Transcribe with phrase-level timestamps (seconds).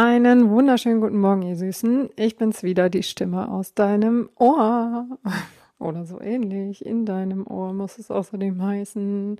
[0.00, 2.10] Einen wunderschönen guten Morgen, ihr Süßen.
[2.14, 5.08] Ich bin's wieder, die Stimme aus deinem Ohr.
[5.80, 6.86] Oder so ähnlich.
[6.86, 9.38] In deinem Ohr muss es außerdem heißen.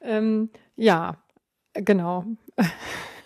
[0.00, 1.16] Ähm, ja,
[1.74, 2.26] genau.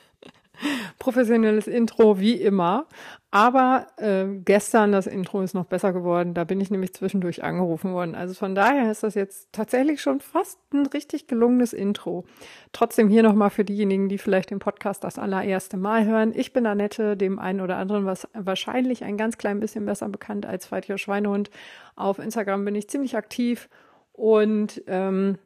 [0.99, 2.87] Professionelles Intro wie immer.
[3.35, 6.35] Aber äh, gestern das Intro ist noch besser geworden.
[6.35, 8.15] Da bin ich nämlich zwischendurch angerufen worden.
[8.15, 12.25] Also von daher ist das jetzt tatsächlich schon fast ein richtig gelungenes Intro.
[12.73, 16.33] Trotzdem hier nochmal für diejenigen, die vielleicht den Podcast das allererste Mal hören.
[16.37, 20.45] Ich bin Annette, dem einen oder anderen was wahrscheinlich ein ganz klein bisschen besser bekannt
[20.45, 21.51] als Feitier Schweinehund.
[21.97, 23.71] Auf Instagram bin ich ziemlich aktiv
[24.13, 25.39] und ähm,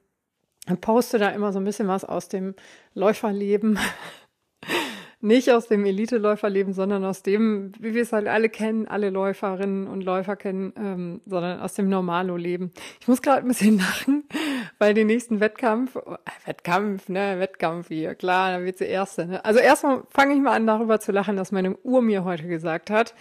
[0.80, 2.54] poste da immer so ein bisschen was aus dem
[2.94, 3.78] Läuferleben
[5.26, 9.88] nicht aus dem Elite-Läuferleben, sondern aus dem, wie wir es halt alle kennen, alle Läuferinnen
[9.88, 12.70] und Läufer kennen, ähm, sondern aus dem Normalo-Leben.
[13.00, 14.24] Ich muss gerade ein bisschen lachen,
[14.78, 19.26] weil den nächsten Wettkampf, äh, Wettkampf, ne, Wettkampf hier, klar, da wird sie Erste.
[19.26, 19.44] Ne?
[19.44, 22.90] Also erstmal fange ich mal an, darüber zu lachen, dass meine Uhr mir heute gesagt
[22.90, 23.14] hat,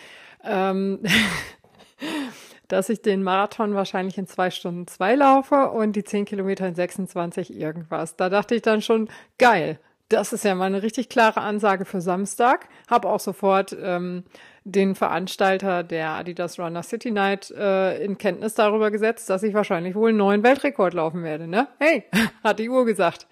[0.44, 1.00] ähm,
[2.68, 6.76] dass ich den Marathon wahrscheinlich in zwei Stunden zwei laufe und die zehn Kilometer in
[6.76, 8.16] 26 irgendwas.
[8.16, 12.00] Da dachte ich dann schon, geil, das ist ja mal eine richtig klare Ansage für
[12.00, 12.68] Samstag.
[12.90, 14.24] Hab auch sofort ähm,
[14.64, 19.96] den Veranstalter der Adidas Runner City Night äh, in Kenntnis darüber gesetzt, dass ich wahrscheinlich
[19.96, 21.48] wohl einen neuen Weltrekord laufen werde.
[21.48, 21.68] Ne?
[21.80, 22.04] Hey,
[22.44, 23.28] hat die Uhr gesagt.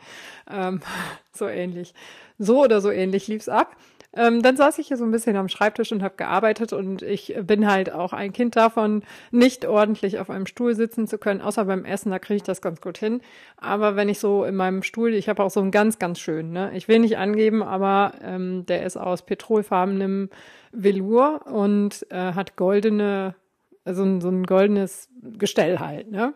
[0.49, 0.81] Ähm,
[1.31, 1.93] so ähnlich.
[2.39, 3.75] So oder so ähnlich lief's ab.
[4.15, 7.35] Ähm, dann saß ich hier so ein bisschen am Schreibtisch und habe gearbeitet und ich
[7.41, 11.65] bin halt auch ein Kind davon, nicht ordentlich auf einem Stuhl sitzen zu können, außer
[11.65, 13.21] beim Essen, da kriege ich das ganz gut hin.
[13.57, 16.51] Aber wenn ich so in meinem Stuhl, ich habe auch so einen ganz, ganz schönen,
[16.51, 16.71] ne?
[16.75, 20.29] Ich will nicht angeben, aber ähm, der ist aus petrolfarbenem
[20.71, 23.35] Velour und äh, hat goldene,
[23.83, 26.33] also so ein goldenes Gestell halt, ne?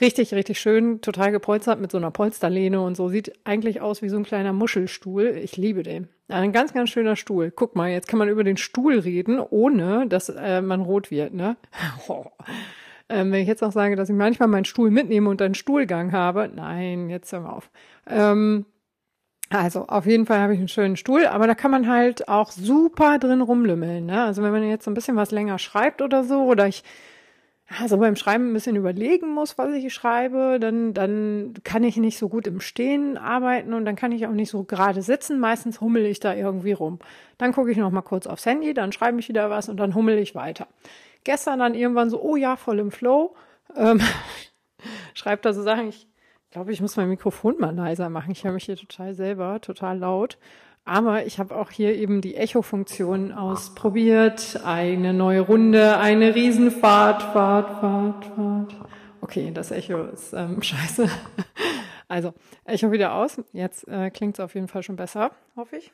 [0.00, 3.08] Richtig, richtig schön, total gepolstert mit so einer Polsterlehne und so.
[3.08, 5.38] Sieht eigentlich aus wie so ein kleiner Muschelstuhl.
[5.42, 6.08] Ich liebe den.
[6.28, 7.50] Ein ganz, ganz schöner Stuhl.
[7.50, 11.34] Guck mal, jetzt kann man über den Stuhl reden, ohne dass äh, man rot wird,
[11.34, 11.56] ne?
[12.08, 12.26] Oh.
[13.08, 16.12] Ähm, wenn ich jetzt auch sage, dass ich manchmal meinen Stuhl mitnehme und einen Stuhlgang
[16.12, 17.68] habe, nein, jetzt hör mal auf.
[18.06, 18.66] Ähm,
[19.50, 22.52] also auf jeden Fall habe ich einen schönen Stuhl, aber da kann man halt auch
[22.52, 24.06] super drin rumlümmeln.
[24.06, 24.22] Ne?
[24.22, 26.84] Also wenn man jetzt so ein bisschen was länger schreibt oder so, oder ich
[27.78, 32.18] also beim Schreiben ein bisschen überlegen muss, was ich schreibe, dann, dann kann ich nicht
[32.18, 35.38] so gut im Stehen arbeiten und dann kann ich auch nicht so gerade sitzen.
[35.38, 36.98] Meistens hummel ich da irgendwie rum.
[37.38, 39.94] Dann gucke ich noch mal kurz aufs Handy, dann schreibe ich wieder was und dann
[39.94, 40.66] hummel ich weiter.
[41.22, 43.36] Gestern dann irgendwann so, oh ja, voll im Flow.
[43.76, 44.00] Ähm,
[45.14, 46.08] schreibt da so Sachen, ich
[46.50, 48.32] glaube, ich muss mein Mikrofon mal leiser machen.
[48.32, 50.38] Ich höre mich hier total selber, total laut.
[50.84, 54.60] Aber ich habe auch hier eben die Echo-Funktion ausprobiert.
[54.64, 58.76] Eine neue Runde, eine Riesenfahrt, Fahrt, Fahrt, Fahrt.
[59.20, 61.08] Okay, das Echo ist ähm, scheiße.
[62.08, 63.40] Also, Echo wieder aus.
[63.52, 65.92] Jetzt äh, klingt es auf jeden Fall schon besser, hoffe ich.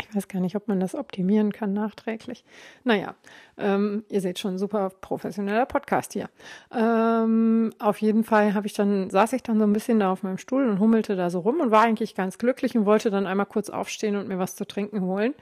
[0.00, 2.44] Ich weiß gar nicht, ob man das optimieren kann nachträglich.
[2.84, 3.14] Naja,
[3.56, 6.28] ähm, ihr seht schon, super professioneller Podcast hier.
[6.72, 10.22] Ähm, auf jeden Fall habe ich dann, saß ich dann so ein bisschen da auf
[10.22, 13.26] meinem Stuhl und hummelte da so rum und war eigentlich ganz glücklich und wollte dann
[13.26, 15.34] einmal kurz aufstehen und mir was zu trinken holen.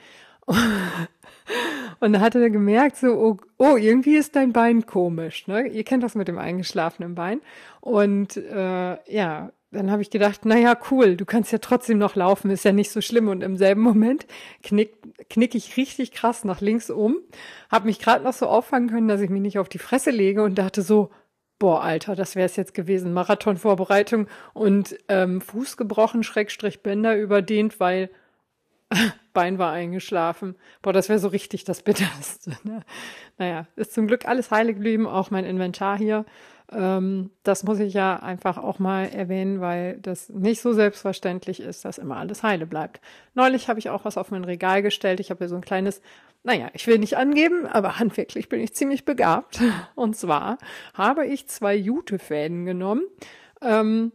[2.00, 5.66] Und da hatte er gemerkt, so, oh, oh, irgendwie ist dein Bein komisch, ne?
[5.66, 7.40] Ihr kennt das mit dem eingeschlafenen Bein.
[7.80, 12.50] Und äh, ja, dann habe ich gedacht, naja, cool, du kannst ja trotzdem noch laufen,
[12.50, 13.28] ist ja nicht so schlimm.
[13.28, 14.26] Und im selben Moment
[14.62, 14.96] knick,
[15.28, 17.18] knick ich richtig krass nach links um,
[17.70, 20.42] habe mich gerade noch so auffangen können, dass ich mich nicht auf die Fresse lege
[20.42, 21.10] und dachte so,
[21.58, 23.12] boah, Alter, das wäre es jetzt gewesen.
[23.12, 28.10] Marathonvorbereitung und ähm, Fuß gebrochen, Schrägstrich Bänder überdehnt, weil
[29.32, 30.56] Bein war eingeschlafen.
[30.80, 32.56] Boah, das wäre so richtig das Bitterste.
[32.64, 32.82] Ne?
[33.38, 36.24] Naja, ist zum Glück alles heile geblieben, auch mein Inventar hier.
[36.72, 41.84] Ähm, das muss ich ja einfach auch mal erwähnen, weil das nicht so selbstverständlich ist,
[41.84, 43.00] dass immer alles heile bleibt.
[43.34, 45.20] Neulich habe ich auch was auf mein Regal gestellt.
[45.20, 46.00] Ich habe hier so ein kleines,
[46.42, 49.60] naja, ich will nicht angeben, aber handwerklich bin ich ziemlich begabt.
[49.94, 50.58] Und zwar
[50.94, 53.02] habe ich zwei Jutefäden genommen.
[53.62, 54.12] Ähm,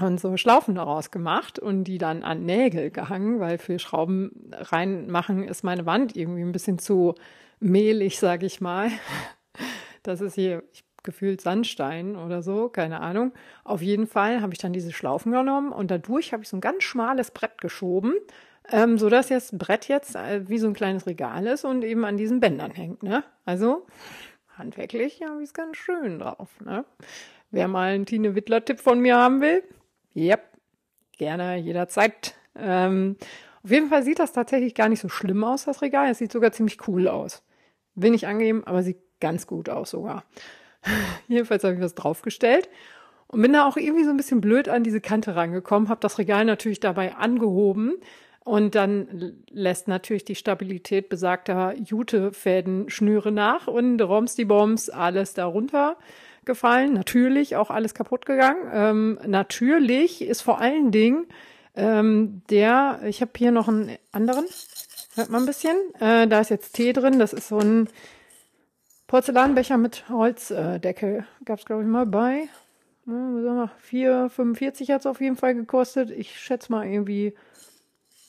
[0.00, 5.46] und so Schlaufen daraus gemacht und die dann an Nägel gehangen, weil für Schrauben reinmachen
[5.46, 7.16] ist meine Wand irgendwie ein bisschen zu
[7.58, 8.90] mehlig, sage ich mal.
[10.02, 13.32] Das ist hier, ich gefühlt Sandstein oder so, keine Ahnung.
[13.64, 16.60] Auf jeden Fall habe ich dann diese Schlaufen genommen und dadurch habe ich so ein
[16.60, 18.14] ganz schmales Brett geschoben,
[18.70, 22.16] ähm, so das Brett jetzt äh, wie so ein kleines Regal ist und eben an
[22.16, 23.02] diesen Bändern hängt.
[23.02, 23.24] Ne?
[23.44, 23.86] Also
[24.56, 26.48] handwerklich ja, wie es ganz schön drauf.
[26.64, 26.84] Ne?
[27.50, 29.62] Wer mal einen Tine Wittler-Tipp von mir haben will,
[30.14, 30.42] yep,
[31.18, 32.34] gerne jederzeit.
[32.54, 33.16] Ähm,
[33.62, 36.10] auf jeden Fall sieht das tatsächlich gar nicht so schlimm aus, das Regal.
[36.10, 37.42] Es sieht sogar ziemlich cool aus.
[37.94, 40.24] Will nicht angeben, aber sieht ganz gut aus sogar.
[41.28, 42.68] Jedenfalls habe ich was draufgestellt
[43.28, 46.18] und bin da auch irgendwie so ein bisschen blöd an diese Kante rangekommen, habe das
[46.18, 47.94] Regal natürlich dabei angehoben,
[48.44, 55.34] Und dann lässt natürlich die Stabilität besagter Jutefäden Schnüre nach und roms die Bombs alles
[55.34, 55.96] darunter
[56.46, 56.94] gefallen.
[56.94, 58.62] Natürlich auch alles kaputt gegangen.
[58.72, 61.26] Ähm, natürlich ist vor allen Dingen
[61.76, 64.46] ähm, der, ich habe hier noch einen anderen,
[65.14, 65.76] hört man ein bisschen.
[66.00, 67.18] Äh, da ist jetzt Tee drin.
[67.18, 67.88] Das ist so ein
[69.10, 71.26] Porzellanbecher mit Holzdeckel.
[71.44, 72.48] Gab es, glaube ich, mal bei.
[73.06, 76.12] Ja, 4,45 hat es auf jeden Fall gekostet.
[76.12, 77.34] Ich schätze mal irgendwie,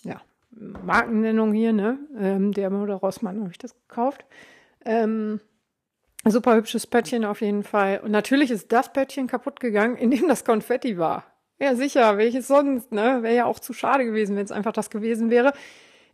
[0.04, 0.20] ja,
[0.50, 2.00] Markennennung hier, ne?
[2.18, 4.26] Ähm, der oder Rossmann habe ich das gekauft.
[4.84, 5.40] Ähm,
[6.26, 8.02] super hübsches Pöttchen auf jeden Fall.
[8.04, 11.26] Und natürlich ist das Pöttchen kaputt gegangen, in dem das Konfetti war.
[11.60, 13.22] Ja, sicher, welches sonst, ne?
[13.22, 15.54] Wäre ja auch zu schade gewesen, wenn es einfach das gewesen wäre,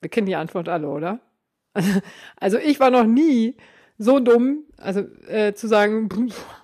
[0.00, 1.20] Wir kennen die Antwort alle, oder?
[2.36, 3.56] Also ich war noch nie
[3.98, 6.08] so dumm, also äh, zu sagen,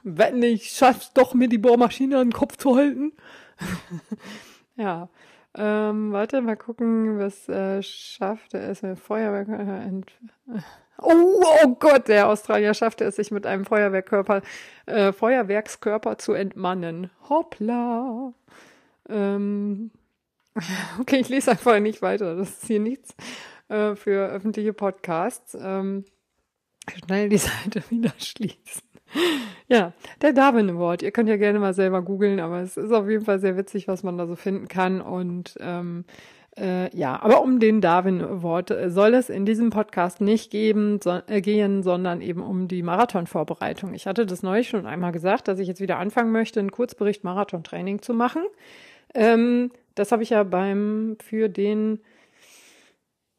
[0.02, 3.12] wenn ich schaff's doch, mir die Bohrmaschine an den Kopf zu halten.
[4.76, 5.11] ja.
[5.56, 9.49] Ähm, warte, mal gucken, was äh, schafft er es mit Feuerwerk.
[9.49, 10.61] Äh,
[11.00, 14.43] oh, oh Gott, der Australier schaffte es, sich mit einem Feuerwerkkörper,
[14.87, 17.11] äh, Feuerwerkskörper zu entmannen.
[17.29, 18.32] Hoppla.
[19.08, 19.91] Ähm,
[21.00, 22.37] okay, ich lese einfach nicht weiter.
[22.37, 23.14] Das ist hier nichts
[23.69, 25.56] äh, für öffentliche Podcasts.
[25.61, 26.05] Ähm,
[27.05, 28.82] schnell die Seite wieder schließen.
[29.69, 31.02] Ja, der Darwin Award.
[31.02, 33.88] Ihr könnt ja gerne mal selber googeln, aber es ist auf jeden Fall sehr witzig,
[33.88, 35.00] was man da so finden kann.
[35.00, 36.05] Und ähm,
[36.59, 41.21] äh, ja, aber um den Darwin Award soll es in diesem Podcast nicht geben, so,
[41.27, 43.95] äh, gehen, sondern eben um die Marathonvorbereitung.
[43.95, 47.25] Ich hatte das neulich schon einmal gesagt, dass ich jetzt wieder anfangen möchte, einen Kurzbericht
[47.25, 48.43] Marathontraining zu machen.
[49.15, 52.01] Ähm, das habe ich ja beim für den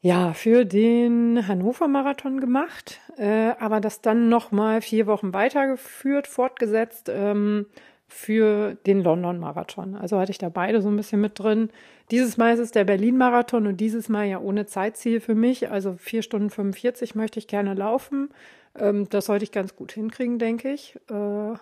[0.00, 7.10] ja, für den Hannover Marathon gemacht, äh, aber das dann nochmal vier Wochen weitergeführt, fortgesetzt
[7.12, 7.66] ähm,
[8.08, 9.96] für den London Marathon.
[9.96, 11.70] Also hatte ich da beide so ein bisschen mit drin.
[12.10, 15.70] Dieses Mal ist es der Berlin Marathon und dieses Mal ja ohne Zeitziel für mich.
[15.70, 18.30] Also vier Stunden 45 möchte ich gerne laufen.
[18.78, 20.96] Ähm, das sollte ich ganz gut hinkriegen, denke ich.
[21.10, 21.54] Äh,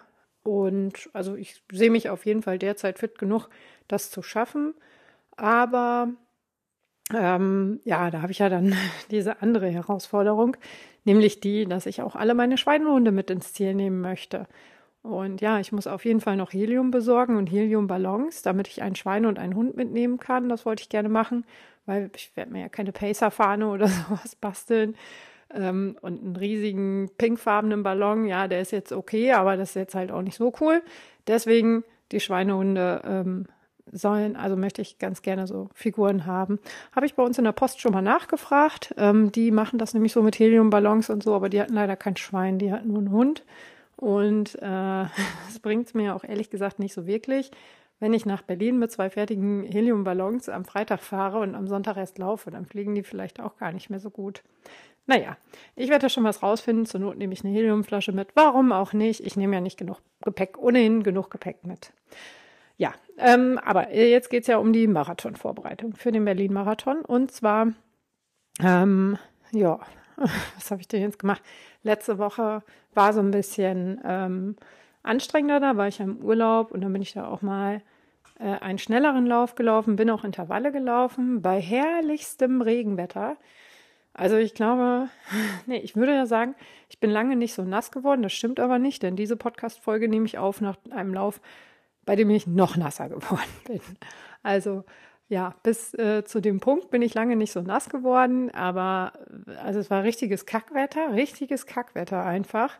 [0.43, 3.49] und also ich sehe mich auf jeden Fall derzeit fit genug,
[3.89, 4.75] das zu schaffen.
[5.37, 6.09] Aber
[7.13, 8.75] ähm, ja, da habe ich ja dann
[9.11, 10.57] diese andere Herausforderung,
[11.05, 14.47] nämlich die, dass ich auch alle meine Schweinehunde mit ins Ziel nehmen möchte.
[15.05, 18.95] Und ja, ich muss auf jeden Fall noch Helium besorgen und Heliumballons, damit ich ein
[18.95, 20.49] Schwein und einen Hund mitnehmen kann.
[20.49, 21.45] Das wollte ich gerne machen,
[21.85, 24.97] weil ich werde mir ja keine Pacer-Fahne oder sowas basteln.
[25.53, 29.95] Ähm, und einen riesigen pinkfarbenen Ballon, ja, der ist jetzt okay, aber das ist jetzt
[29.95, 30.81] halt auch nicht so cool.
[31.27, 33.45] Deswegen die Schweinehunde ähm,
[33.93, 36.59] sollen, also möchte ich ganz gerne so Figuren haben.
[36.97, 38.95] Habe ich bei uns in der Post schon mal nachgefragt.
[38.97, 42.17] Ähm, die machen das nämlich so mit Heliumballons und so, aber die hatten leider kein
[42.17, 43.45] Schwein, die hatten nur einen Hund.
[44.05, 44.61] Und äh,
[45.47, 47.51] das bringt mir auch ehrlich gesagt nicht so wirklich,
[48.01, 52.19] wenn ich nach Berlin mit zwei fertigen Heliumballons am Freitag fahre und am Sonntag erst
[52.19, 54.43] laufe, dann fliegen die vielleicht auch gar nicht mehr so gut.
[55.07, 55.39] Naja,
[55.75, 56.85] ich werde da schon was rausfinden.
[56.85, 58.29] Zur Not nehme ich eine Heliumflasche mit.
[58.35, 59.21] Warum auch nicht?
[59.25, 61.93] Ich nehme ja nicht genug Gepäck, ohnehin genug Gepäck mit.
[62.77, 67.03] Ja, ähm, aber jetzt geht es ja um die Marathonvorbereitung für den Berlin-Marathon.
[67.03, 67.69] Und zwar,
[68.63, 69.17] ähm,
[69.53, 69.79] ja,
[70.55, 71.43] was habe ich denn jetzt gemacht?
[71.83, 72.63] Letzte Woche
[72.95, 74.57] war so ein bisschen ähm,
[75.03, 77.83] anstrengender, da war ich im Urlaub und dann bin ich da auch mal
[78.39, 83.37] äh, einen schnelleren Lauf gelaufen, bin auch Intervalle gelaufen bei herrlichstem Regenwetter.
[84.13, 85.09] Also ich glaube,
[85.67, 86.55] nee, ich würde ja sagen,
[86.89, 88.23] ich bin lange nicht so nass geworden.
[88.23, 91.41] Das stimmt aber nicht, denn diese Podcast-Folge nehme ich auf nach einem Lauf
[92.05, 93.81] bei dem ich noch nasser geworden bin.
[94.43, 94.85] Also
[95.35, 99.15] ja, bis äh, zu dem Punkt bin ich lange nicht so nass geworden, aber
[99.65, 102.79] also es war richtiges Kackwetter, richtiges Kackwetter einfach.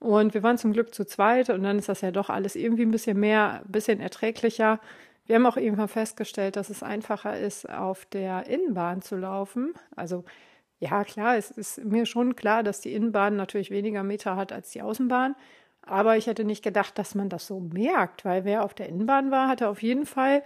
[0.00, 2.82] Und wir waren zum Glück zu zweit und dann ist das ja doch alles irgendwie
[2.82, 4.80] ein bisschen mehr, ein bisschen erträglicher.
[5.24, 9.72] Wir haben auch irgendwann festgestellt, dass es einfacher ist, auf der Innenbahn zu laufen.
[9.96, 10.24] Also
[10.80, 14.72] ja, klar, es ist mir schon klar, dass die Innenbahn natürlich weniger Meter hat als
[14.72, 15.36] die Außenbahn.
[15.80, 19.30] Aber ich hätte nicht gedacht, dass man das so merkt, weil wer auf der Innenbahn
[19.30, 20.42] war, hatte auf jeden Fall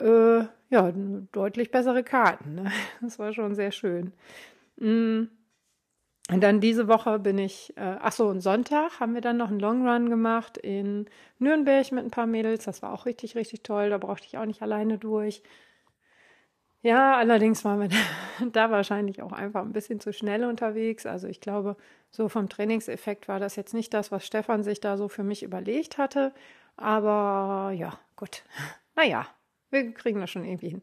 [0.00, 0.92] äh, ja,
[1.32, 2.54] deutlich bessere Karten.
[2.54, 2.72] Ne?
[3.00, 4.12] Das war schon sehr schön.
[4.76, 5.28] Mm.
[6.30, 9.48] Und dann diese Woche bin ich, äh, ach so, und Sonntag haben wir dann noch
[9.48, 11.04] einen Long Run gemacht in
[11.38, 12.64] Nürnberg mit ein paar Mädels.
[12.64, 13.90] Das war auch richtig, richtig toll.
[13.90, 15.42] Da brauchte ich auch nicht alleine durch.
[16.84, 17.88] Ja, allerdings waren wir
[18.52, 21.06] da wahrscheinlich auch einfach ein bisschen zu schnell unterwegs.
[21.06, 21.76] Also ich glaube,
[22.10, 25.42] so vom Trainingseffekt war das jetzt nicht das, was Stefan sich da so für mich
[25.42, 26.32] überlegt hatte.
[26.76, 28.44] Aber ja, gut.
[28.96, 29.26] Naja,
[29.74, 30.82] wir kriegen das schon irgendwie hin.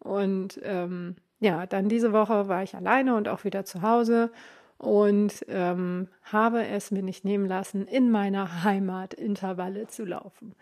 [0.00, 4.30] Und ähm, ja, dann diese Woche war ich alleine und auch wieder zu Hause
[4.76, 10.54] und ähm, habe es mir nicht nehmen lassen, in meiner Heimat Intervalle zu laufen.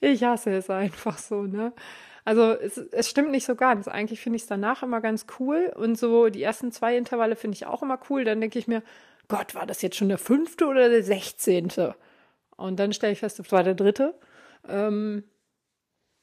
[0.00, 1.72] Ich hasse es einfach so, ne?
[2.24, 3.88] Also es, es stimmt nicht so ganz.
[3.88, 5.72] Eigentlich finde ich es danach immer ganz cool.
[5.76, 8.24] Und so die ersten zwei Intervalle finde ich auch immer cool.
[8.24, 8.82] Dann denke ich mir,
[9.28, 11.96] Gott, war das jetzt schon der fünfte oder der sechzehnte?
[12.62, 14.14] Und dann stelle ich fest, es war der dritte.
[14.68, 15.24] Ähm,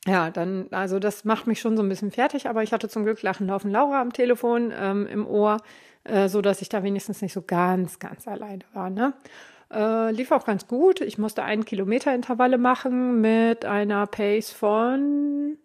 [0.06, 3.04] ja, dann, also das macht mich schon so ein bisschen fertig, aber ich hatte zum
[3.04, 5.58] Glück Lachen Laufen Laura am Telefon ähm, im Ohr,
[6.06, 8.90] äh, so dass ich da wenigstens nicht so ganz, ganz alleine war.
[8.90, 9.14] Ne?
[9.72, 11.02] Äh, lief auch ganz gut.
[11.02, 15.58] Ich musste einen Kilometer Intervalle machen mit einer Pace von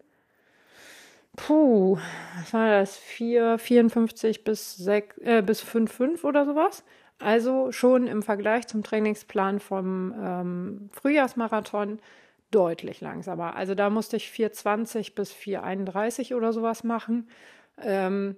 [1.36, 1.98] Puh,
[2.38, 2.96] was war das?
[2.96, 6.84] 4, 54 bis 6, äh, bis 5, 5 oder sowas.
[7.24, 11.98] Also schon im Vergleich zum Trainingsplan vom ähm, Frühjahrsmarathon
[12.50, 13.56] deutlich langsamer.
[13.56, 17.28] Also da musste ich 4,20 bis 4,31 oder sowas machen.
[17.82, 18.36] Ähm,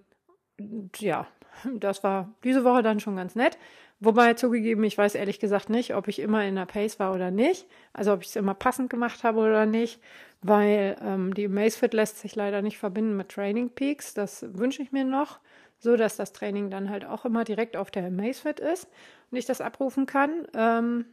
[0.98, 1.26] ja,
[1.74, 3.58] das war diese Woche dann schon ganz nett.
[3.98, 7.30] Wobei zugegeben, ich weiß ehrlich gesagt nicht, ob ich immer in der Pace war oder
[7.30, 7.66] nicht.
[7.92, 10.00] Also ob ich es immer passend gemacht habe oder nicht,
[10.42, 14.12] weil ähm, die Macefit lässt sich leider nicht verbinden mit Training Peaks.
[14.12, 15.40] Das wünsche ich mir noch,
[15.78, 18.88] so dass das Training dann halt auch immer direkt auf der Macefit ist
[19.30, 20.46] und ich das abrufen kann.
[20.54, 21.06] Ähm,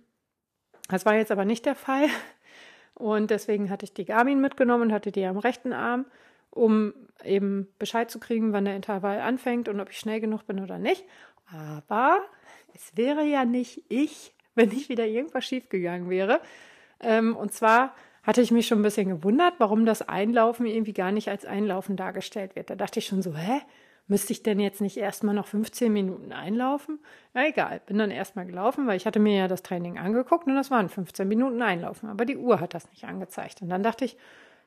[0.90, 2.08] das war jetzt aber nicht der Fall.
[2.96, 6.06] Und deswegen hatte ich die Garmin mitgenommen und hatte die am rechten Arm,
[6.52, 6.94] um
[7.24, 10.78] eben Bescheid zu kriegen, wann der Intervall anfängt und ob ich schnell genug bin oder
[10.78, 11.04] nicht.
[11.52, 12.22] Aber
[12.74, 16.40] es wäre ja nicht ich, wenn nicht wieder irgendwas schiefgegangen wäre.
[17.00, 21.12] Ähm, und zwar hatte ich mich schon ein bisschen gewundert, warum das Einlaufen irgendwie gar
[21.12, 22.70] nicht als Einlaufen dargestellt wird.
[22.70, 23.62] Da dachte ich schon so, hä?
[24.08, 27.00] Müsste ich denn jetzt nicht erstmal noch 15 Minuten einlaufen?
[27.34, 30.56] Na egal, bin dann erstmal gelaufen, weil ich hatte mir ja das Training angeguckt und
[30.56, 32.10] das waren 15 Minuten Einlaufen.
[32.10, 33.62] Aber die Uhr hat das nicht angezeigt.
[33.62, 34.18] Und dann dachte ich,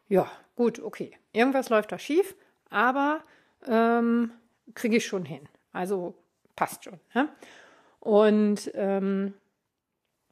[0.08, 1.12] ja, gut, okay.
[1.32, 2.34] Irgendwas läuft da schief,
[2.70, 3.20] aber
[3.66, 4.30] ähm,
[4.74, 5.48] kriege ich schon hin.
[5.72, 6.14] Also
[6.54, 6.98] passt schon.
[7.14, 7.28] Ne?
[8.00, 9.34] Und ähm,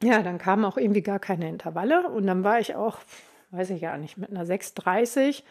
[0.01, 2.97] ja, dann kamen auch irgendwie gar keine Intervalle und dann war ich auch,
[3.51, 5.43] weiß ich ja nicht, mit einer 6,30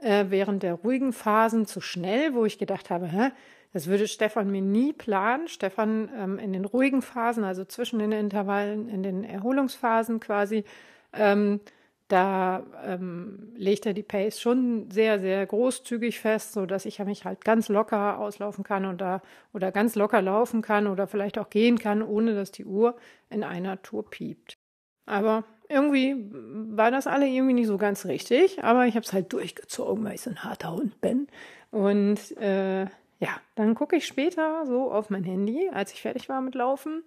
[0.00, 3.30] äh, während der ruhigen Phasen zu schnell, wo ich gedacht habe, hä,
[3.72, 5.48] das würde Stefan mir nie planen.
[5.48, 10.64] Stefan ähm, in den ruhigen Phasen, also zwischen den Intervallen, in den Erholungsphasen quasi,
[11.12, 11.60] ähm,
[12.08, 17.26] da ähm, legt er die Pace schon sehr, sehr großzügig fest, so dass ich mich
[17.26, 19.20] halt ganz locker auslaufen kann oder,
[19.52, 22.96] oder ganz locker laufen kann oder vielleicht auch gehen kann, ohne dass die Uhr
[23.28, 24.57] in einer Tour piept.
[25.08, 29.32] Aber irgendwie war das alle irgendwie nicht so ganz richtig, aber ich habe es halt
[29.32, 31.28] durchgezogen, weil ich so ein harter Hund bin.
[31.70, 32.82] Und äh,
[33.20, 37.02] ja, dann gucke ich später so auf mein Handy, als ich fertig war mit Laufen.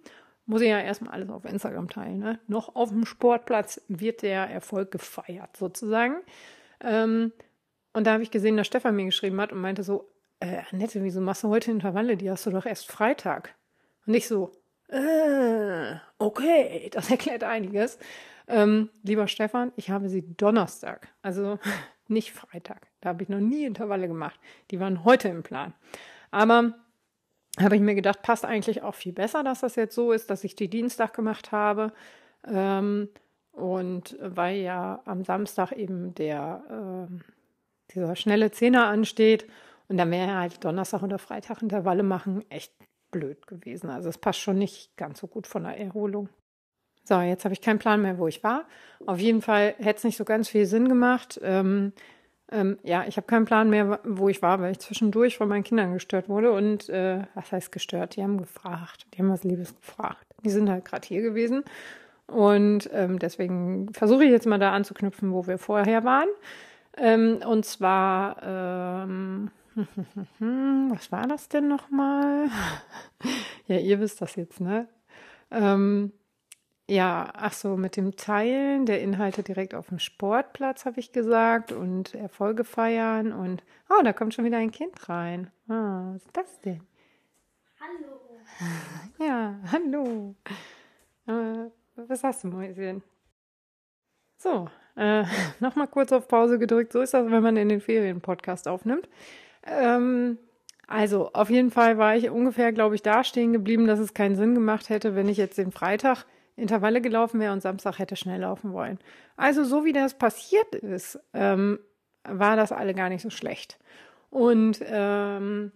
[0.46, 2.18] Muss ich ja erstmal alles auf Instagram teilen.
[2.18, 2.38] Ne?
[2.48, 6.16] Noch auf dem Sportplatz wird der Erfolg gefeiert, sozusagen.
[6.80, 7.32] Ähm,
[7.92, 10.08] und da habe ich gesehen, dass Stefan mir geschrieben hat und meinte so,
[10.40, 12.16] äh, Annette, wieso machst du heute Intervalle?
[12.16, 13.54] Die hast du doch erst Freitag.
[14.06, 14.50] Und ich so,
[14.92, 17.98] äh, okay, das erklärt einiges.
[18.48, 21.58] Ähm, lieber Stefan, ich habe sie Donnerstag, also
[22.08, 22.88] nicht Freitag.
[23.00, 24.38] Da habe ich noch nie Intervalle gemacht.
[24.70, 25.72] Die waren heute im Plan.
[26.30, 26.74] Aber
[27.60, 30.44] habe ich mir gedacht, passt eigentlich auch viel besser, dass das jetzt so ist, dass
[30.44, 31.92] ich die Dienstag gemacht habe.
[32.46, 33.08] Ähm,
[33.52, 39.46] und weil ja am Samstag eben der äh, dieser schnelle Zehner ansteht
[39.88, 42.72] und dann wäre halt Donnerstag oder Freitag Intervalle machen echt
[43.12, 43.88] blöd gewesen.
[43.88, 46.28] Also es passt schon nicht ganz so gut von der Erholung.
[47.04, 48.64] So, jetzt habe ich keinen Plan mehr, wo ich war.
[49.06, 51.40] Auf jeden Fall hätte es nicht so ganz viel Sinn gemacht.
[51.42, 51.92] Ähm,
[52.50, 55.64] ähm, ja, ich habe keinen Plan mehr, wo ich war, weil ich zwischendurch von meinen
[55.64, 56.52] Kindern gestört wurde.
[56.52, 58.16] Und äh, was heißt gestört?
[58.16, 59.06] Die haben gefragt.
[59.14, 60.26] Die haben was Liebes gefragt.
[60.44, 61.64] Die sind halt gerade hier gewesen.
[62.26, 66.28] Und ähm, deswegen versuche ich jetzt mal da anzuknüpfen, wo wir vorher waren.
[66.96, 69.50] Ähm, und zwar, ähm,
[70.88, 72.48] was war das denn nochmal?
[73.66, 74.88] ja, ihr wisst das jetzt, ne?
[75.50, 76.12] Ähm,
[76.88, 81.72] ja, ach so, mit dem Teilen der Inhalte direkt auf dem Sportplatz, habe ich gesagt,
[81.72, 85.50] und Erfolge feiern und, oh, da kommt schon wieder ein Kind rein.
[85.68, 86.80] Ah, was ist das denn?
[87.80, 88.18] Hallo.
[89.18, 90.34] Ja, hallo.
[91.26, 93.02] Äh, was hast du, Mäuschen?
[94.36, 95.24] So, äh,
[95.60, 96.92] nochmal kurz auf Pause gedrückt.
[96.92, 99.08] So ist das, wenn man in den Ferien Podcast aufnimmt.
[99.66, 100.38] Ähm,
[100.86, 104.36] also, auf jeden Fall war ich ungefähr, glaube ich, da stehen geblieben, dass es keinen
[104.36, 106.26] Sinn gemacht hätte, wenn ich jetzt den Freitag
[106.56, 108.98] Intervalle gelaufen wäre und Samstag hätte schnell laufen wollen.
[109.36, 111.78] Also, so wie das passiert ist, ähm,
[112.24, 113.78] war das alle gar nicht so schlecht.
[114.30, 115.72] Und ähm,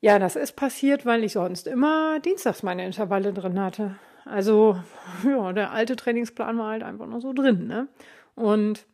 [0.00, 3.96] ja, das ist passiert, weil ich sonst immer dienstags meine Intervalle drin hatte.
[4.24, 4.76] Also,
[5.26, 7.88] ja, der alte Trainingsplan war halt einfach nur so drin, ne?
[8.34, 8.86] Und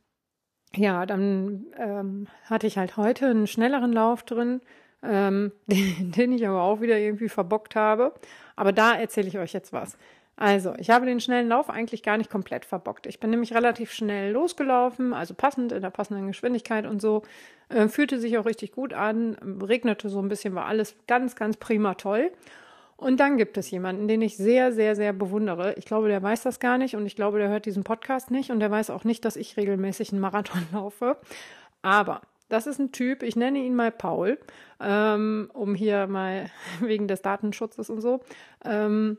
[0.75, 4.60] ja, dann ähm, hatte ich halt heute einen schnelleren Lauf drin,
[5.02, 8.14] ähm, den, den ich aber auch wieder irgendwie verbockt habe.
[8.56, 9.96] Aber da erzähle ich euch jetzt was.
[10.40, 13.06] Also, ich habe den schnellen Lauf eigentlich gar nicht komplett verbockt.
[13.06, 17.22] Ich bin nämlich relativ schnell losgelaufen, also passend in der passenden Geschwindigkeit und so.
[17.70, 21.56] Äh, fühlte sich auch richtig gut an, regnete so ein bisschen, war alles ganz, ganz
[21.56, 22.30] prima toll.
[22.98, 25.74] Und dann gibt es jemanden, den ich sehr, sehr, sehr bewundere.
[25.74, 28.50] Ich glaube, der weiß das gar nicht und ich glaube, der hört diesen Podcast nicht
[28.50, 31.16] und der weiß auch nicht, dass ich regelmäßig einen Marathon laufe.
[31.80, 34.36] Aber das ist ein Typ, ich nenne ihn mal Paul,
[34.80, 36.50] ähm, um hier mal
[36.80, 38.20] wegen des Datenschutzes und so.
[38.64, 39.16] Ähm,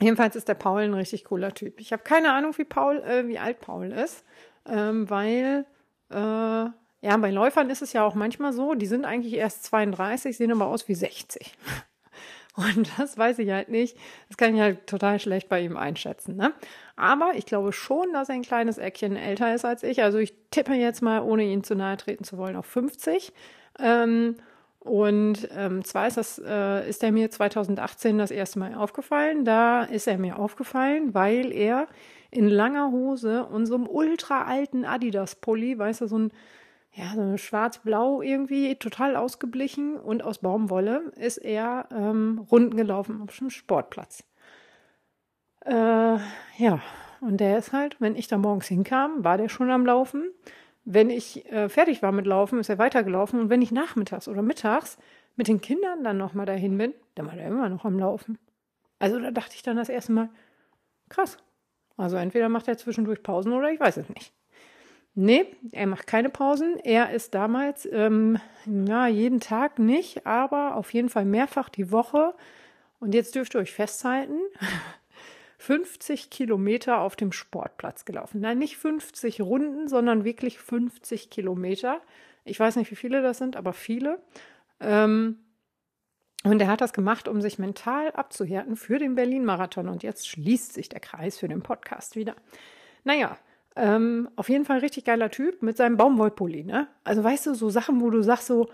[0.00, 1.78] Jedenfalls ist der Paul ein richtig cooler Typ.
[1.78, 4.24] Ich habe keine Ahnung, wie Paul, äh, wie alt Paul ist,
[4.66, 5.64] ähm, weil
[6.10, 10.36] äh, ja, bei Läufern ist es ja auch manchmal so, die sind eigentlich erst 32,
[10.36, 11.54] sehen aber aus wie 60.
[12.54, 13.96] Und das weiß ich halt nicht.
[14.28, 16.36] Das kann ich halt total schlecht bei ihm einschätzen.
[16.36, 16.52] Ne?
[16.96, 20.02] Aber ich glaube schon, dass er ein kleines Eckchen älter ist als ich.
[20.02, 23.32] Also ich tippe jetzt mal, ohne ihn zu nahe treten zu wollen, auf 50.
[23.78, 24.36] Ähm,
[24.80, 29.44] und ähm, zwar ist, das, äh, ist er mir 2018 das erste Mal aufgefallen.
[29.44, 31.86] Da ist er mir aufgefallen, weil er
[32.30, 36.32] in langer Hose und so einem ultra alten Adidas-Pulli, weißt du, so ein
[36.94, 43.36] ja, so schwarz-blau irgendwie, total ausgeblichen und aus Baumwolle ist er ähm, Runden gelaufen auf
[43.38, 44.24] dem Sportplatz.
[45.64, 46.18] Äh,
[46.58, 46.82] ja,
[47.20, 50.30] und der ist halt, wenn ich da morgens hinkam, war der schon am Laufen.
[50.84, 53.40] Wenn ich äh, fertig war mit Laufen, ist er weitergelaufen.
[53.40, 54.98] Und wenn ich nachmittags oder mittags
[55.36, 58.38] mit den Kindern dann nochmal dahin bin, dann war er immer noch am Laufen.
[58.98, 60.28] Also da dachte ich dann das erste Mal,
[61.08, 61.38] krass.
[61.96, 64.34] Also entweder macht er zwischendurch Pausen oder ich weiß es nicht.
[65.14, 66.78] Nee, er macht keine Pausen.
[66.78, 72.34] Er ist damals, ähm, na, jeden Tag nicht, aber auf jeden Fall mehrfach die Woche.
[72.98, 74.38] Und jetzt dürft ihr euch festhalten,
[75.58, 78.40] 50 Kilometer auf dem Sportplatz gelaufen.
[78.40, 82.00] Nein, nicht 50 Runden, sondern wirklich 50 Kilometer.
[82.44, 84.18] Ich weiß nicht, wie viele das sind, aber viele.
[84.80, 85.38] Ähm,
[86.42, 89.88] und er hat das gemacht, um sich mental abzuhärten für den Berlin-Marathon.
[89.88, 92.34] Und jetzt schließt sich der Kreis für den Podcast wieder.
[93.04, 93.36] Naja,
[93.76, 96.64] ähm, auf jeden Fall richtig geiler Typ mit seinem Baumwollpulli.
[96.64, 96.88] Ne?
[97.04, 98.68] Also weißt du, so Sachen, wo du sagst so,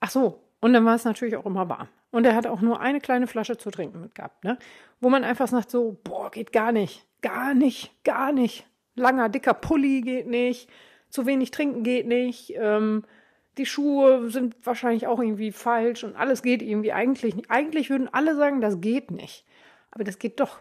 [0.00, 1.88] ach so, und dann war es natürlich auch immer warm.
[2.10, 4.58] Und er hat auch nur eine kleine Flasche zu trinken mitgehabt, ne?
[5.00, 8.66] Wo man einfach sagt so, boah, geht gar nicht, gar nicht, gar nicht.
[8.94, 10.70] Langer, dicker Pulli geht nicht,
[11.10, 13.04] zu wenig trinken geht nicht, ähm,
[13.58, 17.50] die Schuhe sind wahrscheinlich auch irgendwie falsch und alles geht irgendwie eigentlich nicht.
[17.50, 19.44] Eigentlich würden alle sagen, das geht nicht.
[19.90, 20.58] Aber das geht doch,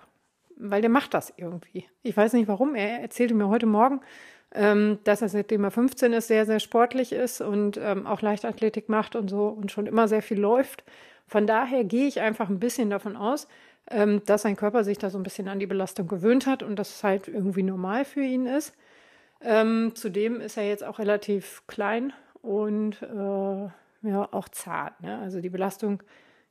[0.58, 1.86] weil der macht das irgendwie.
[2.04, 2.76] Ich weiß nicht warum.
[2.76, 4.02] Er erzählte mir heute Morgen,
[4.54, 8.90] ähm, dass er seitdem er 15 ist, sehr, sehr sportlich ist und ähm, auch Leichtathletik
[8.90, 10.84] macht und so und schon immer sehr viel läuft.
[11.28, 13.48] Von daher gehe ich einfach ein bisschen davon aus,
[13.90, 16.78] ähm, dass sein Körper sich da so ein bisschen an die Belastung gewöhnt hat und
[16.78, 18.74] dass es halt irgendwie normal für ihn ist.
[19.42, 23.68] Ähm, zudem ist er jetzt auch relativ klein und äh,
[24.08, 25.02] ja auch zart.
[25.02, 25.20] Ne?
[25.20, 26.02] Also die Belastung,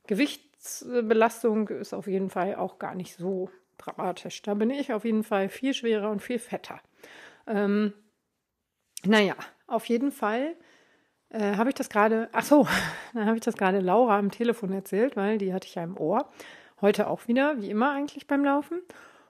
[0.07, 4.41] Gewichtsbelastung ist auf jeden Fall auch gar nicht so dramatisch.
[4.41, 6.79] Da bin ich auf jeden Fall viel schwerer und viel fetter.
[7.47, 7.93] Ähm,
[9.03, 9.35] naja,
[9.67, 10.55] auf jeden Fall
[11.29, 12.67] äh, habe ich das gerade, ach so,
[13.13, 15.97] dann habe ich das gerade Laura am Telefon erzählt, weil die hatte ich ja im
[15.97, 16.29] Ohr.
[16.81, 18.81] Heute auch wieder, wie immer eigentlich beim Laufen.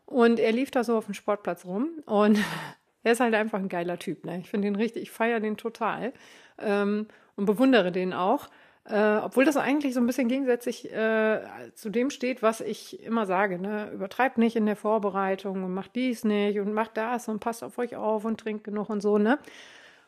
[0.05, 2.39] Und er lief da so auf dem Sportplatz rum und
[3.03, 4.25] er ist halt einfach ein geiler Typ.
[4.25, 4.39] Ne?
[4.39, 6.13] Ich finde den richtig, ich feiere den total
[6.59, 8.49] ähm, und bewundere den auch.
[8.87, 11.41] Äh, obwohl das eigentlich so ein bisschen gegensätzlich äh,
[11.73, 13.57] zu dem steht, was ich immer sage.
[13.57, 13.89] Ne?
[13.91, 17.77] Übertreibt nicht in der Vorbereitung und macht dies nicht und macht das und passt auf
[17.79, 19.17] euch auf und trinkt genug und so.
[19.17, 19.39] Ne?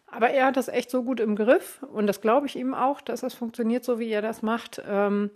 [0.06, 3.02] Aber er hat das echt so gut im Griff und das glaube ich ihm auch,
[3.02, 4.82] dass das funktioniert, so wie er das macht.
[4.88, 5.32] Ähm,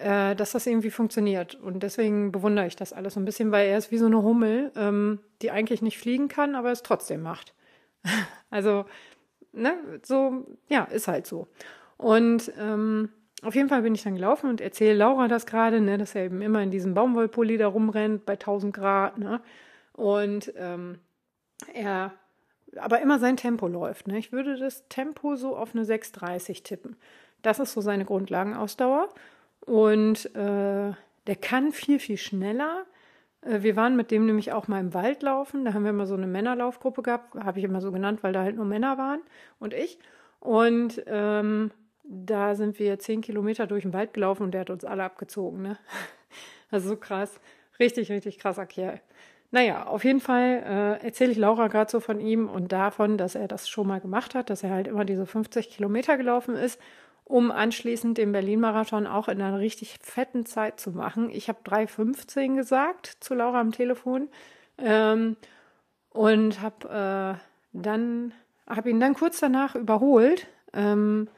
[0.00, 1.56] äh, dass das irgendwie funktioniert.
[1.56, 4.22] Und deswegen bewundere ich das alles so ein bisschen, weil er ist wie so eine
[4.22, 7.54] Hummel, ähm, die eigentlich nicht fliegen kann, aber es trotzdem macht.
[8.50, 8.86] also,
[9.52, 11.48] ne, so, ja, ist halt so.
[12.00, 13.10] Und ähm,
[13.42, 16.24] auf jeden Fall bin ich dann gelaufen und erzähle Laura das gerade, ne, dass er
[16.24, 19.42] eben immer in diesem Baumwollpulli da rumrennt bei 1000 Grad, ne?
[19.92, 20.98] Und ähm,
[21.74, 22.12] er
[22.76, 24.08] aber immer sein Tempo läuft.
[24.08, 24.16] Ne?
[24.16, 26.96] Ich würde das Tempo so auf eine 6,30 tippen.
[27.42, 29.10] Das ist so seine Grundlagenausdauer.
[29.66, 30.92] Und äh,
[31.26, 32.86] der kann viel, viel schneller.
[33.42, 35.66] Äh, wir waren mit dem nämlich auch mal im Wald laufen.
[35.66, 37.34] Da haben wir immer so eine Männerlaufgruppe gehabt.
[37.34, 39.20] Habe ich immer so genannt, weil da halt nur Männer waren
[39.58, 39.98] und ich.
[40.38, 41.72] Und ähm,
[42.12, 45.62] da sind wir zehn Kilometer durch den Wald gelaufen und der hat uns alle abgezogen.
[45.62, 45.78] Ne?
[46.72, 47.40] Also so krass.
[47.80, 49.00] Richtig, richtig krasser Kerl.
[49.50, 50.62] Naja, auf jeden Fall
[51.02, 54.00] äh, erzähle ich Laura gerade so von ihm und davon, dass er das schon mal
[54.00, 56.78] gemacht hat, dass er halt immer diese 50 Kilometer gelaufen ist
[57.30, 61.30] um anschließend den Berlin-Marathon auch in einer richtig fetten Zeit zu machen.
[61.30, 64.28] Ich habe 3,15 gesagt zu Laura am Telefon
[64.78, 65.36] ähm,
[66.10, 67.40] und habe äh,
[67.72, 68.32] dann
[68.68, 71.28] habe ihn dann kurz danach überholt ähm,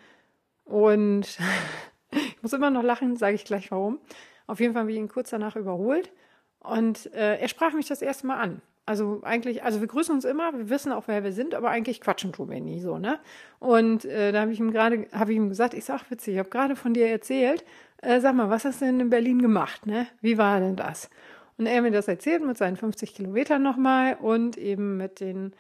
[0.65, 1.39] und
[2.11, 4.01] ich muss immer noch lachen, sage ich gleich warum.
[4.47, 6.13] Auf jeden Fall habe ich ihn kurz danach überholt
[6.61, 8.63] und äh, er sprach mich das erste Mal an.
[8.85, 12.01] Also eigentlich, also wir grüßen uns immer, wir wissen auch, wer wir sind, aber eigentlich
[12.01, 13.21] quatschen tun wir nie so, ne?
[13.61, 16.39] Und äh, da habe ich ihm gerade, habe ich ihm gesagt, ich sag witzig, ich
[16.41, 17.65] habe gerade von dir erzählt,
[17.99, 20.09] äh, sag mal, was hast du denn in Berlin gemacht, ne?
[20.21, 21.11] Wie war denn das?
[21.59, 25.53] Und er mir das erzählt mit seinen 50 Kilometern nochmal und eben mit den,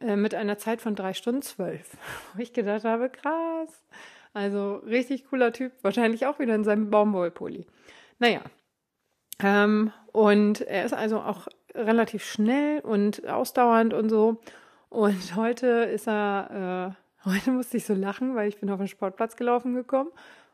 [0.00, 1.96] äh, mit einer Zeit von drei Stunden zwölf.
[2.34, 3.82] Wo ich gedacht habe, krass.
[4.32, 7.66] Also richtig cooler Typ, wahrscheinlich auch wieder in seinem Baumwollpulli.
[8.18, 8.42] Naja,
[9.42, 14.40] ähm, und er ist also auch relativ schnell und ausdauernd und so.
[14.88, 18.88] Und heute ist er, äh, heute musste ich so lachen, weil ich bin auf den
[18.88, 20.10] Sportplatz gelaufen gekommen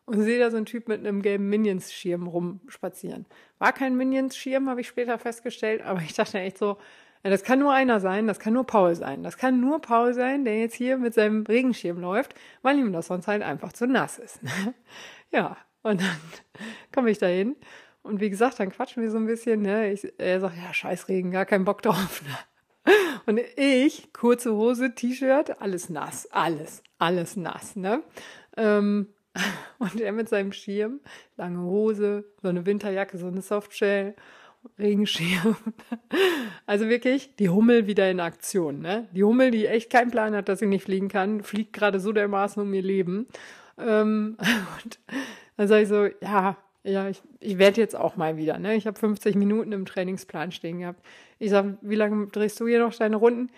[0.06, 3.24] und sehe da so einen Typ mit einem gelben Minions-Schirm rumspazieren.
[3.58, 6.76] War kein Minions-Schirm, habe ich später festgestellt, aber ich dachte echt so,
[7.24, 9.22] ja, das kann nur einer sein, das kann nur Paul sein.
[9.22, 13.06] Das kann nur Paul sein, der jetzt hier mit seinem Regenschirm läuft, weil ihm das
[13.06, 14.40] sonst halt einfach zu nass ist.
[15.32, 16.16] ja, und dann
[16.94, 17.56] komme ich da hin
[18.02, 19.62] und wie gesagt, dann quatschen wir so ein bisschen.
[19.62, 19.90] Ne?
[19.92, 22.22] Ich, er sagt, ja, Scheißregen, gar keinen Bock drauf.
[22.22, 22.92] Ne?
[23.24, 27.74] Und ich, kurze Hose, T-Shirt, alles nass, alles, alles nass.
[27.74, 28.02] Ne?
[28.58, 29.14] Ähm,
[29.78, 31.00] und er mit seinem Schirm,
[31.38, 34.14] lange Hose, so eine Winterjacke, so eine Softshell,
[34.78, 35.56] Regenschirm.
[36.66, 38.80] Also wirklich die Hummel wieder in Aktion.
[38.80, 39.06] Ne?
[39.12, 42.10] Die Hummel, die echt keinen Plan hat, dass sie nicht fliegen kann, fliegt gerade so
[42.10, 43.26] dermaßen um ihr Leben.
[43.76, 44.38] Ähm,
[44.84, 44.98] und
[45.58, 48.58] dann sage ich so, ja, ja, ich, ich werde jetzt auch mal wieder.
[48.58, 48.76] Ne?
[48.76, 51.04] Ich habe 50 Minuten im Trainingsplan stehen gehabt.
[51.38, 53.50] Ich sage, wie lange drehst du hier noch deine Runden?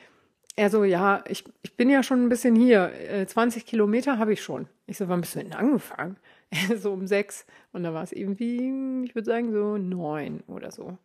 [0.56, 2.90] Er so, ja, ich, ich bin ja schon ein bisschen hier.
[3.26, 4.68] 20 äh, Kilometer habe ich schon.
[4.86, 6.16] Ich so, wann bist du denn angefangen?
[6.76, 7.46] So um sechs.
[7.72, 10.98] Und da war es irgendwie, ich würde sagen, so neun oder so.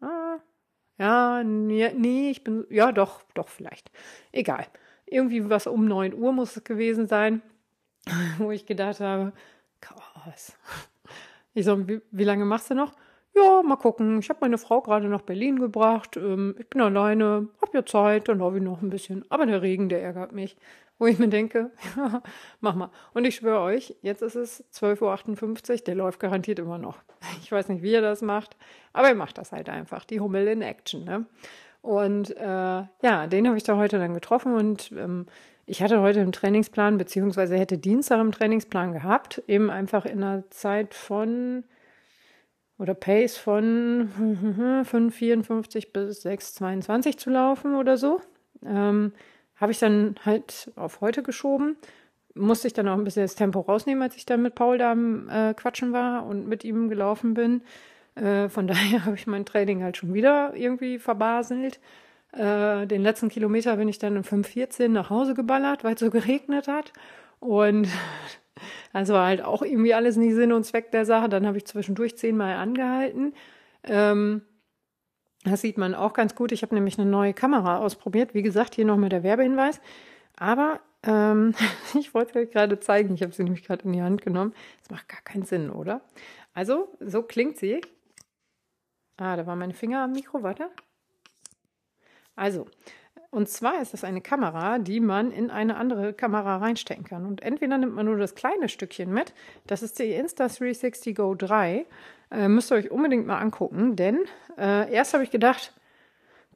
[0.00, 0.38] Ah,
[0.98, 3.90] ja, nee, ich bin, ja, doch, doch, vielleicht.
[4.32, 4.66] Egal.
[5.06, 7.42] Irgendwie was um neun Uhr muss es gewesen sein,
[8.38, 9.32] wo ich gedacht habe,
[9.80, 10.56] krass.
[11.54, 12.94] Ich so, wie, wie lange machst du noch?
[13.40, 14.18] Ja, mal gucken.
[14.18, 16.16] Ich habe meine Frau gerade nach Berlin gebracht.
[16.16, 19.24] Ähm, ich bin alleine, hab ja Zeit, dann laufe ich noch ein bisschen.
[19.30, 20.56] Aber der Regen, der ärgert mich.
[20.98, 21.70] Wo ich mir denke,
[22.60, 22.90] mach mal.
[23.14, 26.98] Und ich schwöre euch, jetzt ist es 12.58 Uhr, der läuft garantiert immer noch.
[27.42, 28.54] Ich weiß nicht, wie er das macht,
[28.92, 30.04] aber er macht das halt einfach.
[30.04, 31.24] Die Hummel in Action, ne?
[31.80, 35.24] Und äh, ja, den habe ich da heute dann getroffen und ähm,
[35.64, 40.50] ich hatte heute im Trainingsplan, beziehungsweise hätte Dienstag im Trainingsplan gehabt, eben einfach in einer
[40.50, 41.64] Zeit von
[42.80, 44.10] oder Pace von
[44.90, 48.20] 5,54 bis 6,22 zu laufen oder so.
[48.64, 49.12] Ähm,
[49.56, 51.76] Habe ich dann halt auf heute geschoben.
[52.34, 54.92] Musste ich dann auch ein bisschen das Tempo rausnehmen, als ich dann mit Paul da
[54.92, 57.62] am äh, Quatschen war und mit ihm gelaufen bin.
[58.14, 61.80] Äh, von daher habe ich mein Training halt schon wieder irgendwie verbaselt.
[62.32, 66.10] Äh, den letzten Kilometer bin ich dann um 5.14 nach Hause geballert, weil es so
[66.10, 66.94] geregnet hat.
[67.40, 67.88] Und
[68.92, 71.28] also halt auch irgendwie alles nicht Sinn und Zweck der Sache.
[71.28, 73.34] Dann habe ich zwischendurch zehnmal angehalten.
[73.84, 74.42] Ähm,
[75.44, 76.52] das sieht man auch ganz gut.
[76.52, 78.34] Ich habe nämlich eine neue Kamera ausprobiert.
[78.34, 79.80] Wie gesagt, hier nochmal der Werbehinweis.
[80.36, 81.54] Aber ähm,
[81.98, 83.14] ich wollte euch gerade zeigen.
[83.14, 84.54] Ich habe sie nämlich gerade in die Hand genommen.
[84.80, 86.02] Das macht gar keinen Sinn, oder?
[86.52, 87.80] Also, so klingt sie.
[89.16, 90.42] Ah, da war meine Finger am Mikro.
[90.42, 90.70] Warte.
[92.36, 92.66] Also,
[93.30, 97.26] und zwar ist das eine Kamera, die man in eine andere Kamera reinstecken kann.
[97.26, 99.32] Und entweder nimmt man nur das kleine Stückchen mit,
[99.66, 101.86] das ist die Insta360 Go 3.
[102.32, 104.24] Äh, müsst ihr euch unbedingt mal angucken, denn
[104.58, 105.72] äh, erst habe ich gedacht,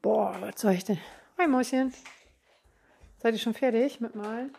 [0.03, 0.99] boah, was soll ich denn?
[1.39, 1.95] Hi Mäuschen.
[3.19, 4.53] Seid ihr schon fertig mit Malen?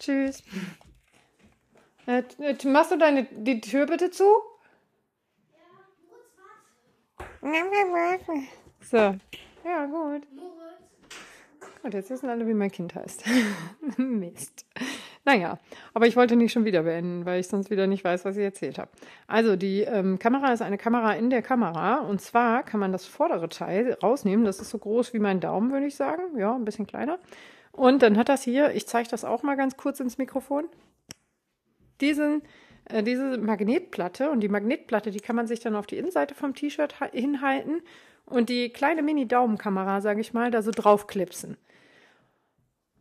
[0.00, 0.42] Tschüss.
[2.06, 2.22] Äh,
[2.64, 4.24] machst du deine die Tür bitte zu?
[8.80, 9.14] So.
[9.64, 10.22] Ja, gut.
[11.82, 13.24] Gut, jetzt wissen alle, wie mein Kind heißt.
[13.96, 14.66] Mist.
[15.24, 15.58] Naja,
[15.94, 18.42] aber ich wollte nicht schon wieder beenden, weil ich sonst wieder nicht weiß, was ich
[18.42, 18.90] erzählt habe.
[19.26, 23.06] Also die ähm, Kamera ist eine Kamera in der Kamera und zwar kann man das
[23.06, 24.44] vordere Teil rausnehmen.
[24.44, 26.38] Das ist so groß wie mein Daumen, würde ich sagen.
[26.38, 27.18] Ja, ein bisschen kleiner.
[27.72, 30.64] Und dann hat das hier, ich zeige das auch mal ganz kurz ins Mikrofon,
[32.00, 32.42] diesen,
[32.86, 36.54] äh, diese Magnetplatte und die Magnetplatte, die kann man sich dann auf die Innenseite vom
[36.54, 37.82] T-Shirt hinhalten
[38.28, 41.56] und die kleine Mini-Daumenkamera, sage ich mal, da so draufklipsen.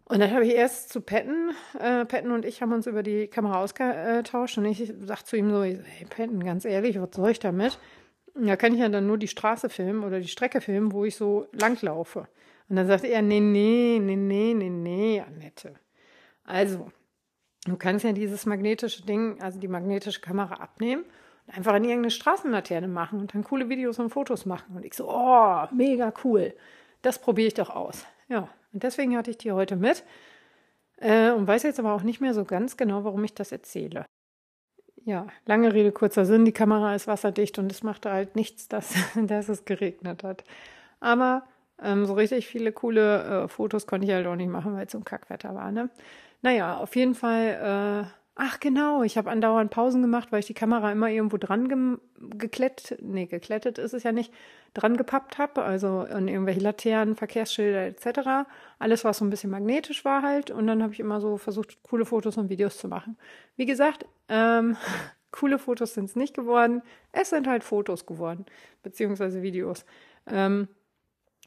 [0.05, 3.27] Und dann habe ich erst zu Patton, äh, Patton und ich haben uns über die
[3.27, 7.39] Kamera ausgetauscht und ich sag zu ihm so, hey Patton, ganz ehrlich, was soll ich
[7.39, 7.77] damit?
[8.33, 11.17] Da kann ich ja dann nur die Straße filmen oder die Strecke filmen, wo ich
[11.17, 12.27] so langlaufe.
[12.69, 15.73] Und dann sagt er, nee, nee, nee, nee, nee, nee, Annette.
[16.45, 16.89] Also,
[17.65, 21.03] du kannst ja dieses magnetische Ding, also die magnetische Kamera abnehmen
[21.47, 24.75] einfach in irgendeine Straßenlaterne machen und dann coole Videos und Fotos machen.
[24.75, 26.53] Und ich so, oh, mega cool.
[27.01, 28.05] Das probiere ich doch aus.
[28.27, 30.03] Ja, und deswegen hatte ich die heute mit
[30.97, 34.05] äh, und weiß jetzt aber auch nicht mehr so ganz genau, warum ich das erzähle.
[35.05, 36.43] Ja, lange Rede, kurzer Sinn.
[36.43, 40.43] Die Kamera ist wasserdicht und es machte halt nichts, dass, dass es geregnet hat.
[40.99, 41.43] Aber
[41.81, 44.91] ähm, so richtig viele coole äh, Fotos konnte ich halt auch nicht machen, weil es
[44.91, 45.71] so ein Kackwetter war.
[45.71, 45.89] Ne?
[46.41, 50.53] Naja, auf jeden Fall äh, Ach genau, ich habe andauernd Pausen gemacht, weil ich die
[50.53, 51.97] Kamera immer irgendwo dran ge
[52.37, 54.31] geklettet, nee, geklettet ist es ja nicht,
[54.75, 58.47] dran gepappt habe, also an irgendwelche Laternen, Verkehrsschilder etc.
[58.77, 60.51] Alles, was so ein bisschen magnetisch war halt.
[60.51, 63.17] Und dann habe ich immer so versucht, coole Fotos und Videos zu machen.
[63.55, 64.77] Wie gesagt, ähm,
[65.31, 66.83] coole Fotos sind es nicht geworden.
[67.11, 68.45] Es sind halt Fotos geworden,
[68.83, 69.83] beziehungsweise Videos.
[70.27, 70.67] Ähm,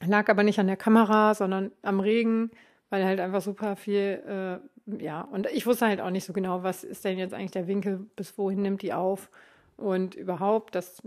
[0.04, 2.50] lag aber nicht an der Kamera, sondern am Regen,
[2.90, 6.62] weil halt einfach super viel äh, ja, und ich wusste halt auch nicht so genau,
[6.62, 9.30] was ist denn jetzt eigentlich der Winkel, bis wohin nimmt die auf
[9.76, 11.02] und überhaupt, das,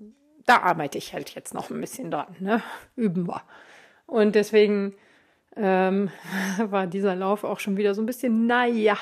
[0.46, 2.62] da arbeite ich halt jetzt noch ein bisschen dran, ne?
[2.96, 3.42] Üben wir.
[4.06, 4.96] Und deswegen
[5.56, 6.10] ähm,
[6.58, 8.98] war dieser Lauf auch schon wieder so ein bisschen, naja.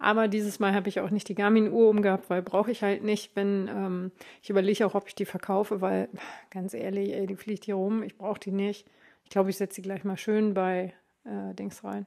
[0.00, 3.34] Aber dieses Mal habe ich auch nicht die Garmin-Uhr umgehabt, weil brauche ich halt nicht,
[3.34, 6.08] wenn ähm, ich überlege auch, ob ich die verkaufe, weil
[6.50, 8.86] ganz ehrlich, ey, die fliegt hier rum, ich brauche die nicht.
[9.24, 12.06] Ich glaube, ich setze sie gleich mal schön bei äh, Dings rein.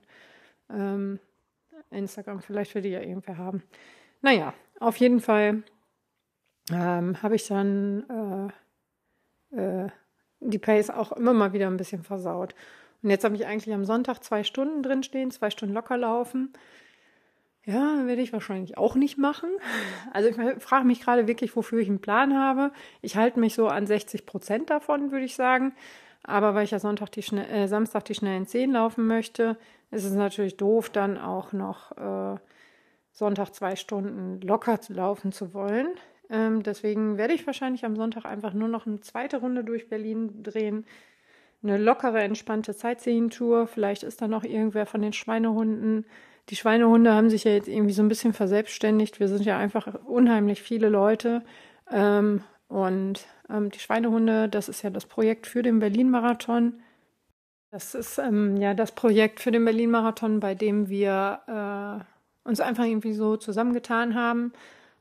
[0.69, 1.19] Ähm,
[1.89, 3.63] Instagram, vielleicht will die ja irgendwer haben.
[4.21, 5.63] Naja, auf jeden Fall
[6.71, 8.52] ähm, habe ich dann
[9.52, 9.89] äh, äh,
[10.39, 12.56] die Pace auch immer mal wieder ein bisschen versaut.
[13.04, 16.54] Und jetzt habe ich eigentlich am Sonntag zwei Stunden drin stehen, zwei Stunden locker laufen.
[17.63, 19.50] Ja, werde ich wahrscheinlich auch nicht machen.
[20.13, 22.71] Also ich frage mich gerade wirklich, wofür ich einen Plan habe.
[23.02, 25.74] Ich halte mich so an 60 Prozent davon, würde ich sagen.
[26.24, 29.58] Aber weil ich ja Sonntag die äh, Samstag die schnellen 10 laufen möchte,
[29.90, 32.38] ist es natürlich doof, dann auch noch äh,
[33.12, 35.88] Sonntag zwei Stunden locker laufen zu wollen.
[36.30, 40.44] Ähm, deswegen werde ich wahrscheinlich am Sonntag einfach nur noch eine zweite Runde durch Berlin
[40.44, 40.86] drehen.
[41.64, 43.68] Eine lockere, entspannte Sightseeing-Tour.
[43.68, 46.06] Vielleicht ist da noch irgendwer von den Schweinehunden.
[46.50, 49.20] Die Schweinehunde haben sich ja jetzt irgendwie so ein bisschen verselbstständigt.
[49.20, 51.44] Wir sind ja einfach unheimlich viele Leute.
[51.92, 56.80] Ähm, und ähm, die Schweinehunde, das ist ja das Projekt für den Berlin-Marathon.
[57.70, 62.06] Das ist ähm, ja das Projekt für den Berlin-Marathon, bei dem wir
[62.46, 64.54] äh, uns einfach irgendwie so zusammengetan haben.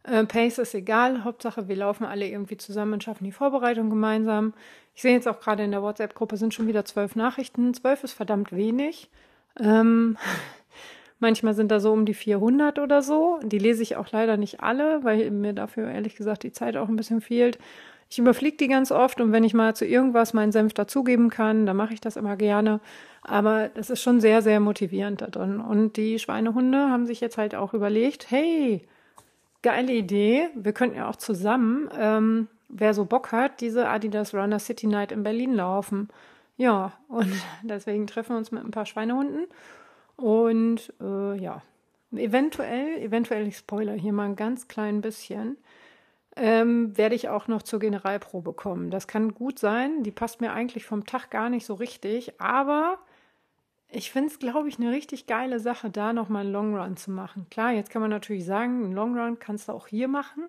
[0.03, 4.53] Äh, Pace ist egal, Hauptsache wir laufen alle irgendwie zusammen und schaffen die Vorbereitung gemeinsam.
[4.97, 7.73] Ich sehe jetzt auch gerade in der WhatsApp-Gruppe sind schon wieder zwölf Nachrichten.
[7.73, 9.11] Zwölf ist verdammt wenig.
[9.61, 10.19] Ähm,
[11.21, 13.39] manchmal sind da so um die 400 oder so.
[13.43, 16.89] Die lese ich auch leider nicht alle, weil mir dafür ehrlich gesagt die Zeit auch
[16.89, 17.59] ein bisschen fehlt.
[18.11, 21.65] Ich überfliege die ganz oft und wenn ich mal zu irgendwas meinen Senf dazugeben kann,
[21.65, 22.81] dann mache ich das immer gerne.
[23.23, 25.61] Aber das ist schon sehr, sehr motivierend da drin.
[25.61, 28.85] Und die Schweinehunde haben sich jetzt halt auch überlegt, hey,
[29.63, 34.59] geile Idee, wir könnten ja auch zusammen, ähm, wer so Bock hat, diese Adidas Runner
[34.59, 36.09] City Night in Berlin laufen.
[36.57, 39.47] Ja, und deswegen treffen wir uns mit ein paar Schweinehunden.
[40.21, 41.63] Und äh, ja,
[42.13, 45.57] eventuell, eventuell, ich spoiler hier mal ein ganz klein bisschen,
[46.37, 48.91] ähm, werde ich auch noch zur Generalprobe kommen.
[48.91, 50.03] Das kann gut sein.
[50.03, 52.99] Die passt mir eigentlich vom Tag gar nicht so richtig, aber
[53.89, 57.11] ich finde es, glaube ich, eine richtig geile Sache, da nochmal einen Long Run zu
[57.11, 57.47] machen.
[57.51, 60.45] Klar, jetzt kann man natürlich sagen, einen Long Run kannst du auch hier machen.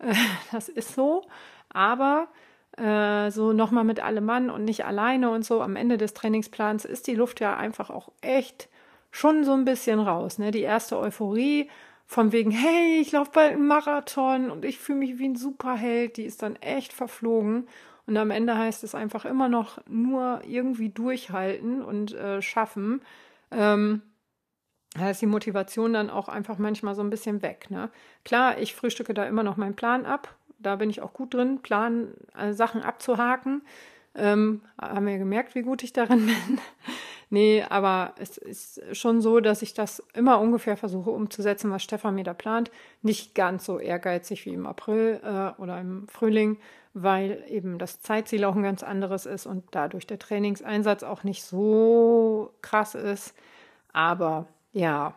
[0.00, 0.14] Äh,
[0.52, 1.22] das ist so.
[1.68, 2.28] Aber
[2.76, 6.84] äh, so nochmal mit allem Mann und nicht alleine und so am Ende des Trainingsplans
[6.84, 8.68] ist die Luft ja einfach auch echt
[9.10, 10.38] schon so ein bisschen raus.
[10.38, 10.50] Ne?
[10.50, 11.70] Die erste Euphorie
[12.06, 16.16] von wegen, hey, ich laufe bald einen Marathon und ich fühle mich wie ein Superheld,
[16.16, 17.66] die ist dann echt verflogen.
[18.06, 23.02] Und am Ende heißt es einfach immer noch nur irgendwie durchhalten und äh, schaffen.
[23.50, 24.02] Ähm,
[24.94, 27.66] da ist die Motivation dann auch einfach manchmal so ein bisschen weg.
[27.70, 27.90] Ne?
[28.24, 30.34] Klar, ich frühstücke da immer noch meinen Plan ab.
[30.58, 33.62] Da bin ich auch gut drin, Plan, äh, Sachen abzuhaken.
[34.14, 36.60] Ähm, haben wir gemerkt, wie gut ich darin bin.
[37.30, 42.14] Nee, aber es ist schon so, dass ich das immer ungefähr versuche umzusetzen, was Stefan
[42.14, 42.70] mir da plant.
[43.02, 46.58] Nicht ganz so ehrgeizig wie im April äh, oder im Frühling,
[46.94, 51.44] weil eben das Zeitziel auch ein ganz anderes ist und dadurch der Trainingseinsatz auch nicht
[51.44, 53.34] so krass ist.
[53.92, 55.14] Aber ja,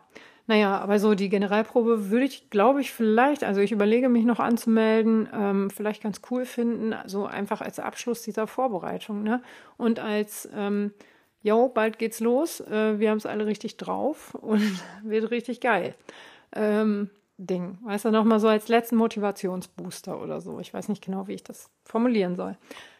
[0.49, 4.39] naja, aber so die Generalprobe würde ich, glaube ich, vielleicht, also ich überlege mich noch
[4.39, 9.43] anzumelden, ähm, vielleicht ganz cool finden, so einfach als Abschluss dieser Vorbereitung, ne?
[9.77, 10.91] Und als, ähm,
[11.41, 15.95] jo, bald geht's los, äh, wir haben es alle richtig drauf und wird richtig geil.
[16.53, 17.77] Ähm, Ding.
[17.83, 20.59] Weißt du, nochmal so als letzten Motivationsbooster oder so.
[20.59, 22.57] Ich weiß nicht genau, wie ich das formulieren soll.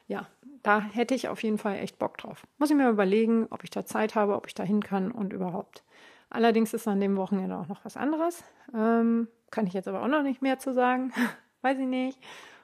[0.08, 0.28] Ja,
[0.64, 2.48] da hätte ich auf jeden Fall echt Bock drauf.
[2.58, 5.34] Muss ich mir überlegen, ob ich da Zeit habe, ob ich da hin kann und
[5.34, 5.84] überhaupt.
[6.30, 8.44] Allerdings ist an dem Wochenende auch noch was anderes.
[8.74, 11.12] Ähm, kann ich jetzt aber auch noch nicht mehr zu sagen.
[11.62, 12.18] Weiß ich nicht.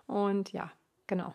[0.07, 0.71] Und ja,
[1.07, 1.33] genau.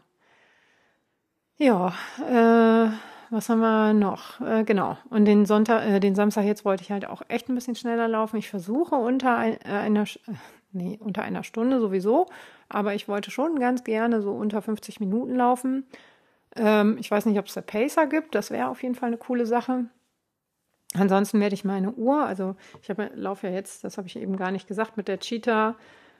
[1.58, 1.92] Ja,
[2.26, 2.88] äh,
[3.30, 4.40] was haben wir noch?
[4.40, 4.98] Äh, genau.
[5.08, 8.08] Und den Sonntag, äh, den Samstag jetzt wollte ich halt auch echt ein bisschen schneller
[8.08, 8.36] laufen.
[8.36, 10.32] Ich versuche unter ein, äh, einer, äh,
[10.72, 12.26] nee, unter einer Stunde sowieso.
[12.68, 15.86] Aber ich wollte schon ganz gerne so unter 50 Minuten laufen.
[16.56, 18.34] Ähm, ich weiß nicht, ob es da Pacer gibt.
[18.34, 19.86] Das wäre auf jeden Fall eine coole Sache.
[20.94, 24.50] Ansonsten werde ich meine Uhr, also ich laufe ja jetzt, das habe ich eben gar
[24.50, 25.76] nicht gesagt, mit der Cheetah,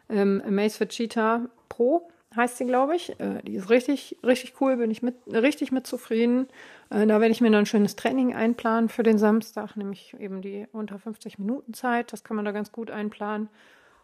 [0.09, 3.19] ähm, Amazfit Cheetah Pro heißt sie, glaube ich.
[3.21, 6.49] Äh, die ist richtig, richtig cool, bin ich mit, richtig mit zufrieden.
[6.91, 10.43] Äh, da werde ich mir dann ein schönes Training einplanen für den Samstag, nämlich eben
[10.43, 12.13] die unter 50 Minuten Zeit.
[12.13, 13.49] Das kann man da ganz gut einplanen.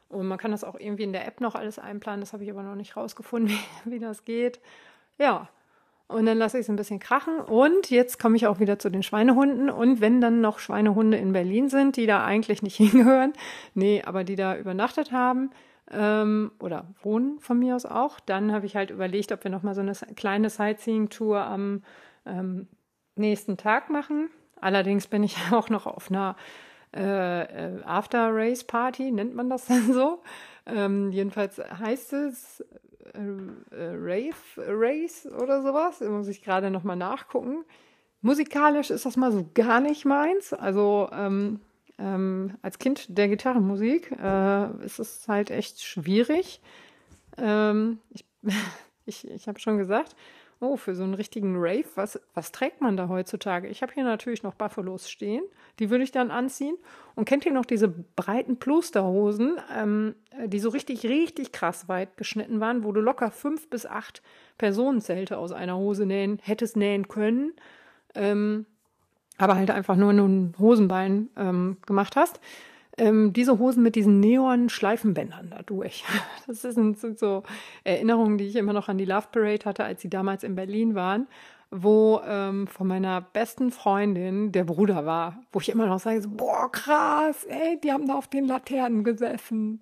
[0.09, 2.21] Und man kann das auch irgendwie in der App noch alles einplanen.
[2.21, 3.51] Das habe ich aber noch nicht rausgefunden,
[3.85, 4.61] wie, wie das geht.
[5.19, 5.49] Ja,
[6.09, 7.41] und dann lasse ich es ein bisschen krachen.
[7.41, 9.71] Und jetzt komme ich auch wieder zu den Schweinehunden.
[9.71, 13.33] Und wenn dann noch Schweinehunde in Berlin sind, die da eigentlich nicht hingehören,
[13.75, 15.51] nee, aber die da übernachtet haben
[15.91, 19.63] ähm, oder wohnen von mir aus auch, dann habe ich halt überlegt, ob wir noch
[19.63, 21.83] mal so eine kleine Sightseeing-Tour am
[22.25, 22.69] ähm,
[23.15, 24.31] nächsten Tag machen.
[24.61, 26.37] Allerdings bin ich auch noch auf einer
[26.95, 30.23] äh, äh After-Race-Party, nennt man das dann so.
[30.67, 32.65] Ähm, jedenfalls heißt es
[33.15, 35.99] äh, äh, Rave Race oder sowas.
[36.01, 37.65] Da muss ich gerade nochmal nachgucken.
[38.23, 40.53] Musikalisch ist das mal so gar nicht meins.
[40.53, 41.61] Also ähm,
[41.99, 46.61] ähm, als Kind der Gitarrenmusik äh, ist es halt echt schwierig.
[47.39, 48.25] Ähm, ich
[49.07, 50.15] ich, ich habe schon gesagt,
[50.61, 53.69] oh, für so einen richtigen Rave, was, was trägt man da heutzutage?
[53.69, 55.43] Ich habe hier natürlich noch Buffalos stehen,
[55.79, 56.77] die würde ich dann anziehen.
[57.15, 60.15] Und kennt ihr noch diese breiten Plusterhosen, ähm,
[60.47, 64.23] die so richtig, richtig krass weit geschnitten waren, wo du locker fünf bis acht
[64.57, 67.53] Personenzelte aus einer Hose nähen, hättest nähen können,
[68.15, 68.65] ähm,
[69.39, 72.41] aber halt einfach nur ein Hosenbein ähm, gemacht hast
[72.99, 76.05] ähm, diese Hosen mit diesen Neon-Schleifenbändern da durch.
[76.47, 77.43] Das sind, sind so
[77.83, 80.95] Erinnerungen, die ich immer noch an die Love Parade hatte, als sie damals in Berlin
[80.95, 81.27] waren,
[81.73, 86.31] wo ähm, von meiner besten Freundin der Bruder war, wo ich immer noch sage, so,
[86.31, 89.81] boah, krass, ey, die haben da auf den Laternen gesessen.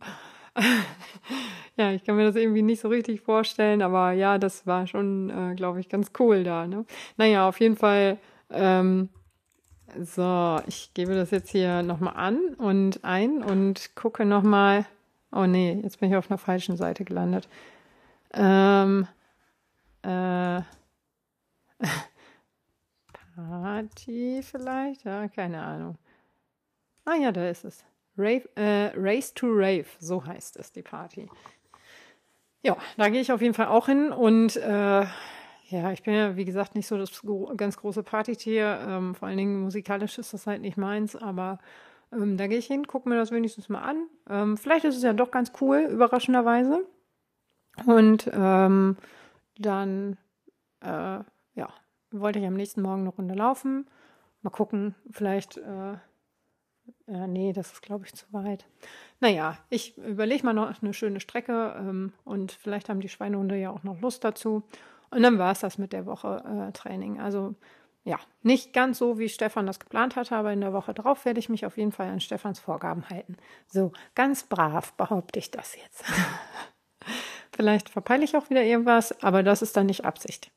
[1.76, 5.28] ja, ich kann mir das irgendwie nicht so richtig vorstellen, aber ja, das war schon,
[5.28, 6.66] äh, glaube ich, ganz cool da.
[6.66, 6.86] Ne?
[7.18, 8.16] Naja, auf jeden Fall
[8.50, 9.10] ähm,
[10.02, 14.86] so, ich gebe das jetzt hier nochmal an und ein und gucke nochmal.
[15.32, 17.48] Oh nee, jetzt bin ich auf einer falschen Seite gelandet.
[18.32, 19.06] Ähm,
[20.02, 20.60] äh,
[23.36, 25.04] Party vielleicht?
[25.04, 25.98] Ja, keine Ahnung.
[27.04, 27.84] Ah ja, da ist es.
[28.16, 31.28] Rave, äh, Race to Rave, so heißt es, die Party.
[32.62, 35.04] Ja, da gehe ich auf jeden Fall auch hin und äh,
[35.68, 37.22] ja, ich bin ja, wie gesagt, nicht so das
[37.56, 38.80] ganz große Partytier.
[38.86, 41.58] Ähm, vor allen Dingen musikalisch ist das halt nicht meins, aber
[42.12, 44.06] ähm, da gehe ich hin, gucke mir das wenigstens mal an.
[44.28, 46.86] Ähm, vielleicht ist es ja doch ganz cool, überraschenderweise.
[47.86, 48.96] Und ähm,
[49.58, 50.16] dann,
[50.80, 51.20] äh,
[51.54, 51.68] ja,
[52.10, 53.88] wollte ich am nächsten Morgen eine Runde laufen.
[54.42, 55.96] Mal gucken, vielleicht, äh,
[57.06, 58.66] ja, nee, das ist, glaube ich, zu weit.
[59.20, 63.70] Naja, ich überlege mal noch eine schöne Strecke ähm, und vielleicht haben die Schweinehunde ja
[63.70, 64.62] auch noch Lust dazu.
[65.14, 67.20] Und dann war es das mit der Woche äh, Training.
[67.20, 67.54] Also
[68.04, 71.40] ja, nicht ganz so, wie Stefan das geplant hatte, aber in der Woche drauf werde
[71.40, 73.36] ich mich auf jeden Fall an Stefans Vorgaben halten.
[73.66, 76.04] So, ganz brav behaupte ich das jetzt.
[77.56, 80.50] Vielleicht verpeile ich auch wieder irgendwas, aber das ist dann nicht Absicht.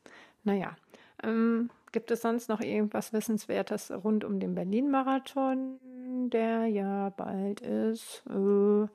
[0.44, 0.76] Naja,
[1.22, 5.78] ähm, gibt es sonst noch irgendwas Wissenswertes rund um den Berlin-Marathon,
[6.30, 8.24] der ja bald ist?
[8.28, 8.88] Äh,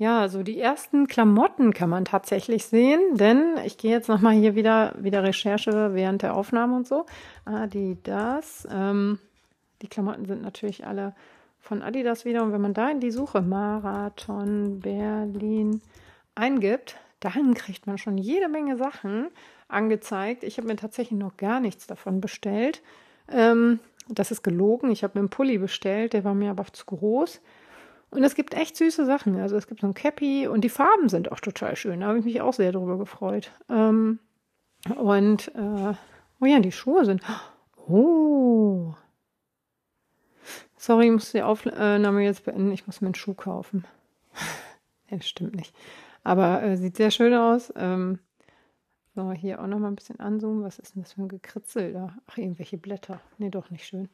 [0.00, 4.54] ja, so die ersten Klamotten kann man tatsächlich sehen, denn ich gehe jetzt nochmal hier
[4.54, 7.04] wieder, wieder Recherche während der Aufnahme und so.
[7.44, 8.66] Ah, die das.
[8.72, 9.18] Ähm,
[9.82, 11.14] die Klamotten sind natürlich alle
[11.60, 12.42] von Adidas wieder.
[12.42, 15.82] Und wenn man da in die Suche Marathon Berlin
[16.34, 19.26] eingibt, dann kriegt man schon jede Menge Sachen
[19.68, 20.44] angezeigt.
[20.44, 22.80] Ich habe mir tatsächlich noch gar nichts davon bestellt.
[23.30, 24.90] Ähm, das ist gelogen.
[24.92, 27.42] Ich habe mir einen Pulli bestellt, der war mir aber zu groß.
[28.10, 29.38] Und es gibt echt süße Sachen.
[29.40, 32.00] Also es gibt so ein Cappy und die Farben sind auch total schön.
[32.00, 33.52] Da habe ich mich auch sehr drüber gefreut.
[33.68, 34.18] Ähm,
[34.96, 35.94] und äh,
[36.40, 37.22] oh ja, die Schuhe sind.
[37.88, 38.94] Oh.
[40.76, 42.72] Sorry, ich muss die Aufnahme jetzt beenden.
[42.72, 43.84] Ich muss mir einen Schuh kaufen.
[45.10, 45.74] ja, stimmt nicht.
[46.24, 47.72] Aber äh, sieht sehr schön aus.
[47.76, 48.18] Ähm,
[49.14, 50.64] so, hier auch noch mal ein bisschen anzoomen.
[50.64, 52.16] Was ist denn das für ein Gekritzel da?
[52.26, 53.20] Ach, irgendwelche Blätter.
[53.38, 54.08] Nee, doch nicht schön.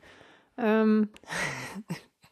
[0.58, 1.10] Ähm,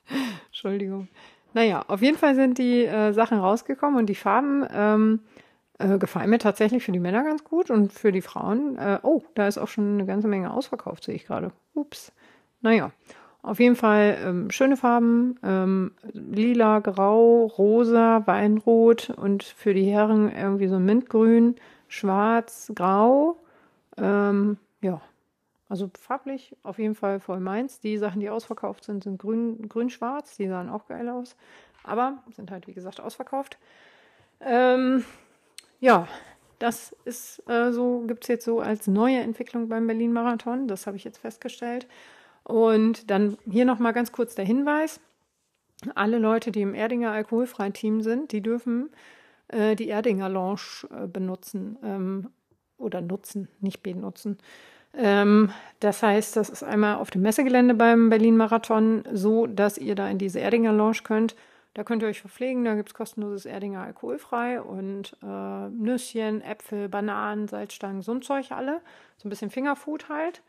[0.46, 1.08] Entschuldigung.
[1.54, 5.20] Naja, auf jeden Fall sind die äh, Sachen rausgekommen und die Farben ähm,
[5.78, 8.76] äh, gefallen mir tatsächlich für die Männer ganz gut und für die Frauen.
[8.76, 11.52] Äh, oh, da ist auch schon eine ganze Menge ausverkauft, sehe ich gerade.
[11.74, 12.12] Ups.
[12.60, 12.90] Naja,
[13.42, 15.38] auf jeden Fall ähm, schöne Farben.
[15.44, 21.54] Ähm, lila, grau, rosa, Weinrot und für die Herren irgendwie so Mintgrün,
[21.88, 23.36] schwarz, grau.
[23.96, 25.00] Ähm, ja,
[25.68, 27.80] also farblich auf jeden Fall voll meins.
[27.80, 30.36] Die Sachen, die ausverkauft sind, sind grün, grün-schwarz.
[30.36, 31.36] Die sahen auch geil aus.
[31.82, 33.58] Aber sind halt, wie gesagt, ausverkauft.
[34.40, 35.04] Ähm,
[35.80, 36.06] ja,
[36.58, 40.68] das ist äh, so, gibt es jetzt so als neue Entwicklung beim Berlin-Marathon.
[40.68, 41.86] Das habe ich jetzt festgestellt.
[42.42, 45.00] Und dann hier nochmal ganz kurz der Hinweis.
[45.94, 48.90] Alle Leute, die im Erdinger alkoholfreien Team sind, die dürfen
[49.48, 52.30] äh, die Erdinger Lounge äh, benutzen ähm,
[52.78, 54.38] oder nutzen, nicht benutzen.
[54.96, 60.08] Ähm, das heißt, das ist einmal auf dem Messegelände beim Berlin-Marathon so, dass ihr da
[60.08, 61.34] in diese Erdinger Lounge könnt.
[61.74, 66.88] Da könnt ihr euch verpflegen, da gibt es kostenloses Erdinger alkoholfrei und äh, Nüsschen, Äpfel,
[66.88, 68.80] Bananen, Salzstangen, so ein Zeug alle.
[69.16, 70.42] So ein bisschen Fingerfood halt.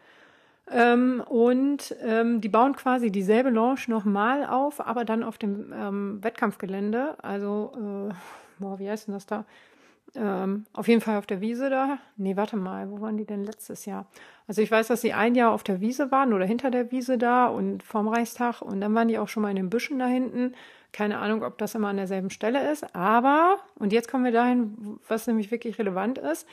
[0.71, 6.23] Ähm, und ähm, die bauen quasi dieselbe Lounge nochmal auf, aber dann auf dem ähm,
[6.23, 7.15] Wettkampfgelände.
[7.23, 8.13] Also, äh,
[8.59, 9.45] boah, wie heißt denn das da?
[10.15, 11.97] Ähm, auf jeden Fall auf der Wiese da.
[12.17, 14.05] Nee, warte mal, wo waren die denn letztes Jahr?
[14.47, 17.17] Also ich weiß, dass sie ein Jahr auf der Wiese waren oder hinter der Wiese
[17.17, 20.05] da und vorm Reichstag und dann waren die auch schon mal in den Büschen da
[20.05, 20.53] hinten.
[20.93, 24.97] Keine Ahnung, ob das immer an derselben Stelle ist, aber, und jetzt kommen wir dahin,
[25.07, 26.47] was nämlich wirklich relevant ist,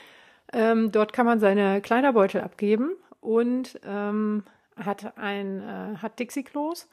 [0.51, 2.91] ähm, dort kann man seine Kleiderbeutel abgeben
[3.21, 4.43] und ähm,
[4.75, 6.89] hat ein, äh, hat Dixie-Klos,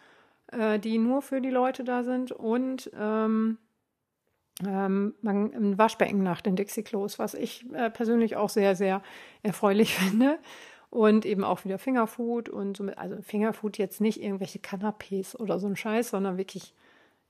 [0.53, 3.59] äh, die nur für die Leute da sind und ähm,
[4.67, 9.03] ähm, man, ein Waschbecken nach den Dixie-Klos, was ich äh, persönlich auch sehr, sehr
[9.43, 10.39] erfreulich finde.
[10.91, 15.61] Und eben auch wieder Fingerfood und so mit, also Fingerfood jetzt nicht irgendwelche Canapés oder
[15.61, 16.75] so ein Scheiß, sondern wirklich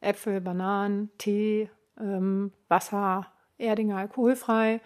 [0.00, 1.68] Äpfel, Bananen, Tee,
[2.00, 3.26] ähm, Wasser,
[3.58, 4.80] Erdinger alkoholfrei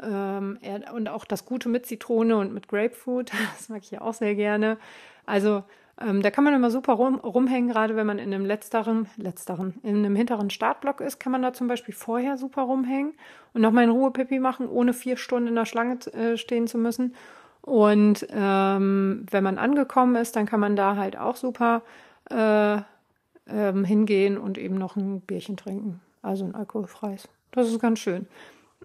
[0.00, 0.58] ähm,
[0.94, 4.34] und auch das Gute mit Zitrone und mit Grapefruit, das mag ich ja auch sehr
[4.34, 4.78] gerne.
[5.26, 5.64] Also
[6.06, 9.74] ähm, da kann man immer super rum, rumhängen, gerade wenn man in einem letzteren, letzteren,
[9.82, 13.14] in einem hinteren Startblock ist, kann man da zum Beispiel vorher super rumhängen
[13.52, 16.78] und nochmal in Ruhe Pipi machen, ohne vier Stunden in der Schlange äh, stehen zu
[16.78, 17.14] müssen.
[17.62, 21.82] Und ähm, wenn man angekommen ist, dann kann man da halt auch super
[22.30, 22.78] äh,
[23.46, 26.00] ähm, hingehen und eben noch ein Bierchen trinken.
[26.22, 27.28] Also ein alkoholfreies.
[27.52, 28.26] Das ist ganz schön.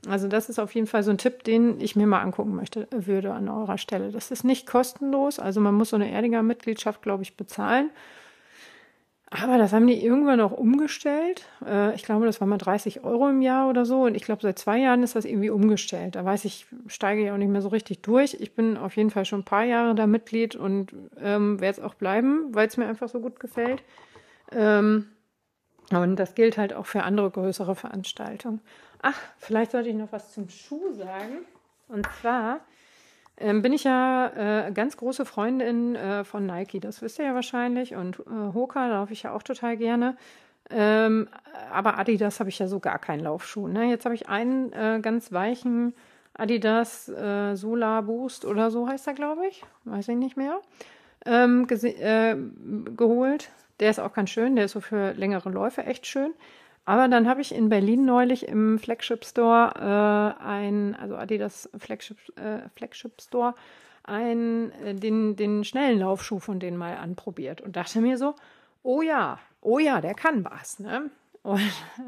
[0.08, 2.88] Also das ist auf jeden Fall so ein Tipp, den ich mir mal angucken möchte,
[2.92, 4.12] würde an eurer Stelle.
[4.12, 7.90] Das ist nicht kostenlos, also man muss so eine Erdinger-Mitgliedschaft, glaube ich, bezahlen.
[9.30, 11.46] Aber das haben die irgendwann auch umgestellt.
[11.66, 14.04] Äh, ich glaube, das war mal 30 Euro im Jahr oder so.
[14.04, 16.16] Und ich glaube, seit zwei Jahren ist das irgendwie umgestellt.
[16.16, 18.38] Da weiß ich, steige ich auch nicht mehr so richtig durch.
[18.40, 21.86] Ich bin auf jeden Fall schon ein paar Jahre da Mitglied und ähm, werde es
[21.86, 23.84] auch bleiben, weil es mir einfach so gut gefällt.
[24.54, 25.08] Ähm,
[25.92, 28.62] und das gilt halt auch für andere größere Veranstaltungen.
[29.02, 31.46] Ach, vielleicht sollte ich noch was zum Schuh sagen.
[31.88, 32.62] Und zwar
[33.38, 36.80] ähm, bin ich ja äh, ganz große Freundin äh, von Nike.
[36.80, 37.96] Das wisst ihr ja wahrscheinlich.
[37.96, 40.18] Und äh, Hoka laufe ich ja auch total gerne.
[40.70, 41.30] Ähm,
[41.72, 43.68] aber Adidas habe ich ja so gar keinen Laufschuh.
[43.68, 43.86] Ne?
[43.90, 45.94] Jetzt habe ich einen äh, ganz weichen
[46.34, 49.64] Adidas äh, Solar Boost oder so heißt er, glaube ich.
[49.86, 50.60] Weiß ich nicht mehr.
[51.26, 52.36] Ähm, äh,
[52.96, 53.50] geholt.
[53.80, 54.56] Der ist auch ganz schön.
[54.56, 56.34] Der ist so für längere Läufe echt schön.
[56.88, 62.18] Aber dann habe ich in Berlin neulich im Flagship Store äh, ein, also Adidas Flagship,
[62.38, 63.56] äh, Flagship Store,
[64.04, 68.36] ein, äh, den, den schnellen Laufschuh von denen mal anprobiert und dachte mir so,
[68.84, 70.80] oh ja, oh ja, der kann was.
[70.80, 71.12] Ne?
[71.44, 71.60] Und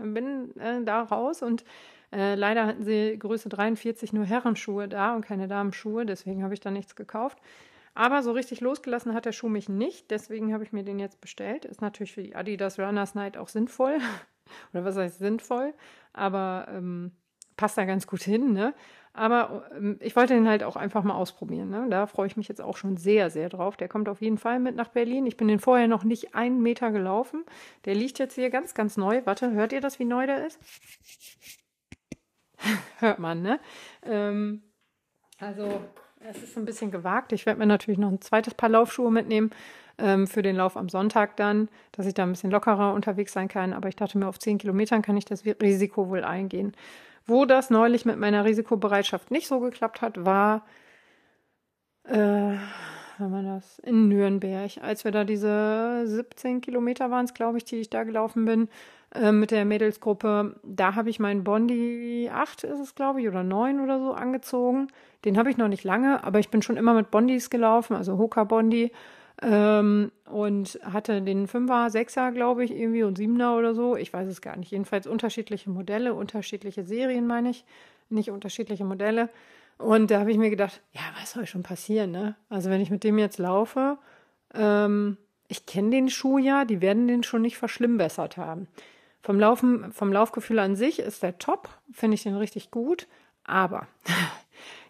[0.13, 1.65] bin äh, da raus und
[2.13, 6.61] äh, leider hatten sie Größe 43 nur Herrenschuhe da und keine Damenschuhe, deswegen habe ich
[6.61, 7.37] da nichts gekauft.
[7.95, 11.19] Aber so richtig losgelassen hat der Schuh mich nicht, deswegen habe ich mir den jetzt
[11.19, 11.65] bestellt.
[11.65, 13.97] Ist natürlich für die Adidas Runners Night auch sinnvoll,
[14.73, 15.73] oder was heißt sinnvoll,
[16.13, 17.11] aber ähm,
[17.57, 18.53] passt da ganz gut hin.
[18.53, 18.73] Ne?
[19.13, 21.69] Aber ähm, ich wollte den halt auch einfach mal ausprobieren.
[21.69, 21.87] Ne?
[21.89, 23.75] Da freue ich mich jetzt auch schon sehr, sehr drauf.
[23.75, 25.25] Der kommt auf jeden Fall mit nach Berlin.
[25.25, 27.43] Ich bin den vorher noch nicht einen Meter gelaufen.
[27.85, 29.21] Der liegt jetzt hier ganz, ganz neu.
[29.25, 30.59] Warte, hört ihr das, wie neu der ist?
[32.99, 33.59] hört man, ne?
[34.03, 34.63] Ähm,
[35.39, 35.81] also,
[36.19, 37.33] es ist ein bisschen gewagt.
[37.33, 39.51] Ich werde mir natürlich noch ein zweites Paar Laufschuhe mitnehmen
[39.99, 43.47] ähm, für den Lauf am Sonntag dann, dass ich da ein bisschen lockerer unterwegs sein
[43.47, 43.73] kann.
[43.73, 46.73] Aber ich dachte mir, auf zehn Kilometern kann ich das Risiko wohl eingehen.
[47.25, 50.65] Wo das neulich mit meiner Risikobereitschaft nicht so geklappt hat, war,
[52.05, 52.55] äh,
[53.19, 57.65] wenn man das, in Nürnberg, als wir da diese 17 Kilometer waren es, glaube ich,
[57.65, 58.69] die ich da gelaufen bin,
[59.13, 63.43] äh, mit der Mädelsgruppe, da habe ich meinen Bondi 8 ist es, glaube ich, oder
[63.43, 64.87] 9 oder so angezogen.
[65.25, 68.17] Den habe ich noch nicht lange, aber ich bin schon immer mit Bondis gelaufen, also
[68.17, 68.91] Hoka Bondi.
[69.41, 73.95] Ähm, und hatte den Fünfer, Sechser, glaube ich, irgendwie und Siebener oder so.
[73.95, 74.71] Ich weiß es gar nicht.
[74.71, 77.63] Jedenfalls unterschiedliche Modelle, unterschiedliche Serien, meine ich.
[78.09, 79.29] Nicht unterschiedliche Modelle.
[79.77, 82.35] Und da habe ich mir gedacht, ja, was soll schon passieren, ne?
[82.49, 83.97] Also wenn ich mit dem jetzt laufe,
[84.53, 85.17] ähm,
[85.47, 88.67] ich kenne den Schuh ja, die werden den schon nicht verschlimmbessert haben.
[89.21, 93.07] Vom Laufen, vom Laufgefühl an sich ist der top, finde ich den richtig gut,
[93.43, 93.87] aber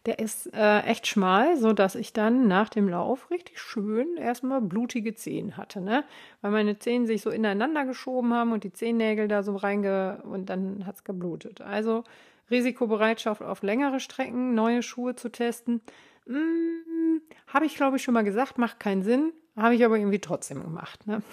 [0.06, 4.62] der ist äh, echt schmal, so dass ich dann nach dem Lauf richtig schön erstmal
[4.62, 6.04] blutige Zehen hatte, ne?
[6.42, 10.50] Weil meine Zehen sich so ineinander geschoben haben und die Zehennägel da so reinge und
[10.50, 11.62] dann hat's geblutet.
[11.62, 12.04] Also
[12.50, 15.82] Risikobereitschaft auf längere Strecken, neue Schuhe zu testen.
[16.26, 19.34] Hm, Habe ich, glaube ich, schon mal gesagt, macht keinen Sinn.
[19.56, 21.06] Habe ich aber irgendwie trotzdem gemacht.
[21.08, 21.22] Ne?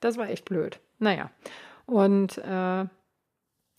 [0.00, 0.80] Das war echt blöd.
[0.98, 1.30] Naja.
[1.84, 2.84] Und äh,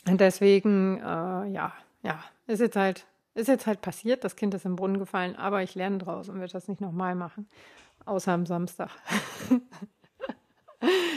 [0.06, 1.74] deswegen, äh, ja,
[2.04, 3.06] ja, ist jetzt halt
[3.38, 6.40] ist jetzt halt passiert, das Kind ist im Brunnen gefallen, aber ich lerne draus und
[6.40, 7.48] werde das nicht nochmal machen.
[8.06, 8.90] Außer am Samstag.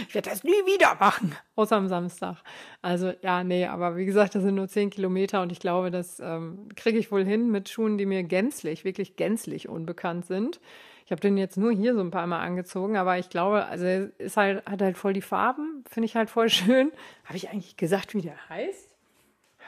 [0.09, 2.37] ich werde das nie wieder machen, außer am Samstag.
[2.83, 6.21] Also ja, nee, aber wie gesagt, das sind nur zehn Kilometer und ich glaube, das
[6.21, 10.61] ähm, kriege ich wohl hin mit Schuhen, die mir gänzlich, wirklich gänzlich unbekannt sind.
[11.07, 13.85] Ich habe den jetzt nur hier so ein paar Mal angezogen, aber ich glaube, also
[13.85, 16.93] er ist halt, hat halt voll die Farben, finde ich halt voll schön.
[17.25, 18.89] Habe ich eigentlich gesagt, wie der heißt?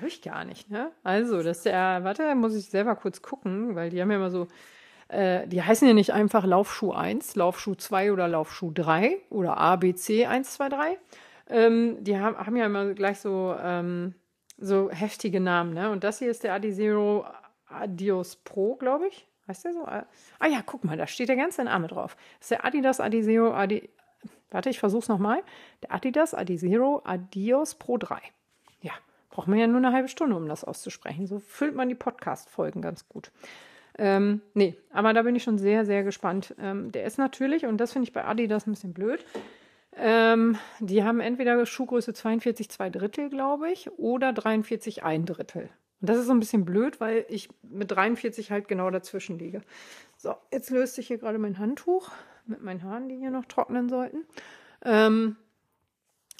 [0.02, 0.90] Habe ich gar nicht, ne?
[1.04, 4.32] Also, das ist der, warte, muss ich selber kurz gucken, weil die haben ja immer
[4.32, 4.48] so,
[5.06, 10.26] äh, die heißen ja nicht einfach Laufschuh 1, Laufschuh 2 oder Laufschuh 3 oder ABC
[10.26, 10.98] 1, 2, 3.
[11.50, 14.16] Ähm, die haben, haben ja immer gleich so, ähm,
[14.58, 15.92] so heftige Namen, ne?
[15.92, 17.24] Und das hier ist der Adizero
[17.68, 19.28] Adios Pro, glaube ich.
[19.46, 19.84] Heißt der so?
[19.84, 20.06] Ah
[20.48, 22.16] ja, guck mal, da steht der ganze Name drauf.
[22.40, 23.88] Das ist der Adidas Adizero Adi.
[24.50, 25.44] Warte, ich versuch's nochmal.
[25.84, 28.20] Der Adidas Adizero Adios Pro 3
[29.32, 31.26] braucht man ja nur eine halbe Stunde, um das auszusprechen.
[31.26, 33.32] So füllt man die Podcast-Folgen ganz gut.
[33.98, 36.54] Ähm, nee, aber da bin ich schon sehr, sehr gespannt.
[36.60, 39.24] Ähm, der ist natürlich, und das finde ich bei Adidas ein bisschen blöd,
[39.96, 45.68] ähm, die haben entweder Schuhgröße 42 2 Drittel, glaube ich, oder 43 1 Drittel.
[46.00, 49.60] Und das ist so ein bisschen blöd, weil ich mit 43 halt genau dazwischen liege.
[50.16, 52.10] So, jetzt löst sich hier gerade mein Handtuch
[52.46, 54.24] mit meinen Haaren, die hier noch trocknen sollten.
[54.84, 55.36] Ähm,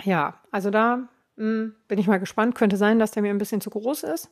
[0.03, 1.09] ja, also da
[1.43, 2.55] hm, bin ich mal gespannt.
[2.55, 4.31] Könnte sein, dass der mir ein bisschen zu groß ist.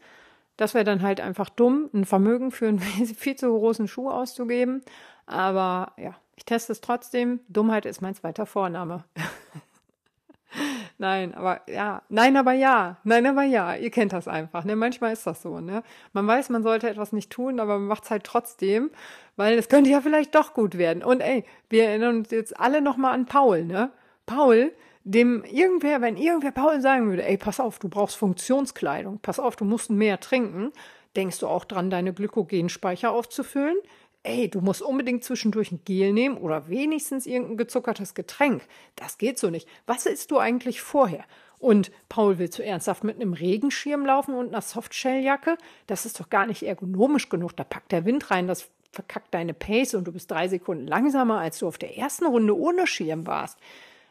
[0.56, 2.78] Das wäre dann halt einfach dumm, ein Vermögen für einen
[3.16, 4.82] viel zu großen Schuh auszugeben.
[5.26, 7.40] Aber ja, ich teste es trotzdem.
[7.48, 9.02] Dummheit ist mein zweiter Vorname.
[10.98, 14.64] Nein, aber ja, nein, aber ja, nein, aber ja, ihr kennt das einfach.
[14.64, 14.76] Ne?
[14.76, 15.60] Manchmal ist das so.
[15.60, 15.82] Ne?
[16.12, 18.90] Man weiß, man sollte etwas nicht tun, aber man macht es halt trotzdem,
[19.36, 21.02] weil es könnte ja vielleicht doch gut werden.
[21.02, 23.64] Und ey, wir erinnern uns jetzt alle nochmal an Paul.
[23.64, 23.92] Ne?
[24.26, 24.72] Paul,
[25.10, 29.56] dem irgendwer, wenn irgendwer Paul sagen würde, ey, pass auf, du brauchst Funktionskleidung, pass auf,
[29.56, 30.72] du musst mehr trinken,
[31.16, 33.76] denkst du auch dran, deine Glykogenspeicher aufzufüllen?
[34.22, 38.62] Ey, du musst unbedingt zwischendurch ein Gel nehmen oder wenigstens irgendein gezuckertes Getränk.
[38.94, 39.66] Das geht so nicht.
[39.86, 41.24] Was isst du eigentlich vorher?
[41.58, 45.56] Und Paul will zu ernsthaft mit einem Regenschirm laufen und einer Softshelljacke?
[45.86, 47.56] Das ist doch gar nicht ergonomisch genug.
[47.56, 51.38] Da packt der Wind rein, das verkackt deine Pace und du bist drei Sekunden langsamer,
[51.38, 53.58] als du auf der ersten Runde ohne Schirm warst.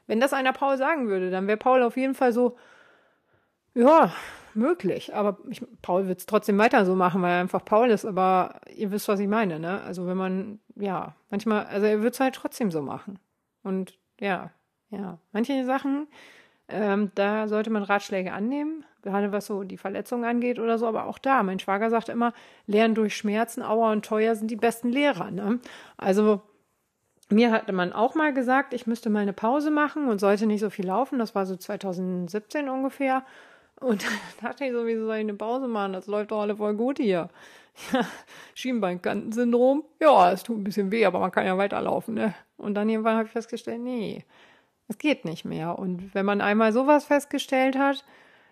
[0.10, 2.57] Wenn das einer Paul sagen würde, dann wäre Paul auf jeden Fall so,
[3.76, 4.12] ja,
[4.55, 5.14] möglich.
[5.14, 8.05] Aber ich, Paul wird es trotzdem weiter so machen, weil er einfach Paul ist.
[8.05, 9.84] Aber ihr wisst, was ich meine, ne?
[9.84, 13.20] Also wenn man, ja, manchmal, also er wird es halt trotzdem so machen.
[13.62, 14.49] Und ja,
[14.89, 16.07] ja, manche Sachen,
[16.70, 20.88] ähm, da sollte man Ratschläge annehmen, gerade was so die Verletzung angeht oder so.
[20.88, 22.34] Aber auch da, mein Schwager sagt immer,
[22.66, 25.30] Lernen durch Schmerzen, Auer und Teuer sind die besten Lehrer.
[25.30, 25.60] Ne?
[25.97, 26.41] Also
[27.30, 30.61] mir hatte man auch mal gesagt, ich müsste mal eine Pause machen und sollte nicht
[30.61, 31.19] so viel laufen.
[31.19, 33.23] Das war so 2017 ungefähr.
[33.80, 34.03] Und
[34.41, 35.93] dann dachte ich so, wieso soll ich eine Pause machen?
[35.93, 37.30] Das läuft doch alle voll gut hier.
[37.93, 38.05] Ja,
[38.55, 39.86] Schienbeinkantensyndrom.
[40.01, 42.34] Ja, es tut ein bisschen weh, aber man kann ja weiterlaufen, ne?
[42.57, 44.25] Und dann irgendwann habe ich festgestellt, nee,
[44.89, 45.80] es geht nicht mehr.
[45.80, 48.03] Und wenn man einmal sowas festgestellt hat,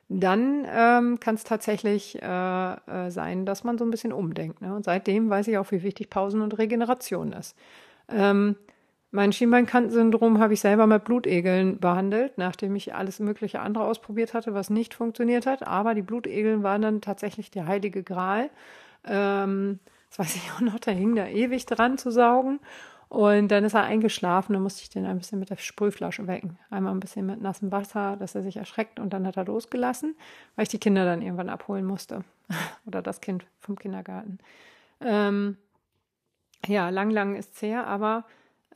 [0.07, 4.61] dann ähm, kann es tatsächlich äh, äh, sein, dass man so ein bisschen umdenkt.
[4.61, 4.73] Ne?
[4.73, 7.57] Und seitdem weiß ich auch, wie wichtig Pausen und Regeneration ist.
[8.07, 8.55] Ähm,
[9.12, 14.53] mein Schienbeinkantensyndrom habe ich selber mit Blutegeln behandelt, nachdem ich alles mögliche andere ausprobiert hatte,
[14.53, 15.66] was nicht funktioniert hat.
[15.66, 18.49] Aber die Blutegeln waren dann tatsächlich der heilige Gral.
[19.05, 19.80] Ähm,
[20.10, 22.60] das weiß ich auch noch, da hing da ewig dran zu saugen.
[23.10, 26.60] Und dann ist er eingeschlafen, dann musste ich den ein bisschen mit der Sprühflasche wecken.
[26.70, 30.18] Einmal ein bisschen mit nassem Wasser, dass er sich erschreckt und dann hat er losgelassen,
[30.55, 32.26] weil ich die Kinder dann irgendwann abholen musste.
[32.86, 34.39] Oder das Kind vom Kindergarten.
[34.99, 35.58] Ähm,
[36.66, 38.26] ja, lang, lang ist es her, aber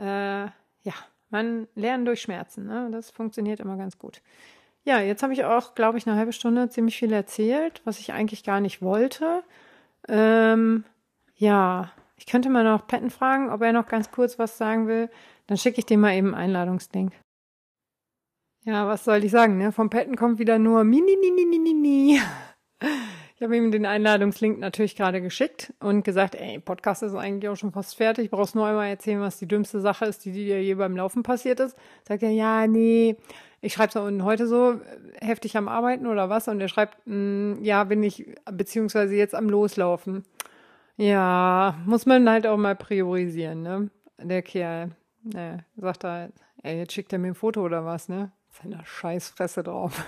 [0.01, 0.93] äh, ja,
[1.29, 2.65] man lernt durch Schmerzen.
[2.65, 2.89] Ne?
[2.91, 4.21] Das funktioniert immer ganz gut.
[4.83, 8.13] Ja, jetzt habe ich auch, glaube ich, eine halbe Stunde ziemlich viel erzählt, was ich
[8.13, 9.43] eigentlich gar nicht wollte.
[10.07, 10.83] Ähm,
[11.35, 15.09] ja, ich könnte mal noch Patton fragen, ob er noch ganz kurz was sagen will.
[15.47, 17.13] Dann schicke ich dem mal eben Einladungslink.
[18.63, 19.71] Ja, was soll ich sagen, ne?
[19.71, 22.21] Vom Patton kommt wieder nur mini, mini, mini, mini.
[23.41, 27.55] Ich habe ihm den Einladungslink natürlich gerade geschickt und gesagt, ey, Podcast ist eigentlich auch
[27.55, 28.29] schon fast fertig.
[28.29, 31.59] Brauchst nur einmal erzählen, was die dümmste Sache ist, die dir je beim Laufen passiert
[31.59, 31.75] ist.
[32.07, 33.15] Sagt er, ja, nee,
[33.59, 34.79] ich schreibe es unten heute so,
[35.19, 36.49] heftig am Arbeiten oder was?
[36.49, 40.23] Und er schreibt, mm, ja, bin ich, beziehungsweise jetzt am Loslaufen.
[40.95, 43.89] Ja, muss man halt auch mal priorisieren, ne?
[44.21, 44.91] Der Kerl,
[45.23, 46.29] ne, sagt er,
[46.61, 48.31] ey, jetzt schickt er mir ein Foto oder was, ne?
[48.61, 50.05] Seiner Scheißfresse drauf.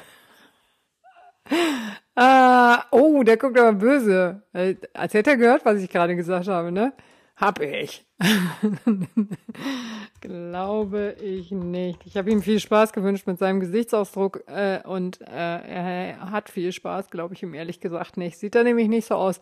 [2.16, 4.44] Ah, oh, der guckt aber böse.
[4.94, 6.94] Als hätte er gehört, was ich gerade gesagt habe, ne?
[7.36, 8.06] Hab ich.
[10.22, 12.06] Glaube ich nicht.
[12.06, 16.72] Ich habe ihm viel Spaß gewünscht mit seinem Gesichtsausdruck äh, und äh, er hat viel
[16.72, 18.38] Spaß, glaube ich ihm ehrlich gesagt nicht.
[18.38, 19.42] Sieht er nämlich nicht so aus.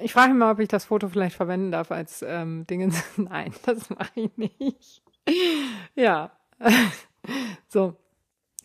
[0.00, 3.02] Ich frage mich mal, ob ich das Foto vielleicht verwenden darf als ähm, Dingens.
[3.16, 5.02] Nein, das mache ich nicht.
[5.94, 6.32] ja.
[7.68, 7.94] so.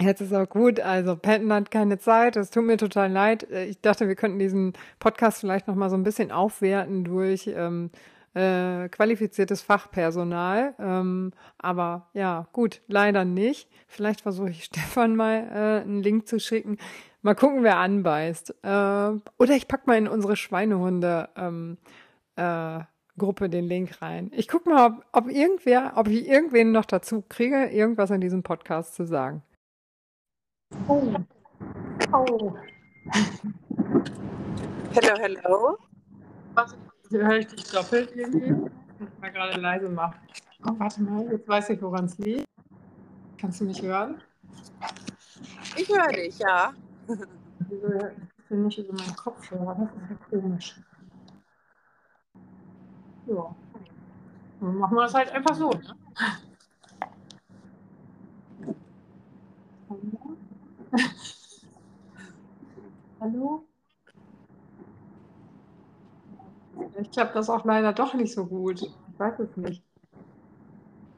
[0.04, 0.80] Jetzt ist auch gut.
[0.80, 2.36] Also Patton hat keine Zeit.
[2.36, 3.43] Es tut mir total leid.
[3.51, 7.89] Ich dachte, wir könnten diesen Podcast vielleicht noch mal so ein bisschen aufwerten durch ähm,
[8.34, 10.74] äh, qualifiziertes Fachpersonal.
[10.80, 13.70] Ähm, aber ja, gut, leider nicht.
[13.88, 16.78] Vielleicht versuche ich Stefan mal äh, einen Link zu schicken.
[17.22, 18.56] Mal gucken, wer anbeißt.
[18.64, 21.78] Äh, oder ich pack mal in unsere Schweinehunde ähm,
[22.36, 22.80] äh,
[23.18, 24.32] Gruppe den Link rein.
[24.34, 28.41] Ich guck mal, ob, ob irgendwer, ob ich irgendwen noch dazu kriege, irgendwas in diesem
[28.41, 29.43] Podcast zu sagen.
[30.88, 31.13] Oh.
[32.11, 32.55] Oh.
[34.91, 35.78] Hello, hello.
[36.53, 36.76] Was
[37.09, 38.47] höre ich dich doppelt irgendwie?
[38.47, 40.15] Ich muss mal gerade leise machen.
[40.65, 42.47] Oh, warte mal, jetzt weiß ich, woran es liegt.
[43.38, 44.21] Kannst du mich hören?
[45.76, 46.74] Ich höre dich, ja.
[47.07, 50.76] Ich bin nicht über meinen Kopfhörer, das ist ja komisch.
[53.28, 53.55] Ja.
[54.59, 55.71] Dann machen wir es halt einfach so.
[55.71, 55.95] Ne?
[63.19, 63.65] Hallo?
[66.99, 68.81] Ich klappt das auch leider doch nicht so gut.
[68.81, 69.83] Ich weiß es nicht.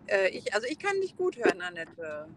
[0.08, 2.28] Äh, ich, also ich kann dich gut hören, Annette.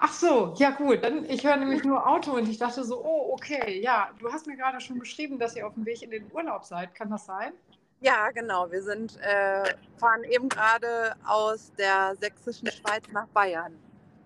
[0.00, 1.02] Ach so, ja gut.
[1.02, 4.46] Dann, ich höre nämlich nur Auto und ich dachte so, oh, okay, ja, du hast
[4.46, 6.94] mir gerade schon geschrieben, dass ihr auf dem Weg in den Urlaub seid.
[6.94, 7.52] Kann das sein?
[8.00, 8.70] Ja, genau.
[8.70, 13.76] Wir sind, äh, fahren eben gerade aus der sächsischen Schweiz nach Bayern.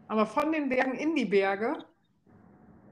[0.09, 1.85] Aber von den Bergen in die Berge?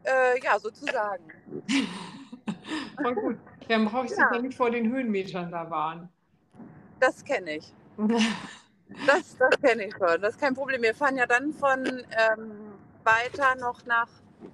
[0.08, 1.24] Äh, ja, sozusagen.
[3.02, 3.36] Voll gut.
[3.68, 4.38] Dann brauche ich ja.
[4.38, 6.08] nicht vor den Höhenmetern da waren.
[7.00, 7.72] Das kenne ich.
[9.06, 10.18] Das, das kenne ich schon.
[10.22, 10.80] Das ist kein Problem.
[10.80, 12.72] Wir fahren ja dann von ähm,
[13.04, 14.08] weiter noch nach,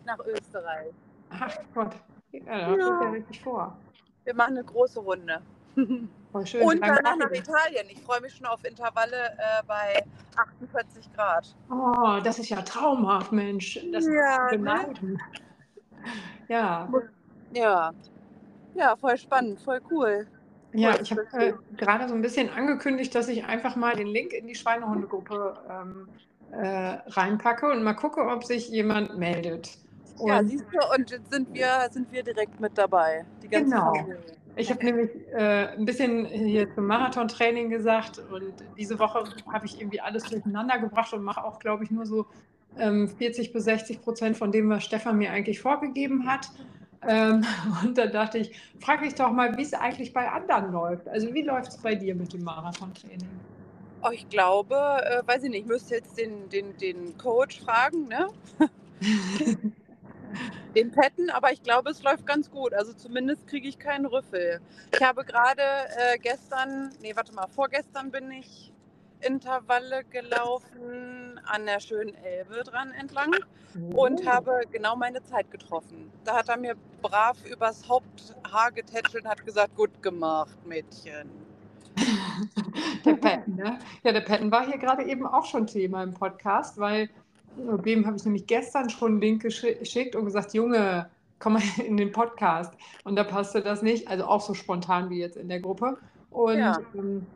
[0.05, 0.93] nach Österreich.
[1.31, 1.95] Ach Gott.
[2.33, 2.77] Ja, da ja.
[2.77, 3.79] ja richtig vor.
[4.25, 5.41] Wir machen eine große Runde.
[6.35, 6.63] Voll schön.
[6.65, 7.87] Und danach nach Italien.
[7.89, 10.03] Ich freue mich schon auf Intervalle äh, bei
[10.35, 11.55] 48 Grad.
[11.71, 13.79] Oh, das ist ja traumhaft, Mensch.
[13.93, 15.17] Das ja, ist ne?
[16.49, 16.89] Ja.
[17.53, 17.93] Ja.
[18.75, 20.27] Ja, voll spannend, voll cool.
[20.73, 24.33] Ja, ich habe äh, gerade so ein bisschen angekündigt, dass ich einfach mal den Link
[24.33, 26.09] in die Schweinehundegruppe ähm,
[26.51, 29.79] äh, reinpacke und mal gucke, ob sich jemand meldet.
[30.19, 33.25] Und ja, siehst du, und jetzt sind wir, sind wir direkt mit dabei.
[33.41, 33.95] Die ganze genau.
[33.95, 34.19] Familie.
[34.57, 39.81] Ich habe nämlich äh, ein bisschen hier zum Marathontraining gesagt und diese Woche habe ich
[39.81, 42.27] irgendwie alles durcheinander gebracht und mache auch, glaube ich, nur so
[42.79, 46.51] ähm, 40 bis 60 Prozent von dem, was Stefan mir eigentlich vorgegeben hat.
[47.07, 47.45] Ähm,
[47.85, 51.09] und da dachte ich, frage ich doch mal, wie es eigentlich bei anderen läuft.
[51.09, 53.29] Also wie läuft es bei dir mit dem Marathontraining?
[54.03, 58.07] Oh, ich glaube, äh, weiß ich nicht, ich müsste jetzt den, den, den Coach fragen,
[58.07, 58.29] ne?
[60.75, 62.75] den Petten, aber ich glaube, es läuft ganz gut.
[62.75, 64.61] Also zumindest kriege ich keinen Rüffel.
[64.95, 68.73] Ich habe gerade äh, gestern, nee, warte mal, vorgestern bin ich
[69.21, 73.33] Intervalle gelaufen an der schönen Elbe dran entlang
[73.95, 74.27] und Oh.
[74.27, 76.11] habe genau meine Zeit getroffen.
[76.25, 81.29] Da hat er mir brav übers Haupthaar getätschelt und hat gesagt, gut gemacht, Mädchen.
[83.05, 83.79] Der Patton, ne?
[84.03, 87.09] Ja, der Patton war hier gerade eben auch schon Thema im Podcast, weil
[87.57, 91.63] dem habe ich nämlich gestern schon einen Link geschi- geschickt und gesagt, Junge, komm mal
[91.87, 92.75] in den Podcast.
[93.05, 95.99] Und da passte das nicht, also auch so spontan wie jetzt in der Gruppe.
[96.31, 96.79] Und Ja.
[96.95, 97.27] ähm,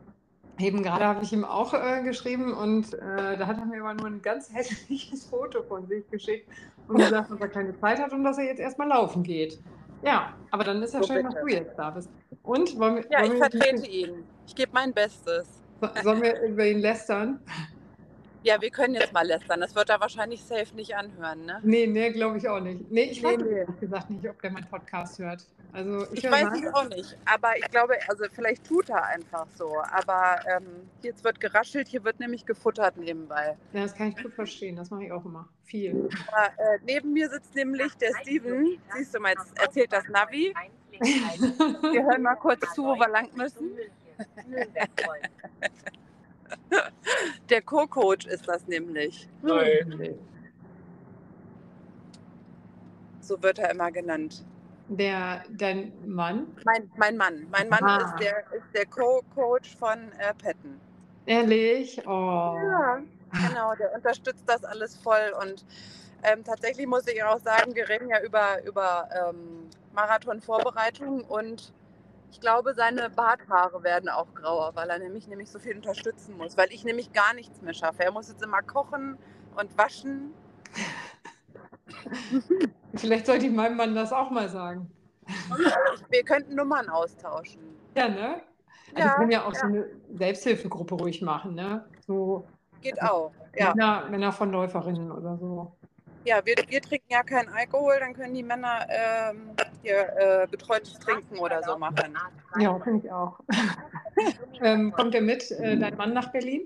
[0.59, 3.93] eben gerade habe ich ihm auch äh, geschrieben und äh, da hat er mir aber
[3.93, 6.49] nur ein ganz hässliches Foto von sich geschickt
[6.87, 9.59] und gesagt, dass er keine Zeit hat und dass er jetzt erstmal laufen geht.
[10.01, 11.45] Ja, aber dann ist ja So schön, dass bitte.
[11.47, 12.09] du jetzt da bist.
[12.43, 14.23] Und wollen wir, Ja, wollen ich vertrete ihn.
[14.47, 15.61] Ich gebe mein Bestes.
[16.03, 17.39] sollen wir über ihn lästern?
[18.43, 19.59] Ja, wir können jetzt mal lästern.
[19.59, 21.59] Das wird er wahrscheinlich safe nicht anhören, ne?
[21.63, 22.89] Nee, nee, glaube ich auch nicht.
[22.89, 23.57] Nee, ich Nee, weiß nee.
[23.59, 25.45] ehrlich gesagt nicht, ob der meinen Podcast hört.
[25.73, 29.45] Also ich, Ich weiß es auch nicht, aber ich glaube, also vielleicht tut er einfach
[29.55, 29.75] so.
[29.91, 33.57] Aber ähm, jetzt wird geraschelt, hier wird nämlich gefuttert nebenbei.
[33.73, 34.77] Ja, das kann ich gut verstehen.
[34.77, 35.47] Das mache ich auch immer.
[35.65, 36.09] Viel.
[36.31, 38.79] Aber, äh, neben mir sitzt nämlich der Steven.
[38.95, 40.53] Siehst du mal, jetzt erzählt das Navi.
[40.99, 43.71] Wir hören mal kurz zu, wo wir lang müssen.
[47.49, 49.27] Der Co-Coach ist das nämlich.
[49.41, 50.15] Nee.
[53.21, 54.43] So wird er immer genannt.
[54.87, 57.45] Der, dein Mann, Mein, mein Mann.
[57.51, 57.97] Mein Mann Ah.
[58.15, 60.79] ist der, ist der Co-Coach von äh, Patton.
[61.27, 62.01] ehrlich?
[62.07, 62.57] Oh.
[62.63, 62.99] Ja,
[63.47, 65.33] genau, der unterstützt das alles voll.
[65.41, 65.63] Und
[66.23, 71.71] ähm, tatsächlich muss ich auch sagen, wir reden ja über, über ähm, Marathon-Vorbereitung und
[72.31, 76.57] ich glaube, seine Barthaare werden auch grauer, weil er nämlich, nämlich so viel unterstützen muss,
[76.57, 78.03] weil ich nämlich gar nichts mehr schaffe.
[78.03, 79.17] Er muss jetzt immer kochen
[79.55, 80.33] und waschen.
[82.95, 84.91] Vielleicht sollte ich meinem Mann das auch mal sagen.
[86.09, 87.61] Wir könnten Nummern austauschen.
[87.95, 88.41] Ja, ne?
[88.95, 91.85] Also wir können ja auch so eine Selbsthilfegruppe ruhig machen, ne?
[92.07, 92.47] So
[92.81, 93.31] geht auch.
[93.55, 95.75] Ja, Männer, Männer von Läuferinnen oder so.
[96.25, 99.51] ja wir, wir trinken ja keinen Alkohol, dann können die Männer ähm,
[99.81, 102.17] hier äh, betreutes Trinken oder so machen.
[102.59, 103.39] Ja, finde ich auch.
[104.61, 106.63] ähm, kommt der mit, äh, dein Mann nach Berlin?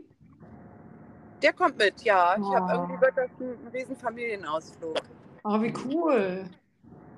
[1.42, 2.36] Der kommt mit, ja.
[2.38, 2.54] Ich Oh.
[2.56, 4.98] habe irgendwie wird das ein, ein riesen Familienausflug.
[5.44, 6.46] Oh, wie cool.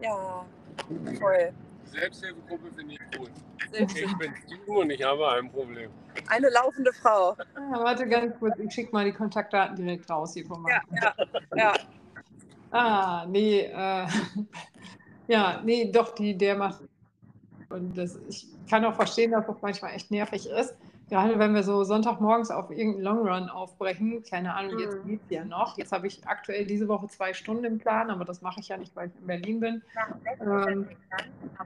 [0.01, 0.45] Ja,
[1.19, 1.53] voll.
[1.85, 2.99] Selbsthilfegruppe finde ich.
[3.71, 5.91] Selbst- Ich bin Steven und ich habe ein Problem.
[6.27, 7.35] Eine laufende Frau.
[7.55, 11.13] Ah, warte ganz kurz, ich schicke mal die Kontaktdaten direkt raus hier von Ja, ja,
[11.55, 11.73] ja.
[12.71, 14.07] Ah, nee, äh,
[15.28, 16.82] ja, nee, doch, die, der macht.
[17.69, 20.76] Und das, ich kann auch verstehen, dass das manchmal echt nervig ist.
[21.09, 25.07] Gerade wenn wir so Sonntagmorgens auf irgendeinen Longrun aufbrechen, keine Ahnung, jetzt Mhm.
[25.07, 25.78] geht es ja noch.
[25.78, 28.78] Jetzt habe ich aktuell diese Woche zwei Stunden im Plan, aber das mache ich ja
[28.78, 29.84] nicht, weil ich in Berlin bin.
[30.41, 30.89] Ähm,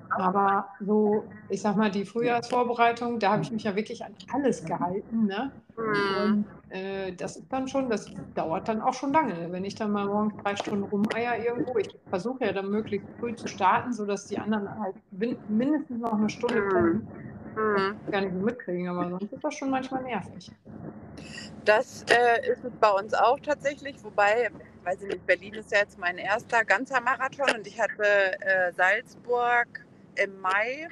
[0.10, 4.66] aber so, ich sag mal, die Frühjahrsvorbereitung, da habe ich mich ja wirklich an alles
[4.66, 5.26] gehalten.
[5.26, 5.51] Ne?
[5.76, 6.24] Hm.
[6.24, 9.51] Und äh, das ist dann schon, das dauert dann auch schon lange.
[9.51, 13.36] Wenn ich dann mal morgens drei Stunden rumeier irgendwo, ich versuche ja dann möglichst früh
[13.36, 14.95] zu starten, sodass die anderen halt
[15.47, 16.70] mindestens noch eine Stunde Mhm.
[16.70, 17.07] pennen,
[17.55, 17.97] Hm.
[18.11, 20.51] gar nicht so mitkriegen, aber sonst ist das schon manchmal nervig.
[21.65, 24.49] Das äh, ist es bei uns auch tatsächlich, wobei,
[24.84, 28.03] weiß ich nicht, Berlin ist ja jetzt mein erster ganzer Marathon und ich hatte
[28.41, 29.67] äh, Salzburg
[30.15, 30.88] im Mai.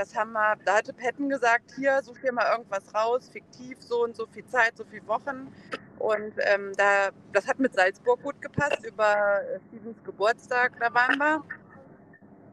[0.00, 4.04] Das haben wir, da hatte Petten gesagt, hier, such dir mal irgendwas raus, fiktiv, so
[4.04, 5.52] und so viel Zeit, so viele Wochen.
[5.98, 11.18] Und ähm, da, das hat mit Salzburg gut gepasst, über äh, Stevens Geburtstag, da waren
[11.18, 11.44] wir.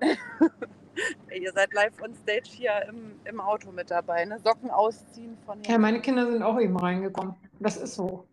[1.33, 4.37] Ihr seid live on stage hier im, im Auto mit dabei, ne?
[4.43, 7.33] Socken ausziehen von Ja, meine Kinder sind auch eben reingekommen.
[7.61, 8.27] Das ist so.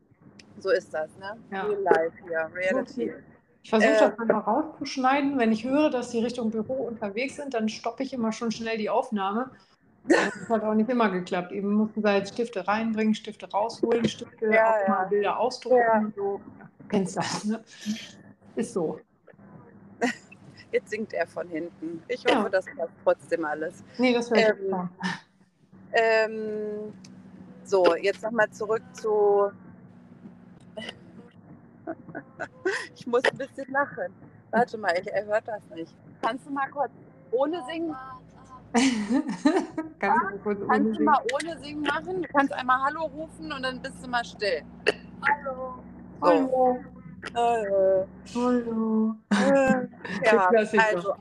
[0.58, 1.36] So ist das, ne?
[1.52, 1.62] Ja.
[1.66, 3.12] Real life hier, Reality.
[3.64, 5.38] Ich versuche Äh, das dann mal rauszuschneiden.
[5.38, 8.78] Wenn ich höre, dass die Richtung Büro unterwegs sind, dann stoppe ich immer schon schnell
[8.78, 9.50] die Aufnahme.
[10.06, 11.50] Das hat auch nicht immer geklappt.
[11.50, 14.88] Eben mussten sie halt Stifte reinbringen, Stifte rausholen, Stifte Ja, auch ja.
[14.90, 15.78] mal Bilder ausdrucken.
[15.78, 16.12] Ja.
[16.14, 16.42] So.
[16.58, 17.64] Ja, kennst das, ne?
[18.54, 19.00] Ist so.
[20.72, 22.02] Jetzt singt er von hinten.
[22.08, 22.36] Ich Ja.
[22.36, 23.82] hoffe, das passt trotzdem alles.
[23.96, 24.90] Nee, das wäre Ähm.
[25.94, 26.92] Ähm,
[27.64, 29.50] so, jetzt nochmal zurück zu.
[32.94, 34.12] Ich muss ein bisschen lachen.
[34.50, 35.94] Warte mal, er hört das nicht.
[36.22, 36.92] Kannst du mal kurz
[37.32, 37.94] ohne singen?
[39.98, 42.22] Kannst du kurz ohne Kannst du mal ohne singen machen?
[42.22, 44.62] Du kannst einmal Hallo rufen und dann bist du mal still.
[45.28, 45.74] Hallo.
[46.20, 46.26] So.
[46.26, 46.78] Hallo.
[47.34, 49.14] Äh, Hallo.
[49.30, 49.86] äh,
[50.24, 51.14] ja, also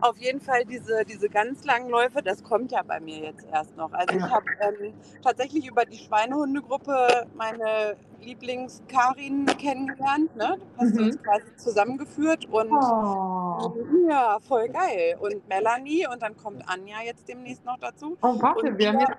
[0.00, 3.76] auf jeden Fall diese, diese ganz langen Läufe, das kommt ja bei mir jetzt erst
[3.76, 3.92] noch.
[3.92, 10.34] Also ich habe ähm, tatsächlich über die Schweinehundegruppe meine Lieblings-Karin kennengelernt.
[10.36, 10.58] Ne?
[10.76, 11.04] Du hast Mhm.
[11.04, 13.76] uns quasi zusammengeführt und Oh.
[14.08, 15.16] ja, voll geil.
[15.20, 18.16] Und Melanie und dann kommt Anja jetzt demnächst noch dazu.
[18.22, 19.12] oh, warte, Und wir haben jetzt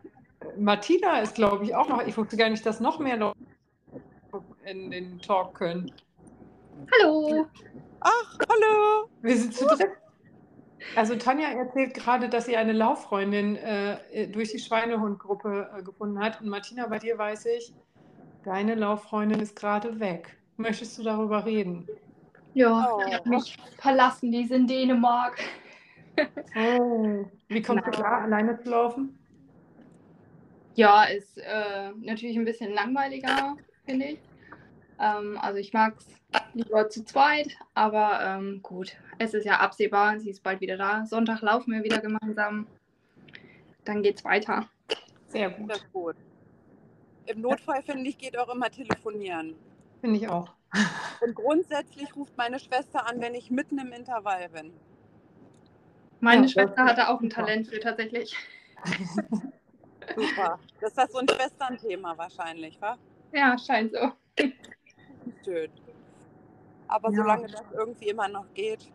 [0.58, 2.02] Martina ist, glaube ich, auch noch.
[2.06, 3.38] Ich wusste gar nicht, dass noch mehr Leute
[4.66, 5.92] in den Talk können.
[7.02, 7.46] Hallo.
[8.00, 9.10] Ach, hallo.
[9.22, 9.90] Wir sind zu dritt.
[10.96, 16.42] Also Tanja erzählt gerade, dass sie eine Lauffreundin äh, durch die Schweinehundgruppe äh, gefunden hat.
[16.42, 17.74] Und Martina, bei dir weiß ich,
[18.44, 20.38] deine Lauffreundin ist gerade weg.
[20.58, 21.88] Möchtest du darüber reden?
[22.54, 23.04] Ja, Oh.
[23.06, 25.38] die hat mich verlassen, die ist in Dänemark.
[26.56, 27.26] Oh.
[27.48, 28.04] Wie kommst du Genau.
[28.04, 29.20] klar, alleine zu laufen?
[30.76, 33.56] Ja, ist äh, natürlich ein bisschen langweiliger,
[33.86, 34.20] finde ich.
[35.00, 36.08] Ähm, also ich mag es
[36.54, 41.06] lieber zu zweit, aber ähm, gut, es ist ja absehbar, sie ist bald wieder da.
[41.06, 42.68] Sonntag laufen wir wieder gemeinsam.
[43.86, 44.70] Dann geht's weiter.
[45.28, 46.16] Sehr gut, ist gut.
[47.26, 49.56] Im Notfall, finde ich, geht auch immer telefonieren.
[50.02, 50.54] finde ich auch.
[51.22, 54.80] Und grundsätzlich ruft meine Schwester an, wenn ich mitten im Intervall bin.
[56.22, 57.46] Meine Ja, Schwester hatte auch ein super.
[57.46, 58.36] Talent für tatsächlich.
[60.16, 60.60] Super.
[60.80, 62.98] Das ist das so ein Schwesternthema wahrscheinlich, wa?
[63.34, 64.12] Ja, scheint so.
[65.44, 65.70] Schön.
[66.88, 67.18] Aber Ja.
[67.18, 68.92] solange das irgendwie immer noch geht.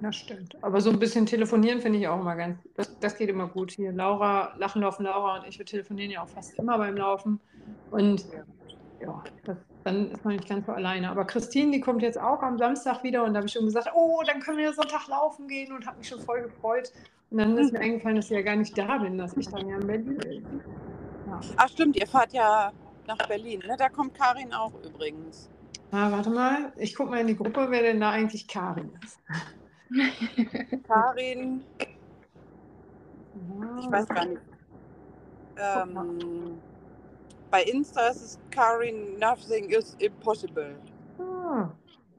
[0.00, 0.56] Das stimmt.
[0.62, 3.72] Aber so ein bisschen telefonieren finde ich auch immer ganz, das, das geht immer gut
[3.72, 3.92] hier.
[3.92, 7.38] Laura, Lachen, Laufen, Laura und ich, wir telefonieren ja auch fast immer beim Laufen.
[7.90, 8.24] Und
[9.00, 11.10] ja, das, dann ist man nicht ganz so alleine.
[11.10, 13.90] Aber Christine, die kommt jetzt auch am Samstag wieder und da habe ich schon gesagt,
[13.94, 16.92] oh, dann können wir Sonntag laufen gehen und habe mich schon voll gefreut.
[17.30, 19.68] Und dann ist mir eingefallen, dass ich ja gar nicht da bin, dass ich dann
[19.68, 20.60] ja in Berlin bin.
[21.26, 21.40] Ja.
[21.56, 22.72] Ach stimmt, ihr fahrt ja
[23.10, 23.76] nach Berlin, ne?
[23.76, 25.48] Da kommt Karin auch übrigens.
[25.90, 29.18] Ah, warte mal, ich gucke mal in die Gruppe, wer denn da eigentlich Karin ist.
[30.86, 31.64] Karin,
[33.80, 34.40] ich weiß gar nicht.
[35.56, 36.60] Ähm,
[37.50, 40.76] bei Insta ist es Karin, nothing is impossible.
[41.18, 41.70] Ah.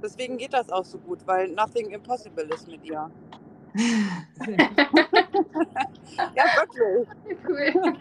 [0.03, 3.09] Deswegen geht das auch so gut, weil nothing impossible ist mit ihr.
[6.35, 7.07] Ja, wirklich.
[7.47, 7.93] cool.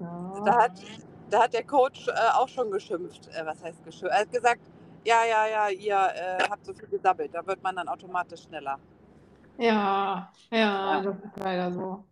[0.00, 0.42] Ja.
[0.44, 0.72] Da hat,
[1.30, 3.28] da hat der Coach äh, auch schon geschimpft.
[3.28, 4.12] Äh, was heißt geschimpft?
[4.14, 4.60] Er hat gesagt,
[5.04, 7.34] ja, ja, ja, ihr äh, habt so viel gesabbelt.
[7.34, 8.78] Da wird man dann automatisch schneller.
[9.58, 11.00] Ja, ja, Ja.
[11.02, 12.04] das ist leider so.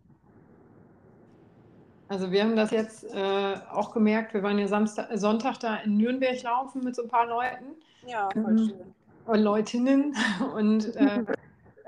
[2.07, 5.97] Also wir haben das jetzt äh, auch gemerkt, wir waren ja Samstag, Sonntag da in
[5.97, 7.75] Nürnberg laufen mit so ein paar Leuten
[8.07, 8.57] Ja, voll Mhm.
[8.57, 8.95] schön.
[9.25, 10.15] und Leutinnen
[10.55, 10.95] und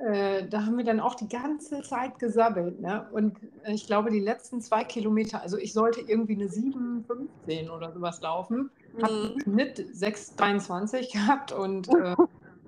[0.06, 2.80] äh, äh, da haben wir dann auch die ganze Zeit gesabbelt.
[2.80, 3.08] Ne?
[3.12, 3.38] Und
[3.68, 8.72] ich glaube, die letzten zwei Kilometer, also ich sollte irgendwie eine 7,15 oder sowas laufen,
[9.02, 9.32] habe Mhm.
[9.34, 12.16] im Schnitt 6,23 gehabt und äh,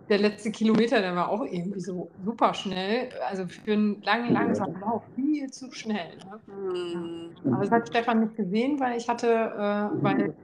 [0.09, 3.09] der letzte Kilometer, der war auch irgendwie so super schnell.
[3.29, 6.17] Also für einen langen, langsamen Lauf viel zu schnell.
[6.17, 6.41] Ne?
[6.53, 7.35] Mhm.
[7.45, 10.35] Aber das hat Stefan nicht gesehen, weil ich hatte, äh, weil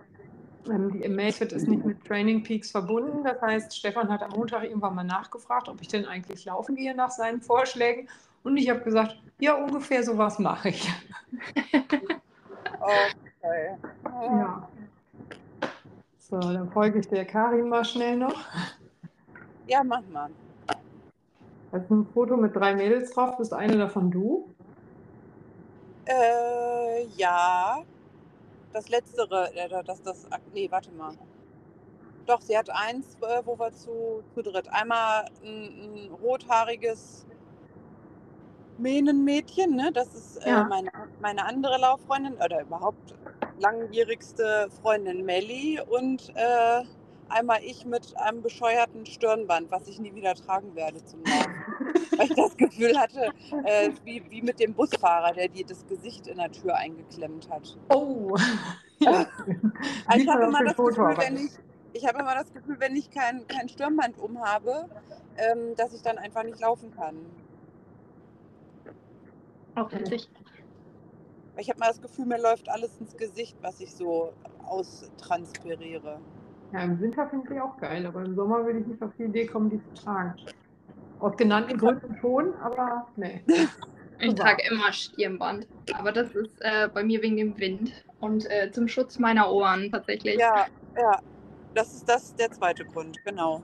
[0.66, 3.24] die Amazfit ist nicht mit Training Peaks verbunden.
[3.24, 6.96] Das heißt, Stefan hat am Montag irgendwann mal nachgefragt, ob ich denn eigentlich laufen gehe
[6.96, 8.08] nach seinen Vorschlägen.
[8.44, 10.90] Und ich habe gesagt, ja, ungefähr sowas mache ich.
[12.80, 13.78] Okay.
[14.04, 14.68] Ja.
[16.18, 18.46] So, dann folge ich der Karin mal schnell noch.
[19.68, 20.30] Ja, mach mal.
[21.72, 23.38] Das ist ein Foto mit drei Mädels drauf.
[23.38, 24.54] Bist eine davon du?
[26.06, 27.84] Äh, ja.
[28.74, 31.18] Das letztere, äh, das, das, nee, warte mal.
[32.28, 34.70] Doch, sie hat eins, äh, wo wir zu, zu dritt.
[34.70, 37.26] Einmal ein, ein rothaariges
[38.78, 39.92] Mähnenmädchen, ne?
[39.94, 40.64] Das ist äh, Ja.
[40.64, 40.92] meine,
[41.22, 43.16] meine andere Lauffreundin oder überhaupt
[43.60, 46.84] langjährigste Freundin Melli und äh,
[47.30, 51.54] einmal ich mit einem bescheuerten Stirnband, was ich nie wieder tragen werde zum Laufen.
[52.18, 53.30] Weil ich das Gefühl hatte,
[53.64, 57.78] äh, wie, wie mit dem Busfahrer, der dir das Gesicht in der Tür eingeklemmt hat.
[57.90, 58.36] Oh!
[59.00, 59.26] ja.
[60.06, 61.52] Also ich habe immer das Foto Gefühl, wenn ich,
[61.94, 64.90] ich habe immer das Gefühl, wenn ich kein, kein Stirnband umhabe,
[65.38, 67.16] ähm, dass ich dann einfach nicht laufen kann.
[69.76, 70.30] Auch witzig.
[71.58, 74.34] Ich habe mal das Gefühl, mir läuft alles ins Gesicht, was ich so
[74.66, 76.20] austransferiere.
[76.72, 79.24] Ja, im Winter finde ich auch geil, aber im Sommer würde ich nicht auf die
[79.24, 80.36] Idee kommen, die zu tragen.
[81.20, 83.44] Aus genannten Gründen schon, aber nee.
[84.22, 85.66] Ich trage immer Stirnband.
[85.94, 89.90] Aber das ist äh, bei mir wegen dem Wind und äh, zum Schutz meiner Ohren
[89.92, 90.38] tatsächlich.
[90.38, 90.68] Ja,
[90.98, 91.20] ja.
[91.74, 93.62] Das ist das der zweite Grund, genau.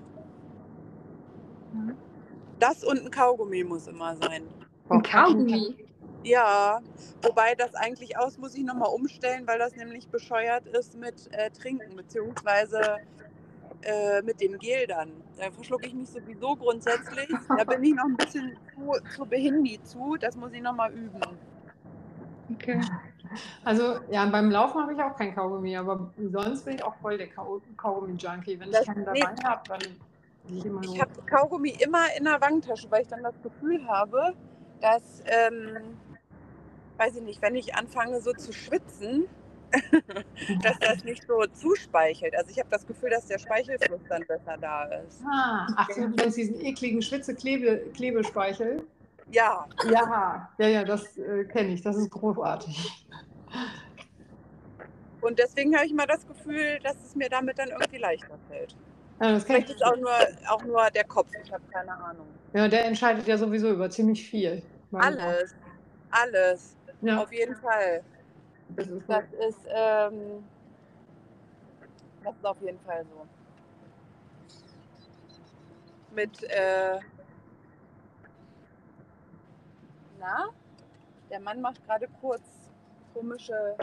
[1.74, 1.96] Mhm.
[2.60, 4.44] Das und ein Kaugummi muss immer sein.
[4.88, 5.85] Ein Kaugummi.
[6.26, 6.80] Ja,
[7.22, 11.52] wobei das eigentlich aus muss ich nochmal umstellen, weil das nämlich bescheuert ist mit äh,
[11.52, 12.98] Trinken, beziehungsweise
[13.84, 15.12] äh, mit dem Gel dann.
[15.38, 17.30] Da verschlucke ich mich sowieso grundsätzlich.
[17.56, 20.16] Da bin ich noch ein bisschen zu, zu behindi zu.
[20.20, 21.22] Das muss ich nochmal üben.
[22.54, 22.82] Okay.
[23.64, 27.18] Also, ja, beim Laufen habe ich auch kein Kaugummi, aber sonst bin ich auch voll
[27.20, 28.60] der Kau Kaugummi-Junkie.
[28.60, 29.20] Wenn ich Das- keinen nee.
[29.20, 29.80] dabei habe, dann
[30.48, 33.86] gehe ich immer Ich habe Kaugummi immer in der Wangentasche, weil ich dann das Gefühl
[33.88, 34.34] habe,
[34.82, 35.98] dass, ähm,
[36.98, 39.28] weiß ich nicht, wenn ich anfange so zu schwitzen,
[40.62, 42.36] dass das nicht so zuspeichelt.
[42.36, 45.22] Also ich habe das Gefühl, dass der Speichelfluss dann besser da ist.
[45.26, 48.86] Ah, ach, du meinst diesen ekligen Schwitze-Klebespeichel?
[49.32, 49.68] Ja.
[49.92, 51.82] Ja, ja, ja, das äh, kenne ich.
[51.82, 53.08] Das ist großartig.
[55.22, 58.76] Und deswegen habe ich immer das Gefühl, dass es mir damit dann irgendwie leichter fällt.
[59.20, 59.76] Ja, das kann Vielleicht ich.
[59.76, 60.12] ist auch nur,
[60.50, 62.28] auch nur der Kopf, ich habe keine Ahnung.
[62.54, 64.62] Ja, der entscheidet ja sowieso über ziemlich viel.
[64.92, 65.56] Alles,
[66.12, 68.04] alles, Ja, auf jeden Fall.
[68.70, 70.44] das ist Das ist, ähm,
[72.24, 73.26] das ist auf jeden Fall so.
[76.16, 77.00] Mit, äh,
[80.20, 80.46] na,
[81.30, 82.72] der Mann macht gerade kurz
[83.14, 83.76] komische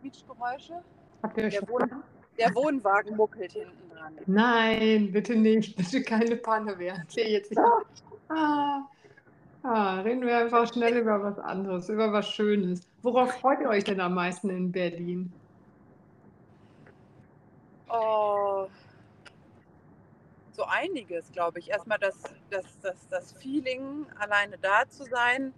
[0.00, 0.82] Quietschgeräusche.
[1.22, 2.02] Habt ihr euch Der, Wohn
[2.38, 4.18] der Wohnwagen muckelt hinten dran.
[4.26, 5.76] Nein, bitte nicht.
[5.76, 7.04] Bitte keine Panne werden.
[7.10, 7.60] Jetzt nicht.
[8.28, 8.82] Ah,
[9.64, 12.86] ah, reden wir einfach schnell über was anderes, über was Schönes.
[13.02, 15.32] Worauf freut ihr euch denn am meisten in Berlin?
[17.88, 18.66] Oh,
[20.52, 21.70] so einiges, glaube ich.
[21.70, 22.16] Erstmal das,
[22.50, 25.52] das, das, das Feeling, alleine da zu sein,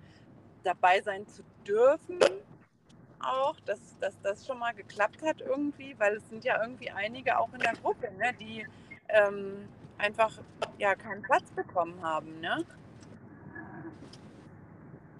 [0.64, 2.18] dabei sein zu dürfen.
[3.20, 7.38] Auch, dass, dass das schon mal geklappt hat irgendwie, weil es sind ja irgendwie einige
[7.38, 8.66] auch in der Gruppe, ne, die
[9.08, 10.38] ähm, einfach
[10.78, 12.40] ja keinen Platz bekommen haben.
[12.40, 12.64] Ne?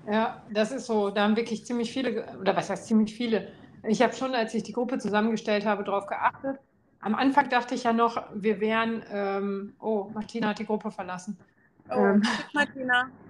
[0.07, 1.11] Ja, das ist so.
[1.11, 3.49] Da haben wirklich ziemlich viele, oder was heißt ziemlich viele?
[3.89, 6.59] Ich habe schon, als ich die Gruppe zusammengestellt habe, darauf geachtet.
[7.01, 11.39] Am Anfang dachte ich ja noch, wir wären, ähm, oh, Martina hat die Gruppe verlassen.
[11.91, 12.23] Oh, Ähm.
[12.53, 13.11] Martina.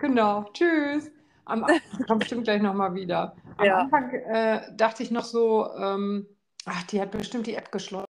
[0.00, 1.10] Genau, tschüss.
[1.46, 3.34] Am Anfang kommt bestimmt gleich nochmal wieder.
[3.56, 3.78] Am Ja.
[3.78, 6.26] Anfang äh, dachte ich noch so, ähm,
[6.66, 8.04] ach, die hat bestimmt die App geschlossen.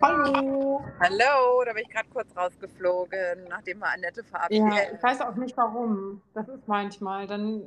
[0.00, 0.84] Hallo.
[1.00, 5.34] Hallo, da bin ich gerade kurz rausgeflogen, nachdem wir Annette Ja, verabschiedet ich weiß auch
[5.34, 6.22] nicht warum.
[6.34, 7.62] Das ist manchmal, dann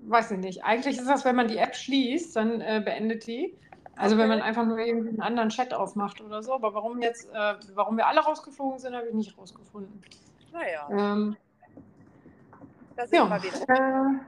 [0.00, 0.64] weiß ich nicht.
[0.64, 3.56] Eigentlich ist das, wenn man die App schließt, dann äh, beendet die.
[3.96, 4.38] Also wenn Okay.
[4.38, 6.54] man einfach nur irgendwie einen anderen Chat aufmacht oder so.
[6.54, 10.02] Aber warum jetzt, äh, warum wir alle rausgeflogen sind, habe ich nicht rausgefunden.
[10.52, 11.36] Naja, Ähm,
[12.96, 13.58] da sind ja, wir wieder.
[13.68, 14.18] äh,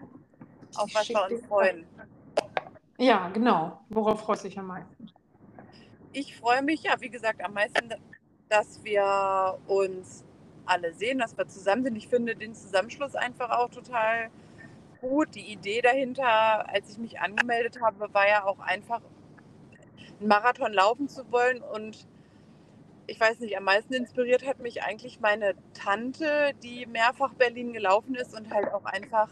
[0.77, 1.87] Auf was wir uns freuen.
[2.99, 3.81] Ja, genau.
[3.89, 5.14] Worauf freust du dich am meisten?
[6.17, 7.93] Ich freue mich ja, wie gesagt, am meisten,
[8.49, 10.25] dass wir uns
[10.65, 11.97] alle sehen, dass wir zusammen sind.
[11.97, 14.31] Ich finde den Zusammenschluss einfach auch total
[15.01, 15.35] gut.
[15.35, 19.01] Die Idee dahinter, als ich mich angemeldet habe, war ja auch einfach,
[20.21, 21.61] einen Marathon laufen zu wollen.
[21.61, 22.07] Und
[23.09, 28.15] ich weiß nicht, am meisten inspiriert hat mich eigentlich meine Tante, die mehrfach Berlin gelaufen
[28.15, 29.31] ist und halt auch einfach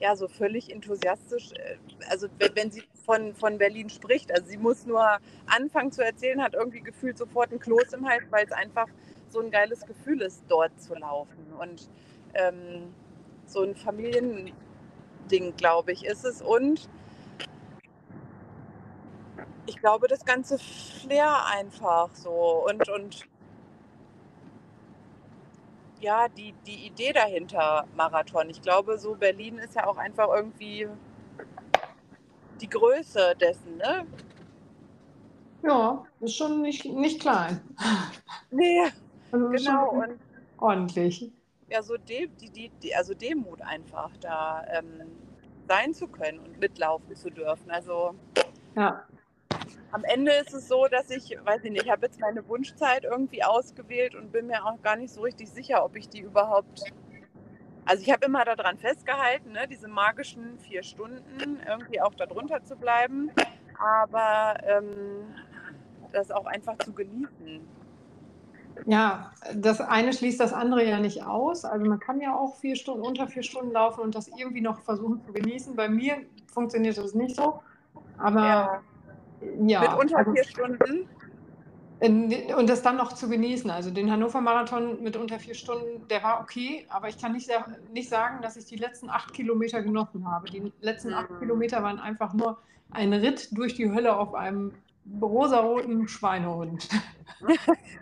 [0.00, 1.76] ja, so völlig enthusiastisch, äh,
[2.08, 6.54] also wenn, sie von, von Berlin spricht, also sie muss nur anfangen zu erzählen, hat
[6.54, 8.86] irgendwie gefühlt sofort ein Kloß im Hals, weil es einfach
[9.28, 11.52] so ein geiles Gefühl ist, dort zu laufen.
[11.58, 11.90] Und
[12.34, 12.94] ähm,
[13.46, 14.54] so ein Familiending,
[15.56, 16.42] glaube ich, ist es.
[16.42, 16.88] Und
[19.66, 23.28] ich glaube, das ganze Flair einfach so und, und
[26.00, 28.48] ja, die, die Idee dahinter Marathon.
[28.50, 30.88] Ich glaube, so Berlin ist ja auch einfach irgendwie
[32.60, 34.06] die Größe dessen, ne?
[35.62, 37.60] Ja, ist schon nicht, nicht klein.
[38.50, 38.88] Nee,
[39.30, 39.90] Also genau.
[39.90, 40.18] Und
[40.58, 41.30] ordentlich.
[41.68, 45.02] ja, so De die, die, die, also Demut einfach da ähm,
[45.68, 47.70] sein zu können und mitlaufen zu dürfen.
[47.70, 48.14] Also
[48.74, 49.06] Ja.
[49.90, 53.04] Am Ende ist es so, dass ich, weiß ich nicht, ich habe jetzt meine Wunschzeit
[53.04, 56.84] irgendwie ausgewählt und bin mir auch gar nicht so richtig sicher, ob ich die überhaupt.
[57.86, 62.76] Also ich habe immer daran festgehalten, ne, diese magischen vier Stunden irgendwie auch darunter zu
[62.76, 63.30] bleiben,
[63.78, 65.34] aber ähm,
[66.12, 67.66] das auch einfach zu genießen.
[68.86, 71.64] Ja, das eine schließt das andere ja nicht aus.
[71.64, 74.80] Also man kann ja auch vier Stunden, unter vier Stunden laufen und das irgendwie noch
[74.82, 75.74] versuchen zu genießen.
[75.74, 76.18] Bei mir
[76.52, 77.60] funktioniert das nicht so.
[78.18, 78.82] Aber Ja,
[79.66, 81.08] ja, mit unter also, vier Stunden.
[82.00, 83.70] und das dann noch zu genießen.
[83.70, 87.50] Also den Hannover Marathon mit unter vier Stunden, der war okay, aber ich kann nicht,
[87.92, 90.48] nicht sagen, dass ich die letzten acht Kilometer genossen habe.
[90.50, 91.38] Die letzten acht Mhm.
[91.40, 92.58] Kilometer waren einfach nur
[92.90, 94.72] ein Ritt durch die Hölle auf einem
[95.20, 96.88] rosaroten Schweinehund.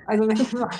[0.06, 0.70] Also das war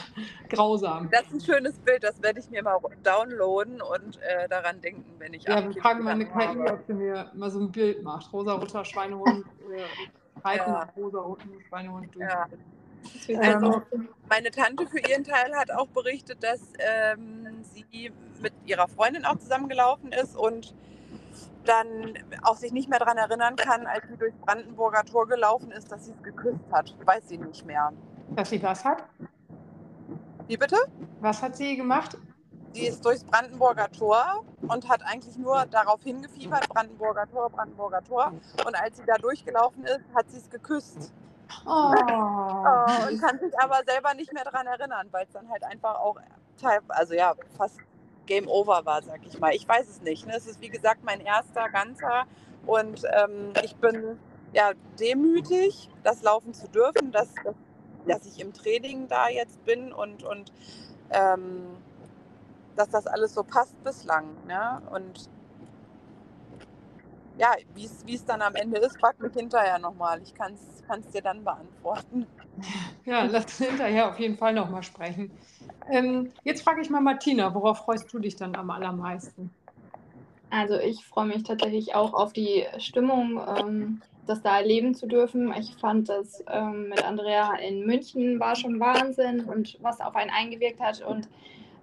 [0.49, 1.11] grausam.
[1.11, 5.05] Das ist ein schönes Bild, das werde ich mir mal downloaden und äh, daran denken,
[5.19, 8.03] wenn ich Ja, wir fragen mal eine KI, ob sie mir mal so ein Bild
[8.03, 8.33] macht.
[8.33, 9.45] Rosaroter Schweinehund,
[10.47, 10.83] reiten Ja.
[10.85, 12.29] auf rosaroten Schweinehund durch.
[12.31, 12.47] Ja.
[13.41, 13.83] Also
[14.29, 19.37] meine Tante für ihren Teil hat auch berichtet, dass ähm, sie mit ihrer Freundin auch
[19.39, 20.75] zusammengelaufen ist und
[21.65, 25.91] dann auch sich nicht mehr daran erinnern kann, als sie durchs Brandenburger Tor gelaufen ist,
[25.93, 26.95] dass sie es geküsst hat.
[27.05, 27.93] Weiß sie nicht mehr.
[28.35, 29.05] dass sie was hat?
[30.49, 30.77] Wie bitte?
[31.21, 32.17] Was hat sie gemacht?
[32.77, 38.33] Die ist durchs Brandenburger Tor und hat eigentlich nur darauf hingefiebert, Brandenburger Tor, Brandenburger Tor.
[38.67, 41.13] Und als sie da durchgelaufen ist, hat sie es geküsst.
[41.65, 41.71] Oh.
[41.71, 45.95] Oh, und kann sich aber selber nicht mehr daran erinnern, weil es dann halt einfach
[45.97, 46.17] auch
[46.89, 47.79] also ja, fast
[48.27, 49.55] Game Over war, sag ich mal.
[49.55, 50.27] Ich weiß es nicht.
[50.27, 50.35] Ne?
[50.37, 52.25] Es ist wie gesagt mein erster ganzer
[52.67, 54.19] und ähm, ich bin
[54.53, 57.55] ja demütig, das laufen zu dürfen, dass, dass,
[58.07, 60.53] dass ich im Training da jetzt bin und, und
[61.11, 61.77] ähm,
[62.77, 64.27] dass das alles so passt bislang.
[64.47, 64.81] Ne?
[64.93, 65.29] Und
[67.39, 70.21] ja, wie es dann am Ende ist, frag mich hinterher nochmal.
[70.23, 72.27] Ich kann es dir dann beantworten.
[73.05, 75.31] Ja, lass uns hinterher auf jeden Fall nochmal sprechen.
[75.91, 79.51] Ähm, jetzt frage ich mal Martina, worauf freust du dich dann am allermeisten?
[80.51, 85.53] Also ich freue mich tatsächlich auch auf die Stimmung, ähm, das da erleben zu dürfen.
[85.59, 90.31] Ich fand das ähm, mit Andrea in München war schon Wahnsinn und was auf einen
[90.31, 91.03] eingewirkt hat.
[91.03, 91.29] Und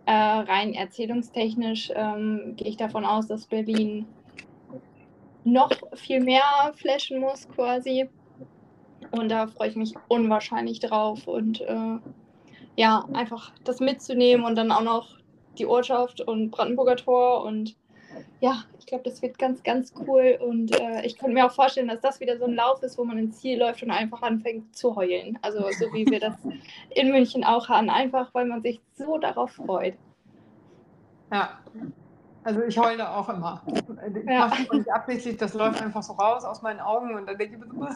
[0.06, 4.06] äh, rein erzählungstechnisch ähm, gehe ich davon aus, dass Berlin
[5.44, 8.10] noch viel mehr flashen muss quasi.
[9.12, 11.28] Und da freue ich mich unwahrscheinlich drauf.
[11.28, 11.98] Und äh,
[12.76, 15.18] ja, einfach das mitzunehmen und dann auch noch
[15.58, 17.76] die Ortschaft und Brandenburger Tor und
[18.40, 21.88] ja, ich glaube, das wird ganz, ganz cool und äh, ich könnte mir auch vorstellen,
[21.88, 24.76] dass das wieder so ein Lauf ist, wo man ins Ziel läuft und einfach anfängt
[24.76, 25.40] zu heulen.
[25.42, 26.36] Also so wie wir das
[26.90, 29.96] in München auch haben, einfach weil man sich so darauf freut.
[31.32, 31.60] Ja,
[32.44, 33.62] also ich heule auch immer.
[33.68, 34.48] Ich ja.
[34.48, 37.56] mache das nicht absichtlich, das läuft einfach so raus aus meinen Augen und dann denke
[37.56, 37.88] ich mir so,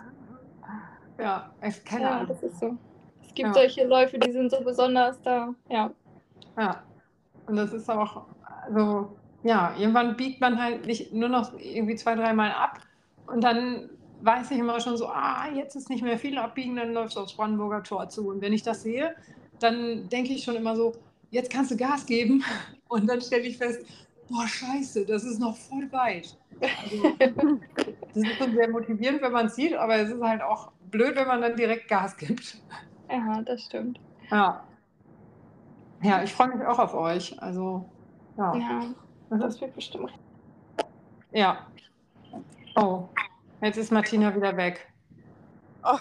[1.21, 1.49] ja,
[1.85, 2.27] keine ja, Ahnung.
[2.27, 2.77] Das ist so.
[3.21, 3.53] Es gibt ja.
[3.53, 5.91] solche Läufe, die sind so besonders da, ja.
[6.57, 6.83] Ja,
[7.45, 8.25] und das ist auch,
[8.65, 9.15] also
[9.47, 12.81] ja, irgendwann biegt man halt nicht nur noch irgendwie zwei, dreimal ab
[13.27, 13.89] und dann
[14.21, 17.17] weiß ich immer schon so, ah, jetzt ist nicht mehr viel abbiegen, dann läuft es
[17.17, 18.29] aufs Brandenburger Tor zu.
[18.29, 19.15] Und wenn ich das sehe,
[19.59, 20.93] dann denke ich schon immer so,
[21.29, 22.43] jetzt kannst du Gas geben.
[22.89, 23.85] Und dann stelle ich fest,
[24.29, 26.35] boah, scheiße, das ist noch voll weit.
[26.59, 30.71] Also, das ist schon sehr motivierend, wenn man es sieht, aber es ist halt auch
[30.89, 32.57] blöd, wenn man dann direkt Gas gibt.
[33.09, 33.99] Ja, das stimmt.
[34.31, 34.63] Ja.
[36.01, 37.41] Ja, ich freue mich auch auf euch.
[37.41, 37.85] Also,
[38.37, 38.55] ja.
[38.55, 38.81] Ja,
[39.29, 40.11] das wird bestimmt.
[41.31, 41.67] Ja.
[42.75, 43.09] Oh,
[43.61, 44.91] jetzt ist Martina wieder weg.
[45.83, 45.97] Oh.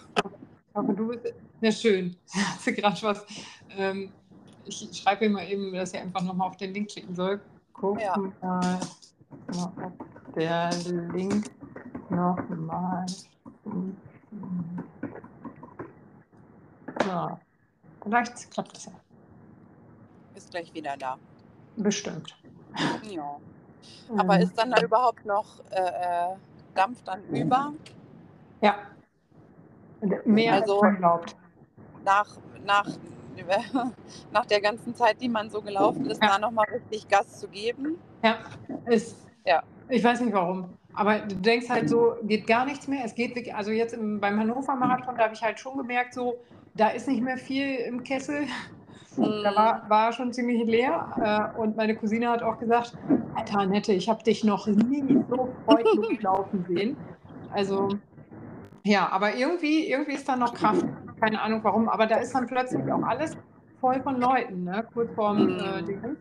[0.69, 1.35] Ich hoffe, du bist.
[1.61, 2.17] Ja, schön.
[2.35, 3.27] Hat sie gerade was.
[3.77, 4.13] Ähm,
[4.65, 7.41] ich schreibe ihr mal eben, dass sie einfach nochmal auf den Link klicken soll.
[7.73, 8.17] Guck ja.
[8.43, 8.81] mal,
[9.49, 10.71] ob der
[11.13, 11.51] Link
[12.11, 13.07] nochmal.
[17.07, 17.41] Ja,
[18.03, 18.93] vielleicht klappt es ja.
[20.35, 21.19] Ist gleich wieder da.
[21.77, 22.37] Bestimmt.
[23.03, 23.37] Ja.
[24.17, 26.37] Aber ist dann da überhaupt noch äh, äh
[26.75, 27.73] Dampf dann über?
[28.61, 28.77] Ja.
[30.25, 31.37] Mehr also, als man glaubt.
[32.05, 32.29] Nach,
[32.65, 32.87] nach,
[34.33, 36.29] nach der ganzen Zeit, die man so gelaufen ist, ja.
[36.29, 37.99] da nochmal richtig Gas zu geben.
[38.23, 38.39] Ja,
[38.87, 39.27] ist.
[39.45, 39.63] Ja.
[39.89, 40.77] Ich weiß nicht warum.
[40.95, 43.05] Aber du denkst halt so, geht gar nichts mehr.
[43.05, 46.15] Es geht wirklich, also jetzt im, beim Hannover Marathon, da habe ich halt schon gemerkt,
[46.15, 46.39] so,
[46.75, 48.47] da ist nicht mehr viel im Kessel.
[49.17, 49.91] Da war, mhm.
[49.91, 51.53] war schon ziemlich leer.
[51.57, 52.97] Äh, und meine Cousine hat auch gesagt,
[53.35, 56.97] Alter, Annette, ich habe dich noch nie so freudlos laufen sehen.
[57.53, 57.89] Also,
[58.85, 60.85] ja, aber irgendwie, irgendwie ist da noch Kraft.
[61.21, 61.89] Keine Ahnung warum.
[61.89, 63.37] Aber da ist dann plötzlich auch alles
[63.81, 64.87] voll von Leuten, ne?
[64.93, 66.17] kurz vorm, äh, mhm.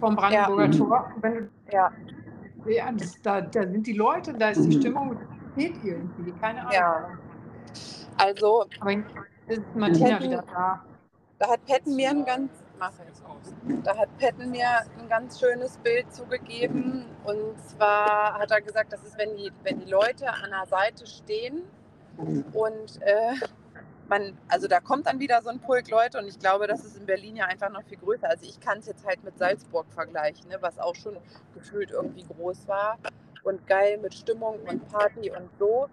[0.00, 0.70] vorm Brandenburger ja.
[0.70, 1.12] Tor.
[1.20, 1.90] Wenn du, ja
[2.66, 4.80] ja, das, da, da sind die Leute, da ist die mhm.
[4.80, 5.16] Stimmung,
[5.56, 6.72] geht irgendwie, keine Ahnung.
[6.72, 7.08] Ja.
[8.16, 8.92] Also, aber
[9.46, 10.84] ist Martina wieder da.
[11.38, 12.50] Da hat Petten mir ein ganz
[13.84, 14.68] da hat Petten mir
[14.98, 17.04] ein ganz schönes Bild zugegeben.
[17.24, 21.06] Und zwar hat er gesagt, das ist, wenn die, wenn die Leute an der Seite
[21.06, 21.62] stehen
[22.52, 23.34] und äh,
[24.08, 26.96] man, also da kommt dann wieder so ein Pulk Leute und ich glaube, das ist
[26.96, 28.28] in Berlin ja einfach noch viel größer.
[28.28, 31.16] Also ich kann es jetzt halt mit Salzburg vergleichen, ne, was auch schon
[31.54, 32.98] gefühlt irgendwie groß war
[33.44, 35.88] und geil mit Stimmung und Party und so.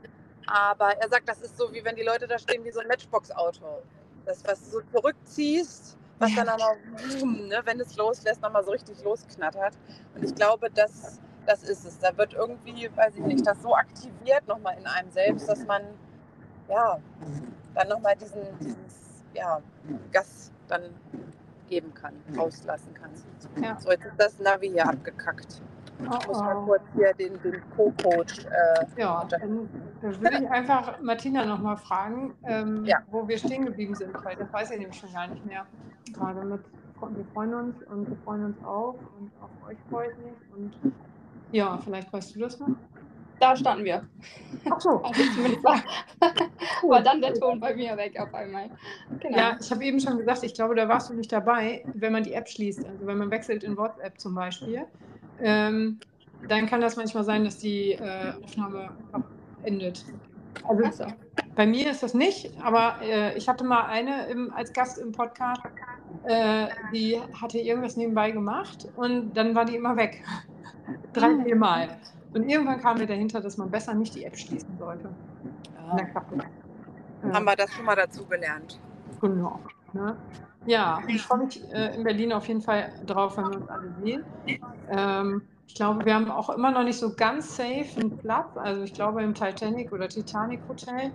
[0.48, 2.88] Aber er sagt, das ist so, wie wenn die Leute da stehen wie so ein
[2.88, 3.82] Matchbox-Auto.
[4.26, 6.44] Das, was du so zurückziehst, was ja.
[6.44, 9.74] dann nochmal, ne, wenn es loslässt, nochmal so richtig losknattert.
[10.16, 12.00] Und ich glaube, das, das ist es.
[12.00, 15.84] Da wird irgendwie, weiß ich nicht, das so aktiviert nochmal in einem selbst, dass man,
[16.70, 17.00] ja,
[17.74, 19.62] dann nochmal diesen, dieses ja,
[20.12, 20.82] Gas dann
[21.68, 23.12] geben kann, auslassen kann.
[23.62, 23.78] Ja.
[23.80, 25.62] So, jetzt ist das Navi hier abgekackt.
[26.00, 28.46] Ich muss mal kurz hier den, den Co-Coach.
[28.46, 29.28] Äh, ja,
[30.02, 33.00] dann würde ich einfach Martina nochmal fragen, ähm, ja.
[33.10, 35.66] wo wir stehen geblieben sind, weil das weiß ich nämlich schon gar nicht mehr.
[36.14, 36.62] Gerade mit,
[37.02, 40.56] wir freuen uns und wir freuen uns auch und auf euch freue ich mich.
[40.56, 40.94] Und
[41.52, 42.70] ja, vielleicht weißt du das noch?
[43.40, 44.08] Da standen wir.
[44.70, 45.04] Ach so.
[45.04, 45.84] Also war,
[46.90, 48.70] war dann der Ton bei mir weg auf einmal.
[49.20, 49.38] Genau.
[49.38, 52.24] Ja, ich habe eben schon gesagt, ich glaube, da warst du nicht dabei, wenn man
[52.24, 52.86] die App schließt.
[52.86, 54.86] Also wenn man wechselt in WhatsApp zum Beispiel,
[55.42, 56.00] ähm,
[56.48, 58.92] dann kann das manchmal sein, dass die äh, Aufnahme
[59.66, 60.06] endet.
[60.68, 61.06] Also so.
[61.56, 65.12] bei mir ist das nicht, aber äh, ich hatte mal eine im, als Gast im
[65.12, 65.62] Podcast,
[66.24, 70.24] äh, die hatte irgendwas nebenbei gemacht und dann war die immer weg.
[71.14, 71.90] Drei, vier Mal.
[72.34, 75.10] Und irgendwann kam mir dahinter, dass man besser nicht die App schließen sollte.
[76.12, 76.46] Klappt das.
[77.24, 77.34] Ja.
[77.34, 78.80] Haben wir das schon mal dazu gelernt.
[79.22, 79.60] Genau.
[79.94, 80.18] Ne?
[80.66, 83.94] Ja, ich freue mich äh, in Berlin auf jeden Fall drauf, wenn wir uns alle
[84.04, 84.24] sehen.
[84.90, 88.56] Ähm, ich glaube, wir haben auch immer noch nicht so ganz safe einen Platz.
[88.56, 91.12] Also ich glaube, im Titanic oder Titanic Hotel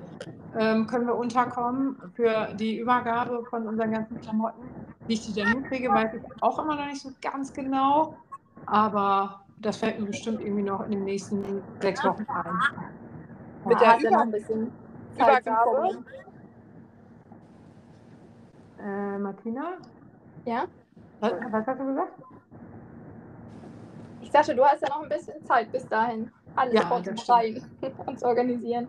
[0.59, 4.70] ähm, können wir unterkommen für die Übergabe von unseren ganzen Klamotten.
[5.06, 8.14] Wie ich die dann hinkriege, weiß ich auch immer noch nicht so ganz genau.
[8.66, 12.59] Aber das fällt mir bestimmt irgendwie noch in den nächsten sechs Wochen ein.
[13.64, 14.72] Mit der er noch ein bisschen
[15.16, 16.05] Zeit Übergabe?
[18.78, 19.77] Äh, Martina,
[20.44, 20.66] Ja?
[21.20, 22.12] was, was hast du gesagt?
[24.31, 27.65] Ich dachte, du hast ja noch ein bisschen Zeit bis dahin, alles Ja, vorzubereiten
[28.07, 28.86] und zu organisieren.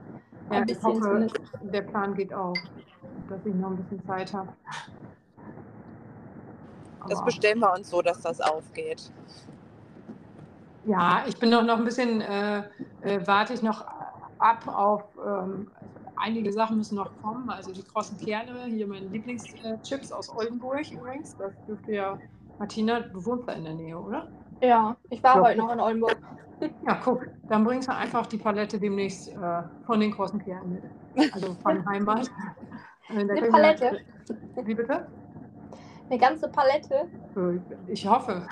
[0.52, 1.40] Ja, Ein ich bisschen hoffe, zumindest.
[1.64, 2.60] der Plan geht auf,
[3.28, 4.50] dass ich noch ein bisschen Zeit habe.
[7.08, 9.12] Das Aber- bestellen wir uns so, dass das aufgeht.
[10.86, 12.60] Ja, ich bin noch, noch ein bisschen, äh,
[13.02, 13.84] äh, warte ich noch
[14.38, 15.72] ab auf, ähm,
[16.18, 17.50] einige Sachen müssen noch kommen.
[17.50, 21.36] Also die krossen Kerne, hier meine Lieblingschips aus Oldenburg übrigens.
[21.36, 22.20] Das dürfte ja,
[22.60, 24.28] Martina, du wohnst da in der Nähe, oder?
[24.62, 25.42] Ja, ich war Ja.
[25.44, 26.18] heute noch in Oldenburg.
[26.86, 30.80] Ja, guck, dann bringst du einfach die Palette demnächst äh, von den krossen Kernen
[31.16, 31.34] mit.
[31.34, 32.30] Also von Heimbad.
[33.10, 34.00] Äh, Eine kriegen wir- Palette?
[34.64, 35.08] Wie bitte?
[36.08, 37.08] Eine ganze Palette.
[37.36, 37.60] Äh,
[37.92, 38.46] Ich hoffe.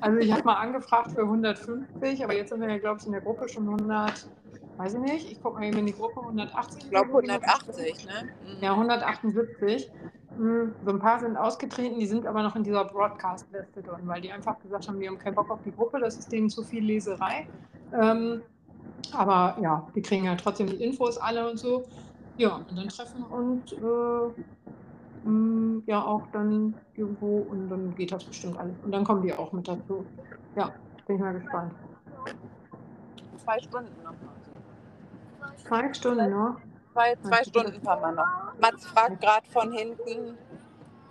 [0.00, 3.12] Also ich habe mal angefragt für 150, aber jetzt sind wir ja, glaube ich, in
[3.12, 4.28] der Gruppe schon 100,
[4.76, 6.84] weiß ich nicht, ich gucke mal eben in die Gruppe, 180.
[6.84, 8.12] Ich glaube 180, ne?
[8.44, 8.62] Mhm.
[8.62, 9.90] Ja, 178.
[10.36, 14.20] Hm, So ein paar sind ausgetreten, die sind aber noch in dieser Broadcast-Liste drin, weil
[14.20, 16.64] die einfach gesagt haben, die haben keinen Bock auf die Gruppe, das ist denen zu
[16.64, 17.48] viel Leserei.
[17.92, 18.42] Ähm,
[19.12, 21.88] aber ja, die kriegen ja trotzdem die Infos alle und so.
[22.36, 24.60] Ja, und dann treffen wir uns äh,
[25.28, 28.78] mh, ja auch dann irgendwo und dann geht das bestimmt alles.
[28.80, 30.10] Und dann kommen die auch mit dazu.
[30.54, 31.74] Ja, bin ich mal gespannt.
[33.36, 34.16] Zwei Stunden noch.
[35.56, 36.60] Zwei Stunden noch.
[36.94, 37.42] Zwei, zwei.
[37.44, 38.60] Stunden fahren wir noch.
[38.60, 40.38] Mats fragt gerade von hinten,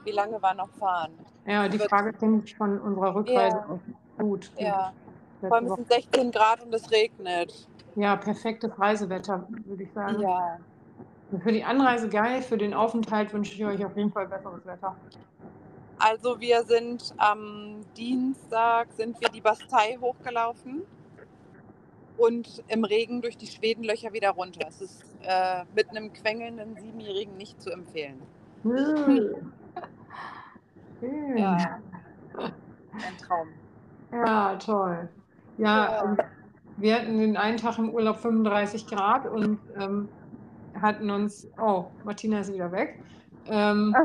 [0.05, 1.11] wie lange wir noch fahren.
[1.45, 3.65] Ja, die Wird- Frage kenne ich von unserer Rückreise Ja.
[3.69, 4.49] auch gut.
[4.57, 4.93] Ja,
[5.41, 7.68] vor allem sind 16 Grad und es regnet.
[7.95, 10.22] Ja, perfektes Reisewetter, würde ich sagen.
[10.22, 10.57] Ja,
[11.43, 14.95] Für die Anreise geil, für den Aufenthalt wünsche ich euch auf jeden Fall besseres Wetter.
[15.99, 20.84] also wir sind am Dienstag sind wir die Bastei hochgelaufen
[22.18, 24.65] und im Regen durch die Schwedenlöcher wieder runter.
[24.68, 28.22] Es ist äh, mit einem quengelnden Siebenjährigen nicht zu empfehlen.
[28.64, 29.52] Schön.
[31.35, 31.80] Ja,
[32.38, 33.48] ein Traum.
[34.11, 35.10] Ja, toll.
[35.57, 36.18] Ja, ähm,
[36.77, 40.07] wir hatten den einen Tag im Urlaub 35 Grad und ähm,
[40.81, 42.99] hatten uns, oh, Martina ist wieder weg.
[43.48, 43.95] Ähm,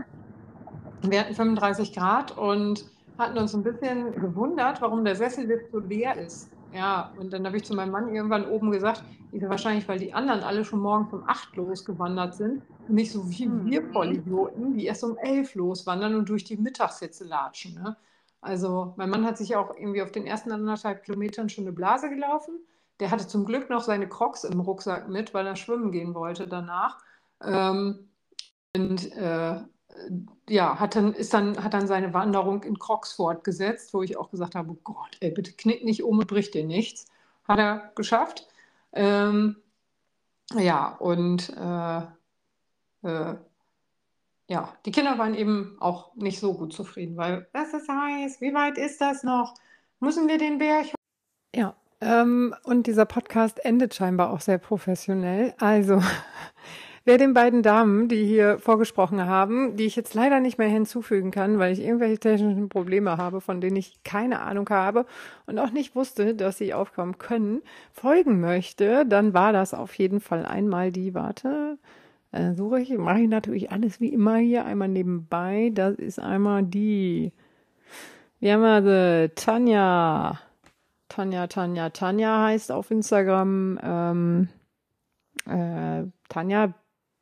[1.02, 2.84] wir hatten 35 Grad und
[3.18, 6.50] hatten uns ein bisschen gewundert, warum der Sessellift so leer ist.
[6.70, 9.98] Ja, und dann habe ich zu meinem Mann irgendwann oben gesagt, ist ja wahrscheinlich, weil
[9.98, 13.64] die anderen alle schon morgens um 8 losgewandert sind und nicht so wie Mhm.
[13.64, 17.74] wir Vollidioten, die erst um 11 loswandern und durch die Mittagshitze latschen.
[17.74, 17.96] Ne?
[18.40, 22.08] Also mein Mann hat sich auch irgendwie auf den ersten anderthalb Kilometern schon eine Blase
[22.10, 22.54] gelaufen.
[23.00, 26.46] Der hatte zum Glück noch seine Crocs im Rucksack mit, weil er schwimmen gehen wollte
[26.48, 26.98] danach.
[27.42, 28.10] Ähm,
[28.76, 29.60] und äh,
[30.48, 34.30] ja, hat dann, ist dann, hat dann seine Wanderung in Crocs fortgesetzt, wo ich auch
[34.30, 37.06] gesagt habe, oh Gott, ey, bitte knick nicht um und brich dir nichts.
[37.46, 38.46] Hat er geschafft.
[38.92, 39.56] Ähm,
[40.54, 41.98] ja, und äh,
[43.08, 43.36] äh,
[44.48, 48.54] ja, die Kinder waren eben auch nicht so gut zufrieden, weil das ist heiß, wie
[48.54, 49.54] weit ist das noch?
[50.00, 50.86] Müssen wir den Berg?
[51.54, 55.54] Ja, ähm, und dieser Podcast endet scheinbar auch sehr professionell.
[55.58, 56.00] Also,
[57.08, 61.30] wer den beiden Damen, die hier vorgesprochen haben, die ich jetzt leider nicht mehr hinzufügen
[61.30, 65.06] kann, weil ich irgendwelche technischen Probleme habe, von denen ich keine Ahnung habe
[65.46, 67.62] und auch nicht wusste, dass sie aufkommen können,
[67.94, 71.78] folgen möchte, dann war das auf jeden Fall einmal die, warte,
[72.30, 75.70] äh, suche ich, mache ich natürlich alles wie immer hier, einmal nebenbei.
[75.72, 77.32] Das ist einmal die,
[78.40, 80.40] wie haben wir sie, Tanja.
[81.08, 83.78] Tanja, Tanja, Tanja heißt auf Instagram.
[83.82, 84.48] Ähm,
[85.46, 86.04] äh,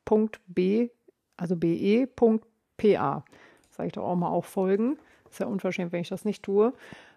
[0.07, 0.91] Tanja.b,
[1.37, 3.25] also be.pa.
[3.71, 4.99] Sag ich doch auch mal auch folgen.
[5.31, 6.73] Ist ja unverschämt, wenn ich das nicht tue.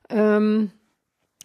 [0.10, 0.72] Ähm,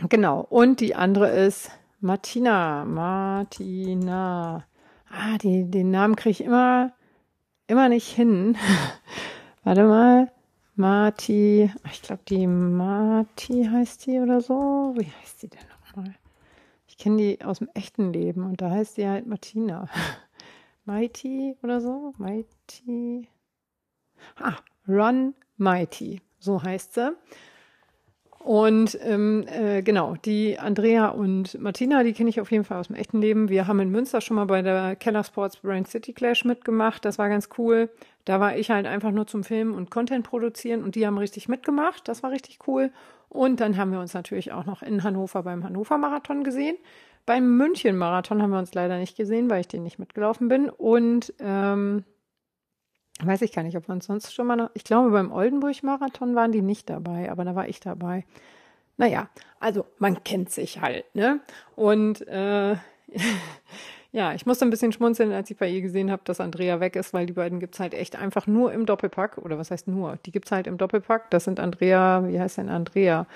[0.09, 0.41] genau.
[0.41, 4.65] Und die andere ist Martina, Martina.
[5.09, 6.93] Ah, die, den Namen kriege ich immer,
[7.69, 8.57] immer nicht hin.
[9.65, 10.31] Warte mal.
[10.77, 14.93] Marti, ich glaube, die Marti heißt die oder so.
[14.97, 16.17] Wie heißt die denn nochmal?
[16.89, 19.89] Ich kenne die aus dem echten Leben und da heißt die halt Martina.
[20.85, 22.13] Mighty oder so?
[22.19, 23.29] Mighty.
[24.39, 24.57] Ah,
[24.87, 26.21] Run Mighty.
[26.39, 27.17] So heißt sie.
[28.45, 32.89] Und ähm, äh, genau, die Andrea und Martina, die kenne ich auf jeden Fall aus
[32.89, 33.49] dem echten Leben.
[33.49, 37.07] Wir haben in Münster schon mal bei der Keller Sports Brand City Clash mitgemacht.
[37.07, 37.89] Das war ganz cool.
[38.27, 41.49] Da war ich halt einfach nur zum Filmen und Content produzieren und die haben richtig
[41.49, 42.07] mitgemacht.
[42.07, 42.93] Das war richtig cool.
[43.31, 46.77] Und dann haben wir uns natürlich auch noch in Hannover beim Hannover Marathon gesehen.
[47.27, 50.69] Beim München Marathon haben wir uns leider nicht gesehen, weil ich den nicht mitgelaufen bin.
[50.69, 52.05] Und ähm,
[53.23, 54.71] Weiß ich gar nicht, ob wir uns sonst schon mal noch.
[54.75, 58.25] Ich glaube, beim Oldenburg-Marathon waren die nicht dabei, aber da war ich dabei.
[58.97, 59.29] Naja,
[59.61, 61.41] also man kennt sich halt, ne?
[61.77, 62.73] Und äh,
[64.13, 66.97] ja, ich musste ein bisschen schmunzeln, als ich bei ihr gesehen habe, dass Andrea weg
[66.97, 69.39] ist, weil die beiden gibt's halt echt einfach nur im Doppelpack.
[69.39, 70.19] Oder was heißt nur?
[70.27, 71.31] Die gibt's halt im Doppelpack.
[71.31, 73.27] Das sind Andrea, wie heißt denn Andrea?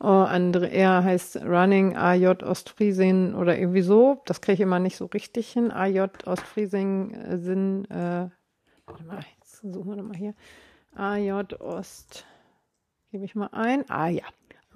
[0.00, 4.20] Oh, Andrea heißt Running AJ Ostfriesing oder irgendwie so.
[4.26, 5.70] Das kriege ich immer nicht so richtig hin.
[5.70, 8.28] AJ Ostfriesing äh, sind äh,
[8.86, 10.34] Warte mal, jetzt suchen wir mal hier.
[10.94, 12.26] AJ Ost.
[13.10, 13.88] Gebe ich mal ein.
[13.88, 14.24] Ah ja.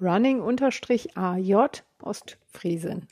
[0.01, 3.07] Running unterstrich AJ Ostfriesen.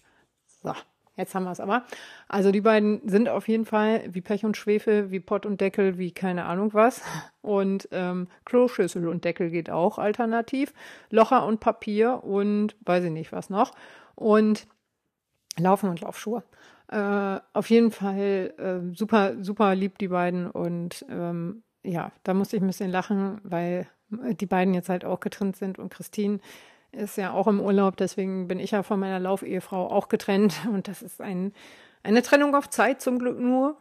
[0.46, 0.74] So,
[1.18, 1.84] jetzt haben wir es aber.
[2.28, 5.98] Also die beiden sind auf jeden Fall wie Pech und Schwefel, wie Pott und Deckel,
[5.98, 7.02] wie keine Ahnung was.
[7.42, 10.74] Und ähm, Kloschüssel und Deckel geht auch alternativ.
[11.10, 13.74] Locher und Papier und weiß ich nicht was noch.
[14.16, 14.68] Und
[15.60, 16.44] Laufen und Laufschuhe.
[16.90, 20.50] Äh, auf jeden Fall äh, super, super lieb, die beiden.
[20.50, 25.20] Und ähm, ja, da musste ich ein bisschen lachen, weil die beiden jetzt halt auch
[25.20, 26.40] getrennt sind und Christine
[26.92, 30.88] ist ja auch im Urlaub, deswegen bin ich ja von meiner Laufehefrau auch getrennt und
[30.88, 31.54] das ist ein,
[32.04, 33.78] eine Trennung auf Zeit zum Glück nur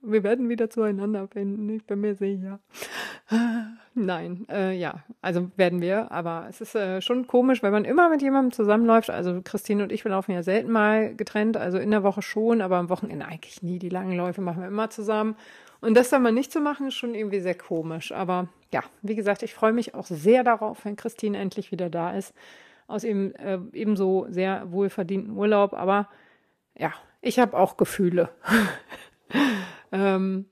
[0.00, 2.60] wir werden wieder zueinander finden, ich bin mir sicher.
[3.94, 8.08] Nein, äh, ja, also werden wir, aber es ist äh, schon komisch, weil man immer
[8.08, 9.10] mit jemandem zusammenläuft.
[9.10, 12.60] Also Christine und ich, wir laufen ja selten mal getrennt, also in der Woche schon,
[12.60, 13.78] aber am Wochenende eigentlich nie.
[13.78, 15.36] Die langen Läufe machen wir immer zusammen.
[15.80, 18.12] Und das dann mal nicht zu machen, ist schon irgendwie sehr komisch.
[18.12, 22.12] Aber ja, wie gesagt, ich freue mich auch sehr darauf, wenn Christine endlich wieder da
[22.12, 22.34] ist.
[22.86, 25.74] Aus eben äh, ebenso sehr wohlverdienten Urlaub.
[25.74, 26.08] Aber
[26.76, 28.30] ja, ich habe auch Gefühle.
[29.92, 30.46] Ähm,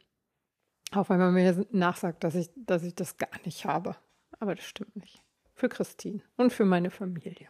[0.93, 3.97] auch wenn man mir nachsagt, dass ich, dass ich das gar nicht habe.
[4.39, 5.23] Aber das stimmt nicht.
[5.55, 7.49] Für Christine und für meine Familie.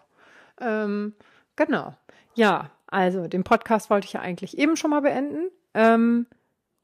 [0.60, 1.14] Ähm,
[1.56, 1.96] genau.
[2.34, 5.50] Ja, also den Podcast wollte ich ja eigentlich eben schon mal beenden.
[5.74, 6.26] Ähm,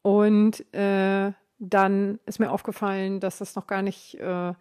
[0.02, 4.18] und äh, dann ist mir aufgefallen, dass das noch gar nicht.
[4.20, 4.54] Äh, äh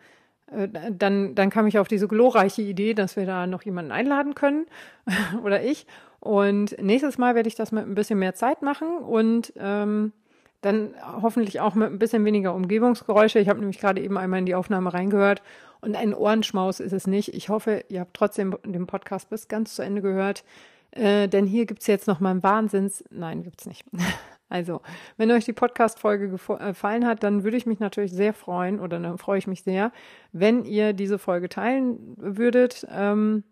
[0.91, 4.65] dann, dann kam ich auf diese glorreiche Idee, dass wir da noch jemanden einladen können
[5.43, 5.87] oder ich.
[6.19, 10.13] Und nächstes Mal werde ich das mit ein bisschen mehr Zeit machen und ähm,
[10.61, 13.39] dann hoffentlich auch mit ein bisschen weniger Umgebungsgeräusche.
[13.39, 15.41] Ich habe nämlich gerade eben einmal in die Aufnahme reingehört
[15.81, 17.33] und ein Ohrenschmaus ist es nicht.
[17.33, 20.43] Ich hoffe, ihr habt trotzdem den Podcast bis ganz zu Ende gehört.
[20.91, 23.03] Äh, denn hier gibt's jetzt noch mal einen Wahnsinns.
[23.09, 23.85] Nein, gibt's nicht.
[24.51, 24.81] Also,
[25.17, 28.99] wenn euch die Podcast-Folge äh, gefallen hat, dann würde ich mich natürlich sehr freuen oder
[28.99, 29.91] dann freue ich mich sehr,
[30.31, 32.85] wenn ihr diese Folge teilen würdet.
[32.91, 33.43] Ähm,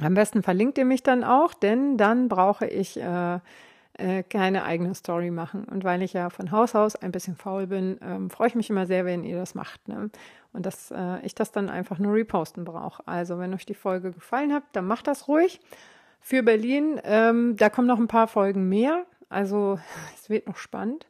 [0.00, 3.40] am besten verlinkt ihr mich dann auch, denn dann brauche ich äh,
[3.94, 5.64] äh, keine eigene Story machen.
[5.64, 8.70] Und weil ich ja von Haus aus ein bisschen faul bin, ähm, freue ich mich
[8.70, 9.88] immer sehr, wenn ihr das macht.
[9.88, 10.10] Ne?
[10.52, 13.06] Und dass äh, ich das dann einfach nur reposten brauche.
[13.06, 15.60] Also wenn euch die Folge gefallen hat, dann macht das ruhig.
[16.20, 19.04] Für Berlin, ähm, da kommen noch ein paar Folgen mehr.
[19.30, 19.80] Also
[20.14, 21.06] es wird noch spannend.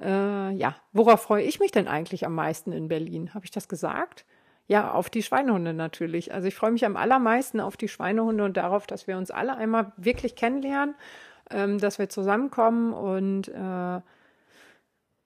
[0.00, 3.34] Äh, ja, worauf freue ich mich denn eigentlich am meisten in Berlin?
[3.34, 4.24] Habe ich das gesagt?
[4.68, 6.32] Ja, auf die Schweinehunde natürlich.
[6.32, 9.56] Also ich freue mich am allermeisten auf die Schweinehunde und darauf, dass wir uns alle
[9.56, 10.94] einmal wirklich kennenlernen
[11.52, 14.00] ähm, dass wir zusammenkommen und äh,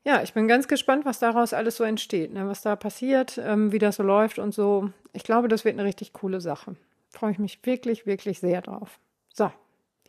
[0.04, 2.46] ja, ich bin ganz gespannt, was daraus alles so entsteht, ne?
[2.46, 4.90] was da passiert, ähm, wie das so läuft und so.
[5.12, 6.76] Ich glaube, das wird eine richtig coole Sache.
[7.10, 9.00] Freue ich mich wirklich, wirklich sehr drauf.
[9.34, 9.50] So,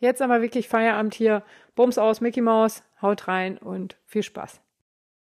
[0.00, 1.42] jetzt aber wirklich Feierabend hier.
[1.74, 4.60] Bums aus, Mickey Maus, haut rein und viel Spaß.